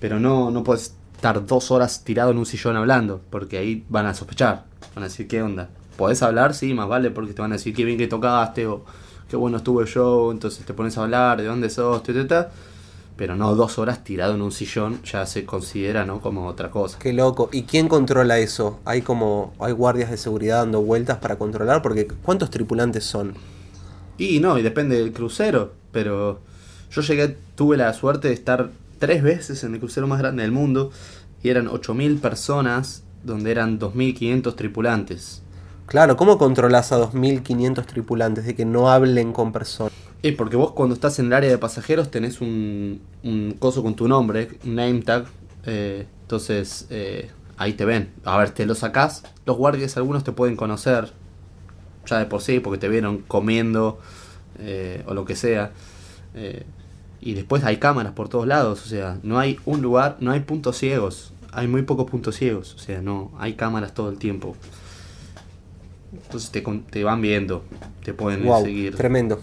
pero 0.00 0.20
no, 0.20 0.50
no 0.50 0.62
puedes 0.62 0.94
estar 1.16 1.46
dos 1.46 1.70
horas 1.70 2.04
tirado 2.04 2.30
en 2.30 2.36
un 2.36 2.44
sillón 2.44 2.76
hablando, 2.76 3.22
porque 3.30 3.56
ahí 3.56 3.84
van 3.88 4.04
a 4.04 4.12
sospechar, 4.12 4.64
van 4.94 5.04
a 5.04 5.08
decir, 5.08 5.26
¿qué 5.28 5.42
onda? 5.42 5.70
Podés 5.96 6.22
hablar, 6.22 6.54
sí, 6.54 6.74
más 6.74 6.88
vale, 6.88 7.10
porque 7.10 7.32
te 7.32 7.40
van 7.40 7.52
a 7.52 7.56
decir 7.56 7.74
qué 7.74 7.84
bien 7.84 7.96
que 7.96 8.06
tocaste, 8.06 8.66
o 8.66 8.84
qué 9.30 9.36
bueno 9.36 9.56
estuvo 9.56 9.80
el 9.80 9.86
show, 9.86 10.30
entonces 10.30 10.64
te 10.66 10.74
pones 10.74 10.98
a 10.98 11.04
hablar, 11.04 11.40
de 11.40 11.46
dónde 11.46 11.70
sos, 11.70 12.02
ta, 12.02 12.12
ta, 12.12 12.26
ta, 12.26 12.50
pero 13.16 13.36
no 13.36 13.54
dos 13.54 13.78
horas 13.78 14.04
tirado 14.04 14.34
en 14.34 14.42
un 14.42 14.52
sillón, 14.52 15.02
ya 15.04 15.24
se 15.24 15.46
considera, 15.46 16.04
¿no? 16.04 16.20
Como 16.20 16.46
otra 16.46 16.70
cosa. 16.70 16.98
Qué 16.98 17.14
loco. 17.14 17.48
¿Y 17.50 17.62
quién 17.62 17.88
controla 17.88 18.38
eso? 18.38 18.80
¿Hay 18.84 19.00
como 19.00 19.54
hay 19.58 19.72
guardias 19.72 20.10
de 20.10 20.18
seguridad 20.18 20.58
dando 20.58 20.82
vueltas 20.82 21.16
para 21.16 21.36
controlar? 21.36 21.80
Porque 21.80 22.08
¿cuántos 22.08 22.50
tripulantes 22.50 23.04
son? 23.04 23.34
Y 24.20 24.38
no, 24.38 24.58
y 24.58 24.62
depende 24.62 24.98
del 24.98 25.14
crucero, 25.14 25.72
pero 25.92 26.40
yo 26.92 27.00
llegué, 27.00 27.38
tuve 27.54 27.78
la 27.78 27.94
suerte 27.94 28.28
de 28.28 28.34
estar 28.34 28.68
tres 28.98 29.22
veces 29.22 29.64
en 29.64 29.72
el 29.72 29.80
crucero 29.80 30.06
más 30.06 30.18
grande 30.18 30.42
del 30.42 30.52
mundo 30.52 30.90
y 31.42 31.48
eran 31.48 31.68
8.000 31.68 32.20
personas 32.20 33.02
donde 33.24 33.50
eran 33.50 33.80
2.500 33.80 34.54
tripulantes. 34.56 35.40
Claro, 35.86 36.18
¿cómo 36.18 36.36
controlás 36.36 36.92
a 36.92 36.98
2.500 36.98 37.86
tripulantes 37.86 38.44
de 38.44 38.54
que 38.54 38.66
no 38.66 38.90
hablen 38.90 39.32
con 39.32 39.52
personas? 39.52 39.94
Y 40.20 40.32
porque 40.32 40.56
vos 40.56 40.72
cuando 40.72 40.94
estás 40.94 41.18
en 41.18 41.26
el 41.26 41.32
área 41.32 41.48
de 41.48 41.56
pasajeros 41.56 42.10
tenés 42.10 42.42
un, 42.42 43.00
un 43.22 43.56
coso 43.58 43.82
con 43.82 43.94
tu 43.94 44.06
nombre, 44.06 44.50
un 44.66 44.74
name 44.74 45.00
tag, 45.00 45.24
eh, 45.64 46.06
entonces 46.20 46.86
eh, 46.90 47.30
ahí 47.56 47.72
te 47.72 47.86
ven. 47.86 48.12
A 48.24 48.36
ver, 48.36 48.50
te 48.50 48.66
lo 48.66 48.74
sacás, 48.74 49.22
los 49.46 49.56
guardias 49.56 49.96
algunos 49.96 50.24
te 50.24 50.32
pueden 50.32 50.56
conocer, 50.56 51.10
ya 52.10 52.18
de 52.18 52.26
por 52.26 52.42
sí, 52.42 52.60
porque 52.60 52.78
te 52.78 52.88
vieron 52.88 53.18
comiendo 53.18 53.98
eh, 54.58 55.02
o 55.06 55.14
lo 55.14 55.24
que 55.24 55.36
sea. 55.36 55.72
Eh, 56.34 56.64
y 57.20 57.34
después 57.34 57.64
hay 57.64 57.78
cámaras 57.78 58.12
por 58.12 58.28
todos 58.28 58.46
lados, 58.46 58.84
o 58.84 58.88
sea, 58.88 59.18
no 59.22 59.38
hay 59.38 59.58
un 59.66 59.82
lugar, 59.82 60.16
no 60.20 60.30
hay 60.32 60.40
puntos 60.40 60.78
ciegos, 60.78 61.32
hay 61.52 61.68
muy 61.68 61.82
pocos 61.82 62.10
puntos 62.10 62.36
ciegos, 62.36 62.74
o 62.74 62.78
sea, 62.78 63.02
no, 63.02 63.30
hay 63.38 63.54
cámaras 63.54 63.92
todo 63.94 64.10
el 64.10 64.18
tiempo. 64.18 64.56
Entonces 66.12 66.50
te, 66.50 66.62
te 66.62 67.04
van 67.04 67.20
viendo, 67.20 67.62
te 68.04 68.14
pueden 68.14 68.44
Wow, 68.44 68.64
seguir. 68.64 68.96
tremendo. 68.96 69.40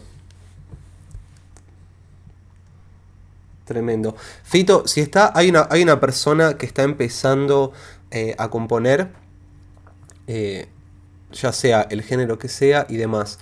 Tremendo. 3.66 4.16
Fito, 4.44 4.88
si 4.88 5.02
está, 5.02 5.32
hay 5.36 5.50
una, 5.50 5.68
hay 5.70 5.84
una 5.84 6.00
persona 6.00 6.58
que 6.58 6.66
está 6.66 6.84
empezando 6.84 7.74
eh, 8.12 8.34
a 8.38 8.50
componer, 8.50 9.10
eh, 10.28 10.70
ya 11.32 11.52
sea 11.52 11.82
el 11.90 12.02
género 12.02 12.40
que 12.40 12.48
sea 12.48 12.86
y 12.90 12.98
demás. 12.98 13.40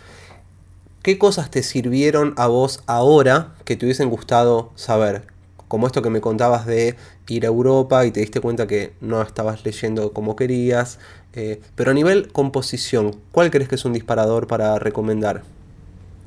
¿Qué 1.03 1.17
cosas 1.19 1.51
te 1.51 1.61
sirvieron 1.63 2.33
a 2.38 2.47
vos 2.47 2.81
ahora 2.88 3.53
que 3.63 3.75
te 3.75 3.86
hubiesen 3.86 4.09
gustado 4.09 4.71
saber? 4.75 5.27
Como 5.67 5.88
esto 5.88 6.01
que 6.01 6.09
me 6.09 6.21
contabas 6.21 6.65
de 6.65 6.95
ir 7.27 7.45
a 7.45 7.47
Europa 7.47 8.05
y 8.05 8.11
te 8.11 8.19
diste 8.21 8.41
cuenta 8.41 8.67
que 8.67 8.93
no 9.01 9.21
estabas 9.21 9.63
leyendo 9.65 10.13
como 10.13 10.36
querías. 10.36 10.99
eh, 11.33 11.61
pero 11.75 11.91
a 11.91 11.93
nivel 11.93 12.31
composición, 12.31 13.17
¿cuál 13.31 13.51
crees 13.51 13.67
que 13.69 13.75
es 13.75 13.86
un 13.86 13.93
disparador 13.93 14.47
para 14.47 14.79
recomendar? 14.79 15.43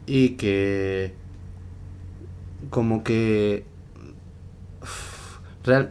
Y 0.06 0.30
que. 0.30 1.12
Como 2.70 3.02
que. 3.04 3.64
Real. 5.64 5.90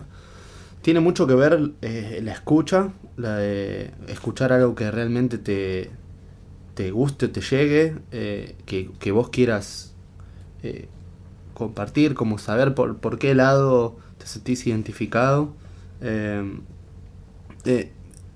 Tiene 0.88 1.02
mucho 1.02 1.28
que 1.28 1.36
ver 1.36 1.74
eh, 1.82 2.22
la 2.24 2.32
escucha, 2.32 2.94
la 3.18 3.36
de 3.36 3.92
escuchar 4.08 4.54
algo 4.54 4.74
que 4.74 4.90
realmente 4.90 5.38
te, 5.38 5.92
te 6.76 6.92
guste, 6.92 7.28
te 7.28 7.42
llegue, 7.42 7.98
eh, 8.14 8.56
que, 8.66 8.92
que 8.98 9.12
vos 9.12 9.28
quieras 9.28 9.94
eh, 10.64 10.88
compartir, 11.54 12.14
como 12.14 12.38
saber 12.38 12.74
por, 12.74 13.00
por 13.00 13.20
qué 13.20 13.36
lado 13.36 13.98
te 14.18 14.28
sentís 14.28 14.66
identificado. 14.66 15.54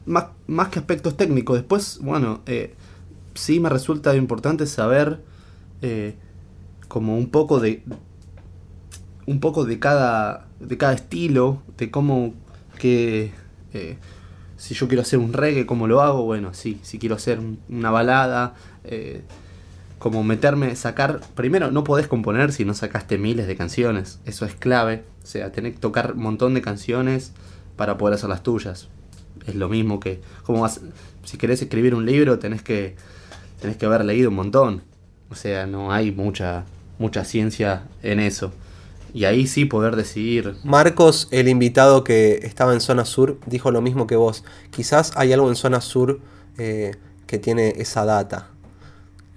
Más, 0.06 0.26
más 0.46 0.68
que 0.68 0.80
aspectos 0.80 1.16
técnicos, 1.16 1.56
después, 1.56 2.00
bueno, 2.02 2.42
sí 3.34 3.62
me 3.62 3.70
resulta 3.70 4.14
importante 4.14 4.66
saber 4.66 5.22
como 6.90 7.18
un 7.18 7.30
poco 7.30 7.62
de 7.62 7.82
un 9.26 9.40
poco 9.40 9.64
de 9.64 9.80
cada 9.80 10.51
de 10.68 10.78
cada 10.78 10.94
estilo 10.94 11.62
de 11.78 11.92
cómo 11.92 12.34
que 12.78 13.32
eh, 13.74 13.98
si 14.58 14.74
yo 14.76 14.88
quiero 14.88 15.02
hacer 15.02 15.20
un 15.20 15.34
reggae 15.34 15.66
cómo 15.66 15.88
lo 15.88 16.02
hago 16.02 16.24
bueno 16.24 16.54
sí 16.54 16.80
si 16.84 17.00
quiero 17.00 17.16
hacer 17.16 17.40
un- 17.40 17.60
una 17.70 17.90
balada 17.92 18.54
eh, 18.84 19.22
como 20.00 20.24
meterme 20.24 20.76
sacar 20.76 21.22
primero 21.36 21.72
no 21.72 21.84
podés 21.84 22.08
componer 22.08 22.52
si 22.54 22.66
no 22.66 22.74
sacaste 22.74 23.18
miles 23.18 23.48
de 23.48 23.56
canciones 23.56 24.20
eso 24.26 24.46
es 24.46 24.54
clave 24.56 25.04
o 25.24 25.28
sea 25.28 25.52
tenés 25.52 25.74
que 25.74 25.80
tocar 25.80 26.14
un 26.14 26.24
montón 26.24 26.54
de 26.54 26.62
canciones 26.62 27.34
para 27.76 27.98
poder 27.98 28.16
hacer 28.16 28.30
las 28.30 28.44
tuyas 28.44 28.88
es 29.48 29.56
lo 29.56 29.70
mismo 29.70 30.00
que 30.00 30.22
como 30.44 30.62
vas 30.62 30.82
si 31.24 31.38
querés 31.38 31.62
escribir 31.62 31.96
un 31.96 32.06
libro 32.06 32.40
tenés 32.40 32.62
que 32.64 32.96
tenés 33.62 33.78
que 33.78 33.86
haber 33.86 34.06
leído 34.06 34.30
un 34.30 34.36
montón 34.36 34.84
o 35.30 35.36
sea, 35.36 35.66
no 35.66 35.94
hay 35.94 36.12
mucha, 36.12 36.66
mucha 37.00 37.24
ciencia 37.24 37.84
en 38.04 38.20
eso. 38.20 38.52
Y 39.14 39.26
ahí 39.26 39.48
sí 39.48 39.66
poder 39.66 39.96
decidir. 39.96 40.56
Marcos, 40.64 41.28
el 41.32 41.48
invitado 41.50 42.04
que 42.04 42.40
estaba 42.44 42.74
en 42.74 42.82
zona 42.82 43.06
sur, 43.06 43.38
dijo 43.46 43.72
lo 43.72 43.82
mismo 43.82 44.08
que 44.08 44.16
vos. 44.16 44.44
Quizás 44.70 45.12
hay 45.16 45.34
algo 45.34 45.50
en 45.50 45.56
zona 45.56 45.82
sur 45.82 46.20
eh, 46.58 46.96
que 47.28 47.40
tiene 47.40 47.74
esa 47.78 48.06
data, 48.06 48.50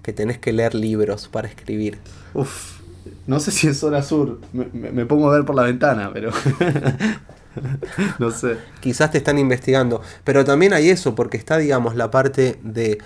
que 0.02 0.12
tenés 0.12 0.38
que 0.38 0.52
leer 0.52 0.74
libros 0.74 1.28
para 1.28 1.48
escribir. 1.48 1.98
Uf, 2.34 2.80
no 3.26 3.40
sé 3.40 3.50
si 3.50 3.66
en 3.66 3.74
zona 3.74 4.02
sur. 4.02 4.40
Me, 4.52 4.66
me- 4.72 4.92
me 4.92 5.06
pongo 5.06 5.28
a 5.30 5.34
ver 5.36 5.44
por 5.44 5.56
la 5.56 5.62
ventana, 5.62 6.10
pero. 6.12 6.30
no 8.18 8.30
sé. 8.30 8.56
Quizás 8.80 9.10
te 9.10 9.18
están 9.18 9.38
investigando, 9.38 10.02
pero 10.24 10.44
también 10.44 10.72
hay 10.72 10.90
eso, 10.90 11.14
porque 11.14 11.36
está, 11.36 11.58
digamos, 11.58 11.94
la 11.96 12.10
parte 12.10 12.58
de 12.62 12.98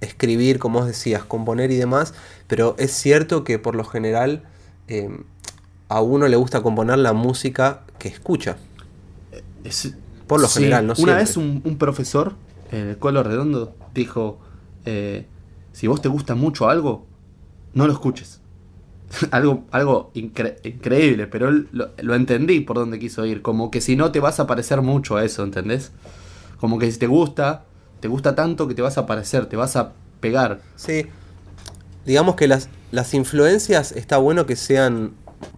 escribir, 0.00 0.58
como 0.58 0.78
vos 0.80 0.88
decías, 0.88 1.24
componer 1.24 1.70
y 1.72 1.76
demás, 1.76 2.14
pero 2.46 2.76
es 2.78 2.92
cierto 2.92 3.42
que 3.44 3.58
por 3.58 3.74
lo 3.74 3.84
general 3.84 4.44
eh, 4.86 5.10
a 5.88 6.00
uno 6.02 6.28
le 6.28 6.36
gusta 6.36 6.62
componer 6.62 6.98
la 6.98 7.12
música 7.12 7.82
que 7.98 8.08
escucha. 8.08 8.56
Es- 9.64 9.94
Por 10.26 10.40
lo 10.40 10.48
sí, 10.48 10.60
general, 10.60 10.86
no 10.86 10.92
Una 10.92 10.96
siempre. 10.96 11.24
vez 11.24 11.36
un, 11.36 11.62
un 11.64 11.78
profesor 11.78 12.34
en 12.70 12.88
el 12.88 12.98
Colo 12.98 13.22
Redondo 13.22 13.74
dijo: 13.94 14.38
eh, 14.84 15.26
Si 15.72 15.86
vos 15.86 16.00
te 16.02 16.08
gusta 16.08 16.34
mucho 16.34 16.68
algo, 16.68 17.06
no 17.74 17.86
lo 17.86 17.92
escuches. 17.92 18.40
algo 19.30 19.64
algo 19.70 20.10
incre- 20.14 20.56
increíble, 20.64 21.26
pero 21.26 21.48
él 21.48 21.68
lo, 21.72 21.90
lo 21.98 22.14
entendí 22.14 22.60
por 22.60 22.76
donde 22.76 22.98
quiso 22.98 23.24
ir. 23.24 23.40
Como 23.42 23.70
que 23.70 23.80
si 23.80 23.96
no 23.96 24.12
te 24.12 24.20
vas 24.20 24.38
a 24.40 24.46
parecer 24.46 24.82
mucho 24.82 25.16
a 25.16 25.24
eso, 25.24 25.44
¿entendés? 25.44 25.92
Como 26.60 26.78
que 26.78 26.90
si 26.90 26.98
te 26.98 27.06
gusta, 27.06 27.64
te 28.00 28.08
gusta 28.08 28.34
tanto 28.34 28.68
que 28.68 28.74
te 28.74 28.82
vas 28.82 28.98
a 28.98 29.06
parecer, 29.06 29.46
te 29.46 29.56
vas 29.56 29.76
a 29.76 29.92
pegar. 30.20 30.60
Sí, 30.76 31.06
digamos 32.04 32.34
que 32.36 32.48
las, 32.48 32.68
las 32.90 33.14
influencias 33.14 33.92
está 33.92 34.18
bueno 34.18 34.44
que 34.44 34.56
sean 34.56 35.12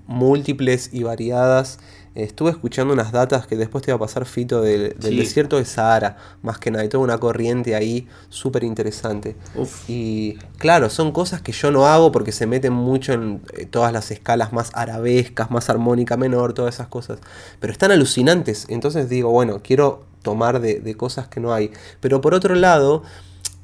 múltiples 0.07 0.91
y 0.93 1.03
variadas. 1.03 1.79
Estuve 2.17 2.51
escuchando 2.51 2.93
unas 2.93 3.13
datas 3.13 3.47
que 3.47 3.55
después 3.57 3.85
te 3.85 3.93
iba 3.93 3.97
a 3.97 4.01
pasar 4.01 4.27
Fito 4.27 4.63
del, 4.63 4.97
del 4.99 5.13
Sí. 5.13 5.17
desierto 5.17 5.59
de 5.59 5.65
Sahara, 5.65 6.17
más 6.43 6.59
que 6.59 6.73
nada, 6.73 6.85
y 6.85 6.89
toda 6.89 7.05
una 7.05 7.19
corriente 7.19 7.77
ahí 7.77 8.09
súper 8.29 8.65
interesante. 8.65 9.37
Y 9.87 10.35
claro, 10.59 10.91
son 10.91 11.13
cosas 11.13 11.41
que 11.41 11.53
yo 11.53 11.71
no 11.71 11.87
hago 11.87 12.11
porque 12.11 12.33
se 12.33 12.47
meten 12.49 12.73
mucho 12.73 13.13
en 13.13 13.41
eh, 13.57 13.65
todas 13.65 13.93
las 13.93 14.11
escalas 14.11 14.53
más 14.53 14.73
arabescas, 14.75 15.53
más 15.53 15.71
armónica 15.71 16.17
menor, 16.17 16.53
todas 16.53 16.75
esas 16.75 16.89
cosas. 16.89 17.21
Pero 17.61 17.73
están 17.73 17.93
alucinantes. 17.93 18.67
Entonces 18.69 19.09
digo, 19.09 19.31
bueno, 19.31 19.61
quiero 19.63 20.05
tomar 20.23 20.61
de, 20.61 20.81
de 20.81 20.97
cosas 20.97 21.29
que 21.29 21.39
no 21.39 21.55
hay. 21.55 21.71
Pero 22.01 22.21
por 22.21 22.35
otro 22.35 22.57
lado, 22.57 23.05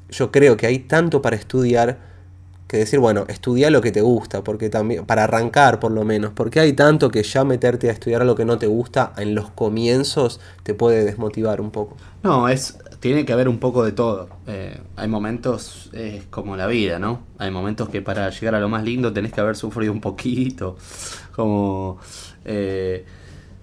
yo 0.09 0.31
creo 0.31 0.55
que 0.55 0.67
hay 0.67 0.79
tanto 0.79 1.21
para 1.21 1.35
estudiar 1.35 1.99
que 2.67 2.77
decir, 2.77 2.99
bueno, 2.99 3.25
estudia 3.27 3.69
lo 3.71 3.81
que 3.81 3.91
te 3.91 4.01
gusta, 4.01 4.43
porque 4.43 4.69
también, 4.69 5.05
para 5.05 5.23
arrancar 5.23 5.79
por 5.79 5.91
lo 5.91 6.03
menos, 6.03 6.33
porque 6.33 6.59
hay 6.59 6.73
tanto 6.73 7.09
que 7.09 7.23
ya 7.23 7.43
meterte 7.43 7.89
a 7.89 7.93
estudiar 7.93 8.25
lo 8.25 8.35
que 8.35 8.45
no 8.45 8.57
te 8.57 8.67
gusta 8.67 9.13
en 9.17 9.35
los 9.35 9.49
comienzos 9.51 10.39
te 10.63 10.73
puede 10.73 11.05
desmotivar 11.05 11.61
un 11.61 11.71
poco. 11.71 11.95
No, 12.23 12.49
es 12.49 12.77
tiene 12.99 13.25
que 13.25 13.33
haber 13.33 13.47
un 13.47 13.59
poco 13.59 13.83
de 13.83 13.91
todo. 13.91 14.29
Eh, 14.47 14.79
hay 14.95 15.07
momentos, 15.07 15.89
es 15.93 16.25
como 16.25 16.55
la 16.55 16.67
vida, 16.67 16.99
¿no? 16.99 17.21
Hay 17.37 17.51
momentos 17.51 17.89
que 17.89 18.01
para 18.01 18.29
llegar 18.29 18.55
a 18.55 18.59
lo 18.59 18.69
más 18.69 18.83
lindo 18.83 19.13
tenés 19.13 19.31
que 19.33 19.41
haber 19.41 19.55
sufrido 19.55 19.93
un 19.93 20.01
poquito. 20.01 20.77
Como 21.35 21.99
eh, 22.45 23.05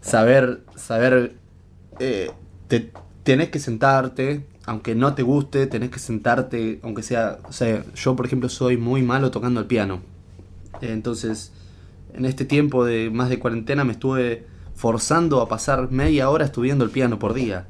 saber, 0.00 0.60
saber, 0.76 1.34
eh, 1.98 2.30
te, 2.68 2.92
tenés 3.22 3.50
que 3.50 3.58
sentarte, 3.58 4.46
aunque 4.66 4.94
no 4.94 5.14
te 5.14 5.22
guste, 5.22 5.66
tenés 5.66 5.90
que 5.90 5.98
sentarte, 5.98 6.80
aunque 6.82 7.02
sea, 7.02 7.38
o 7.48 7.52
sea, 7.52 7.84
yo 7.94 8.16
por 8.16 8.26
ejemplo 8.26 8.48
soy 8.48 8.76
muy 8.76 9.02
malo 9.02 9.30
tocando 9.30 9.60
el 9.60 9.66
piano. 9.66 10.00
Entonces, 10.80 11.52
en 12.14 12.24
este 12.24 12.44
tiempo 12.44 12.84
de 12.84 13.10
más 13.10 13.28
de 13.28 13.38
cuarentena 13.38 13.84
me 13.84 13.92
estuve 13.92 14.46
forzando 14.74 15.40
a 15.40 15.48
pasar 15.48 15.90
media 15.90 16.30
hora 16.30 16.44
estudiando 16.44 16.84
el 16.84 16.90
piano 16.90 17.18
por 17.18 17.34
día. 17.34 17.68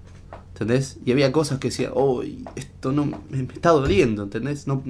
¿Entendés? 0.53 0.99
Y 1.05 1.11
había 1.13 1.33
cosas 1.33 1.59
que 1.59 1.69
decía, 1.69 1.91
oh, 1.93 2.23
esto 2.55 2.93
no 2.93 3.07
me, 3.07 3.17
me 3.31 3.53
está 3.53 3.71
doliendo, 3.71 4.23
¿entendés? 4.23 4.67
No, 4.69 4.83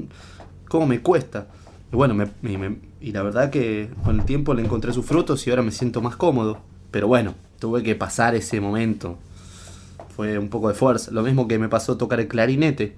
¿Cómo 0.68 0.86
me 0.86 1.00
cuesta? 1.00 1.46
Y 1.92 1.96
bueno, 1.96 2.14
me- 2.14 2.28
me- 2.42 2.78
y 3.00 3.12
la 3.12 3.22
verdad 3.22 3.50
que 3.50 3.88
con 4.05 4.20
el 4.20 4.26
tiempo 4.26 4.52
le 4.55 4.62
encontré 4.62 4.92
sus 4.92 5.07
frutos 5.07 5.46
y 5.46 5.50
ahora 5.50 5.62
me 5.62 5.70
siento 5.70 6.02
más 6.02 6.16
cómodo. 6.16 6.59
Pero 6.90 7.09
bueno, 7.09 7.34
tuve 7.59 7.82
que 7.82 7.94
pasar 7.94 8.34
ese 8.34 8.61
momento. 8.61 9.18
Fue 10.17 10.39
un 10.39 10.49
poco 10.49 10.69
de 10.69 10.75
fuerza. 10.75 11.11
Lo 11.11 11.23
mismo 11.23 11.49
que 11.49 11.59
me 11.59 11.69
pasó 11.69 11.97
tocar 11.97 12.21
el 12.21 12.29
clarinete. 12.29 12.97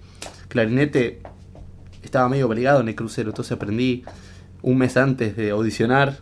Clarinete 0.49 1.23
estaba 2.03 2.29
medio 2.29 2.47
obligado 2.47 2.81
en 2.81 2.89
el 2.89 2.95
crucero, 2.95 3.31
entonces 3.31 3.53
aprendí 3.53 4.05
un 4.63 4.79
mes 4.79 4.97
antes 4.97 5.37
de 5.37 5.51
audicionar 5.51 6.19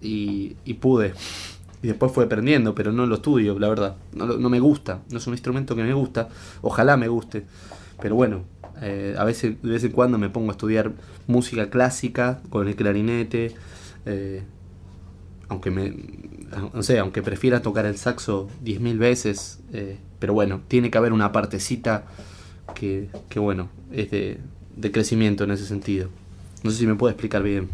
y, 0.00 0.54
pude. 0.80 1.12
Y 1.82 1.88
después 1.88 2.12
fue 2.12 2.24
aprendiendo, 2.24 2.74
pero 2.74 2.92
no 2.92 3.06
lo 3.06 3.16
estudio, 3.16 3.58
la 3.58 3.68
verdad. 3.68 3.96
No, 4.14 4.26
no 4.26 4.50
me 4.50 4.60
gusta, 4.60 5.00
no 5.10 5.18
es 5.18 5.26
un 5.26 5.34
instrumento 5.34 5.74
que 5.76 5.82
me 5.82 5.94
gusta. 5.94 6.28
Ojalá 6.60 6.96
me 6.96 7.08
guste. 7.08 7.46
Pero 8.00 8.14
bueno, 8.14 8.44
eh, 8.80 9.14
a 9.18 9.24
veces 9.24 9.60
de 9.62 9.70
vez 9.70 9.84
en 9.84 9.92
cuando 9.92 10.18
me 10.18 10.28
pongo 10.28 10.50
a 10.50 10.52
estudiar 10.52 10.92
música 11.26 11.70
clásica 11.70 12.40
con 12.50 12.68
el 12.68 12.76
clarinete. 12.76 13.54
eh, 14.06 14.42
aunque 15.48 15.70
me. 15.70 15.94
No 16.74 16.82
sé, 16.82 16.98
aunque 16.98 17.22
prefiera 17.22 17.62
tocar 17.62 17.86
el 17.86 17.96
saxo 17.96 18.48
10.000 18.64 18.98
veces. 18.98 19.60
eh, 19.72 19.98
pero 20.18 20.34
bueno, 20.34 20.60
tiene 20.68 20.90
que 20.90 20.98
haber 20.98 21.12
una 21.12 21.32
partecita 21.32 22.04
que, 22.74 23.08
que 23.28 23.38
bueno, 23.38 23.68
es 23.92 24.10
de, 24.10 24.38
de 24.76 24.92
crecimiento 24.92 25.44
en 25.44 25.50
ese 25.50 25.66
sentido. 25.66 26.08
No 26.62 26.70
sé 26.70 26.78
si 26.78 26.86
me 26.86 26.94
puedo 26.94 27.10
explicar 27.10 27.42
bien. 27.42 27.68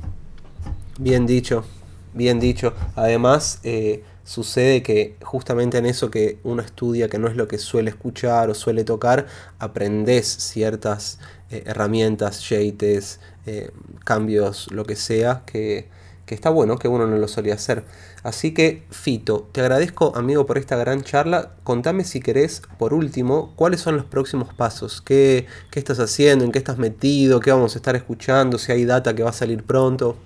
Bien 0.99 1.27
dicho, 1.27 1.65
bien 2.13 2.39
dicho. 2.39 2.75
Además, 2.95 3.61
eh, 3.65 4.05
sucede 4.25 4.83
que 4.83 5.17
justamente 5.23 5.79
en 5.79 5.87
eso 5.87 6.11
que 6.11 6.39
uno 6.45 6.63
estudia, 6.63 7.09
que 7.09 7.19
no 7.19 7.29
es 7.29 7.37
lo 7.37 7.49
que 7.49 7.59
suele 7.59 7.91
escuchar 7.91 8.51
o 8.51 8.55
suele 8.55 8.85
tocar, 8.85 9.27
aprendes 9.59 10.27
ciertas 10.27 11.19
eh, 11.51 11.65
herramientas, 11.67 12.49
yates, 12.49 13.21
eh, 13.47 13.71
cambios, 14.05 14.71
lo 14.71 14.85
que 14.85 14.97
sea, 14.97 15.43
que, 15.47 15.89
que 16.27 16.35
está 16.35 16.51
bueno, 16.51 16.79
que 16.79 16.89
uno 16.89 17.07
no 17.07 17.19
lo 17.19 17.29
solía 17.29 17.55
hacer. 17.55 17.85
Así 18.25 18.53
que, 18.53 18.83
Fito, 18.91 19.49
te 19.53 19.61
agradezco, 19.61 20.17
amigo, 20.17 20.47
por 20.47 20.59
esta 20.59 20.77
gran 20.77 21.03
charla. 21.03 21.53
Contame 21.63 22.05
si 22.05 22.21
querés, 22.21 22.63
por 22.79 22.95
último, 22.95 23.53
cuáles 23.55 23.81
son 23.81 23.97
los 23.97 24.07
próximos 24.07 24.53
pasos. 24.53 25.01
¿Qué, 25.01 25.47
qué 25.71 25.79
estás 25.79 26.01
haciendo? 26.01 26.45
¿En 26.45 26.51
qué 26.51 26.59
estás 26.59 26.79
metido? 26.79 27.39
¿Qué 27.39 27.53
vamos 27.53 27.77
a 27.77 27.79
estar 27.79 27.95
escuchando? 27.95 28.59
Si 28.59 28.73
hay 28.73 28.85
data 28.87 29.15
que 29.15 29.23
va 29.23 29.31
a 29.31 29.35
salir 29.35 29.63
pronto. 29.63 30.17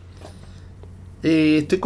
Eh, 1.23 1.67
estoy, 1.69 1.81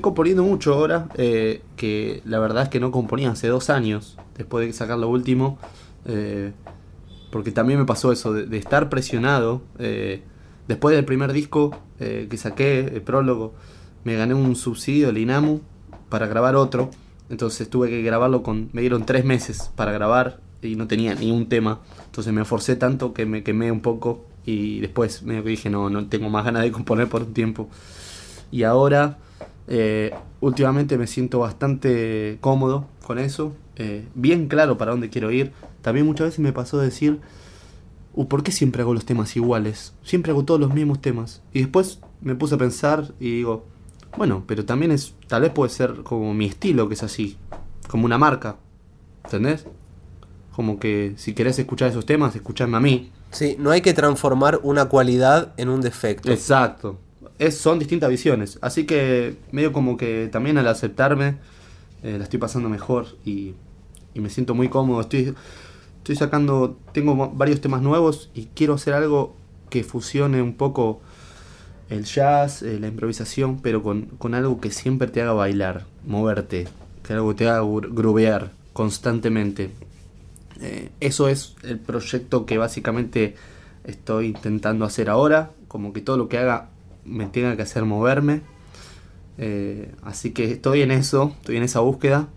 componiendo 0.00 0.44
mucho 0.44 0.74
ahora, 0.74 1.08
eh, 1.16 1.62
que 1.76 2.22
la 2.24 2.38
verdad 2.38 2.64
es 2.64 2.68
que 2.68 2.78
no 2.78 2.92
componía 2.92 3.32
hace 3.32 3.48
dos 3.48 3.68
años, 3.68 4.16
después 4.36 4.64
de 4.64 4.72
sacar 4.72 4.98
lo 4.98 5.08
último, 5.08 5.58
eh, 6.04 6.52
porque 7.32 7.50
también 7.50 7.80
me 7.80 7.84
pasó 7.84 8.12
eso, 8.12 8.32
de, 8.32 8.56
estar 8.56 8.88
presionado. 8.88 9.62
después 10.68 10.94
del 10.94 11.04
primer 11.04 11.32
disco 11.32 11.76
que 11.98 12.36
saqué, 12.36 12.80
el 12.80 13.02
prólogo, 13.02 13.54
me 14.06 14.14
gané 14.14 14.34
un 14.34 14.54
subsidio 14.54 15.08
del 15.08 15.18
INAMU 15.18 15.62
para 16.08 16.28
grabar 16.28 16.54
otro, 16.54 16.90
entonces 17.28 17.68
tuve 17.68 17.88
que 17.88 18.02
grabarlo 18.02 18.44
con, 18.44 18.70
me 18.72 18.80
dieron 18.80 19.04
tres 19.04 19.24
meses 19.24 19.72
para 19.74 19.90
grabar 19.90 20.38
y 20.62 20.76
no 20.76 20.86
tenía 20.86 21.16
ni 21.16 21.32
un 21.32 21.48
tema, 21.48 21.80
entonces 22.04 22.32
me 22.32 22.44
forcé 22.44 22.76
tanto 22.76 23.12
que 23.12 23.26
me 23.26 23.42
quemé 23.42 23.72
un 23.72 23.80
poco 23.80 24.24
y 24.44 24.78
después 24.78 25.24
me 25.24 25.42
dije 25.42 25.70
no, 25.70 25.90
no 25.90 26.06
tengo 26.06 26.30
más 26.30 26.44
ganas 26.44 26.62
de 26.62 26.70
componer 26.70 27.08
por 27.08 27.22
un 27.22 27.34
tiempo. 27.34 27.68
Y 28.52 28.62
ahora, 28.62 29.18
eh, 29.66 30.14
últimamente 30.40 30.96
me 30.98 31.08
siento 31.08 31.40
bastante 31.40 32.38
cómodo 32.40 32.86
con 33.04 33.18
eso, 33.18 33.56
eh, 33.74 34.06
bien 34.14 34.46
claro 34.46 34.78
para 34.78 34.92
dónde 34.92 35.10
quiero 35.10 35.32
ir. 35.32 35.50
También 35.82 36.06
muchas 36.06 36.28
veces 36.28 36.38
me 36.38 36.52
pasó 36.52 36.78
decir, 36.78 37.18
uh, 38.14 38.28
¿por 38.28 38.44
qué 38.44 38.52
siempre 38.52 38.82
hago 38.82 38.94
los 38.94 39.04
temas 39.04 39.34
iguales? 39.34 39.94
Siempre 40.04 40.30
hago 40.30 40.44
todos 40.44 40.60
los 40.60 40.72
mismos 40.72 41.00
temas. 41.00 41.42
Y 41.52 41.58
después 41.58 41.98
me 42.20 42.36
puse 42.36 42.54
a 42.54 42.58
pensar 42.58 43.12
y 43.18 43.38
digo, 43.38 43.64
bueno, 44.16 44.44
pero 44.46 44.64
también 44.64 44.92
es, 44.92 45.14
tal 45.26 45.42
vez 45.42 45.50
puede 45.50 45.70
ser 45.70 46.02
como 46.02 46.34
mi 46.34 46.46
estilo 46.46 46.88
que 46.88 46.94
es 46.94 47.02
así, 47.02 47.36
como 47.88 48.04
una 48.04 48.18
marca, 48.18 48.56
¿entendés? 49.24 49.66
Como 50.54 50.78
que 50.78 51.14
si 51.16 51.34
querés 51.34 51.58
escuchar 51.58 51.90
esos 51.90 52.06
temas, 52.06 52.34
escuchadme 52.34 52.76
a 52.76 52.80
mí. 52.80 53.12
Sí, 53.30 53.56
no 53.58 53.70
hay 53.70 53.82
que 53.82 53.92
transformar 53.92 54.60
una 54.62 54.86
cualidad 54.86 55.52
en 55.56 55.68
un 55.68 55.80
defecto. 55.80 56.32
Exacto 56.32 56.98
es, 57.38 57.58
son 57.58 57.78
distintas 57.78 58.10
visiones. 58.10 58.58
Así 58.62 58.86
que 58.86 59.36
medio 59.52 59.72
como 59.72 59.96
que 59.96 60.28
también 60.30 60.58
al 60.58 60.68
aceptarme 60.68 61.36
eh, 62.02 62.16
la 62.18 62.24
estoy 62.24 62.38
pasando 62.38 62.68
mejor 62.68 63.06
y, 63.24 63.54
me 64.14 64.30
siento 64.30 64.54
muy 64.54 64.70
cómodo. 64.70 65.02
Estoy, 65.02 65.34
estoy 65.98 66.16
sacando, 66.16 66.78
tengo 66.92 67.32
varios 67.34 67.60
temas 67.60 67.82
nuevos 67.82 68.30
y 68.32 68.46
quiero 68.54 68.72
hacer 68.72 68.94
algo 68.94 69.36
que 69.68 69.84
fusione 69.84 70.40
un 70.40 70.54
poco 70.54 71.00
el 71.88 72.04
jazz, 72.04 72.62
eh, 72.62 72.78
la 72.80 72.88
improvisación, 72.88 73.60
pero 73.60 73.82
con, 73.82 74.06
con, 74.18 74.34
algo 74.34 74.60
que 74.60 74.70
siempre 74.70 75.08
te 75.08 75.22
haga 75.22 75.32
bailar, 75.32 75.84
moverte, 76.04 76.66
que 77.02 77.12
algo 77.12 77.34
te 77.34 77.48
haga 77.48 77.60
grubear 77.60 78.50
constantemente. 78.72 79.70
Eh, 80.60 80.90
eso 81.00 81.28
es 81.28 81.54
el 81.62 81.78
proyecto 81.78 82.46
que 82.46 82.58
básicamente 82.58 83.36
estoy 83.84 84.26
intentando 84.28 84.84
hacer 84.84 85.08
ahora, 85.08 85.50
como 85.68 85.92
que 85.92 86.00
todo 86.00 86.16
lo 86.16 86.28
que 86.28 86.38
haga 86.38 86.70
me 87.04 87.26
tenga 87.26 87.56
que 87.56 87.62
hacer 87.62 87.84
moverme. 87.84 88.40
Eh, 89.38 89.92
así 90.02 90.32
que 90.32 90.52
estoy 90.52 90.82
en 90.82 90.90
eso, 90.90 91.34
estoy 91.40 91.56
en 91.56 91.62
esa 91.62 91.80
búsqueda. 91.80 92.28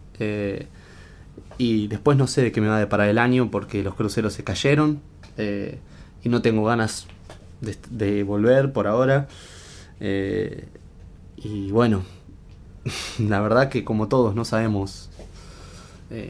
Y 1.58 1.88
después 1.88 2.18
no 2.18 2.28
sé 2.28 2.42
de 2.42 2.52
qué 2.52 2.62
me 2.62 2.68
va 2.68 2.78
a 2.78 2.80
deparar 2.80 3.10
el 3.10 3.18
año 3.18 3.50
porque 3.50 3.84
los 3.84 3.96
cruceros 3.96 4.34
se 4.34 4.44
cayeron. 4.44 5.02
Y 6.22 6.30
no 6.30 6.42
tengo 6.42 6.66
ganas 6.66 7.08
de, 7.62 8.24
volver 8.24 8.74
por 8.74 8.88
ahora. 8.88 9.28
y 10.00 11.72
bueno, 11.72 12.04
la 13.20 13.42
verdad 13.42 13.70
que 13.70 13.84
como 13.84 14.08
todos 14.08 14.36
no 14.36 14.46
sabemos 14.46 15.10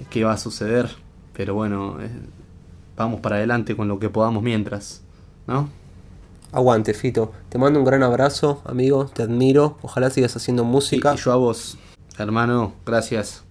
qué 0.10 0.24
va 0.24 0.34
a 0.34 0.38
suceder. 0.38 0.90
Pero 1.34 1.54
bueno, 1.54 1.98
vamos 2.98 3.22
para 3.22 3.38
adelante 3.38 3.76
con 3.76 3.88
lo 3.88 4.00
que 4.00 4.10
podamos 4.10 4.44
mientras. 4.44 5.02
¿No? 5.48 5.70
Aguante, 6.52 6.94
Fito. 6.94 7.32
Te 7.50 7.58
mando 7.58 7.80
un 7.80 7.86
gran 7.86 8.04
abrazo, 8.04 8.62
amigo. 8.66 9.06
Te 9.06 9.24
admiro. 9.24 9.78
Ojalá 9.82 10.10
sigas 10.10 10.36
haciendo 10.36 10.64
música. 10.64 11.14
y 11.14 11.18
yo 11.18 11.32
a 11.32 11.36
vos, 11.36 11.78
hermano. 12.18 12.74
Gracias. 12.86 13.49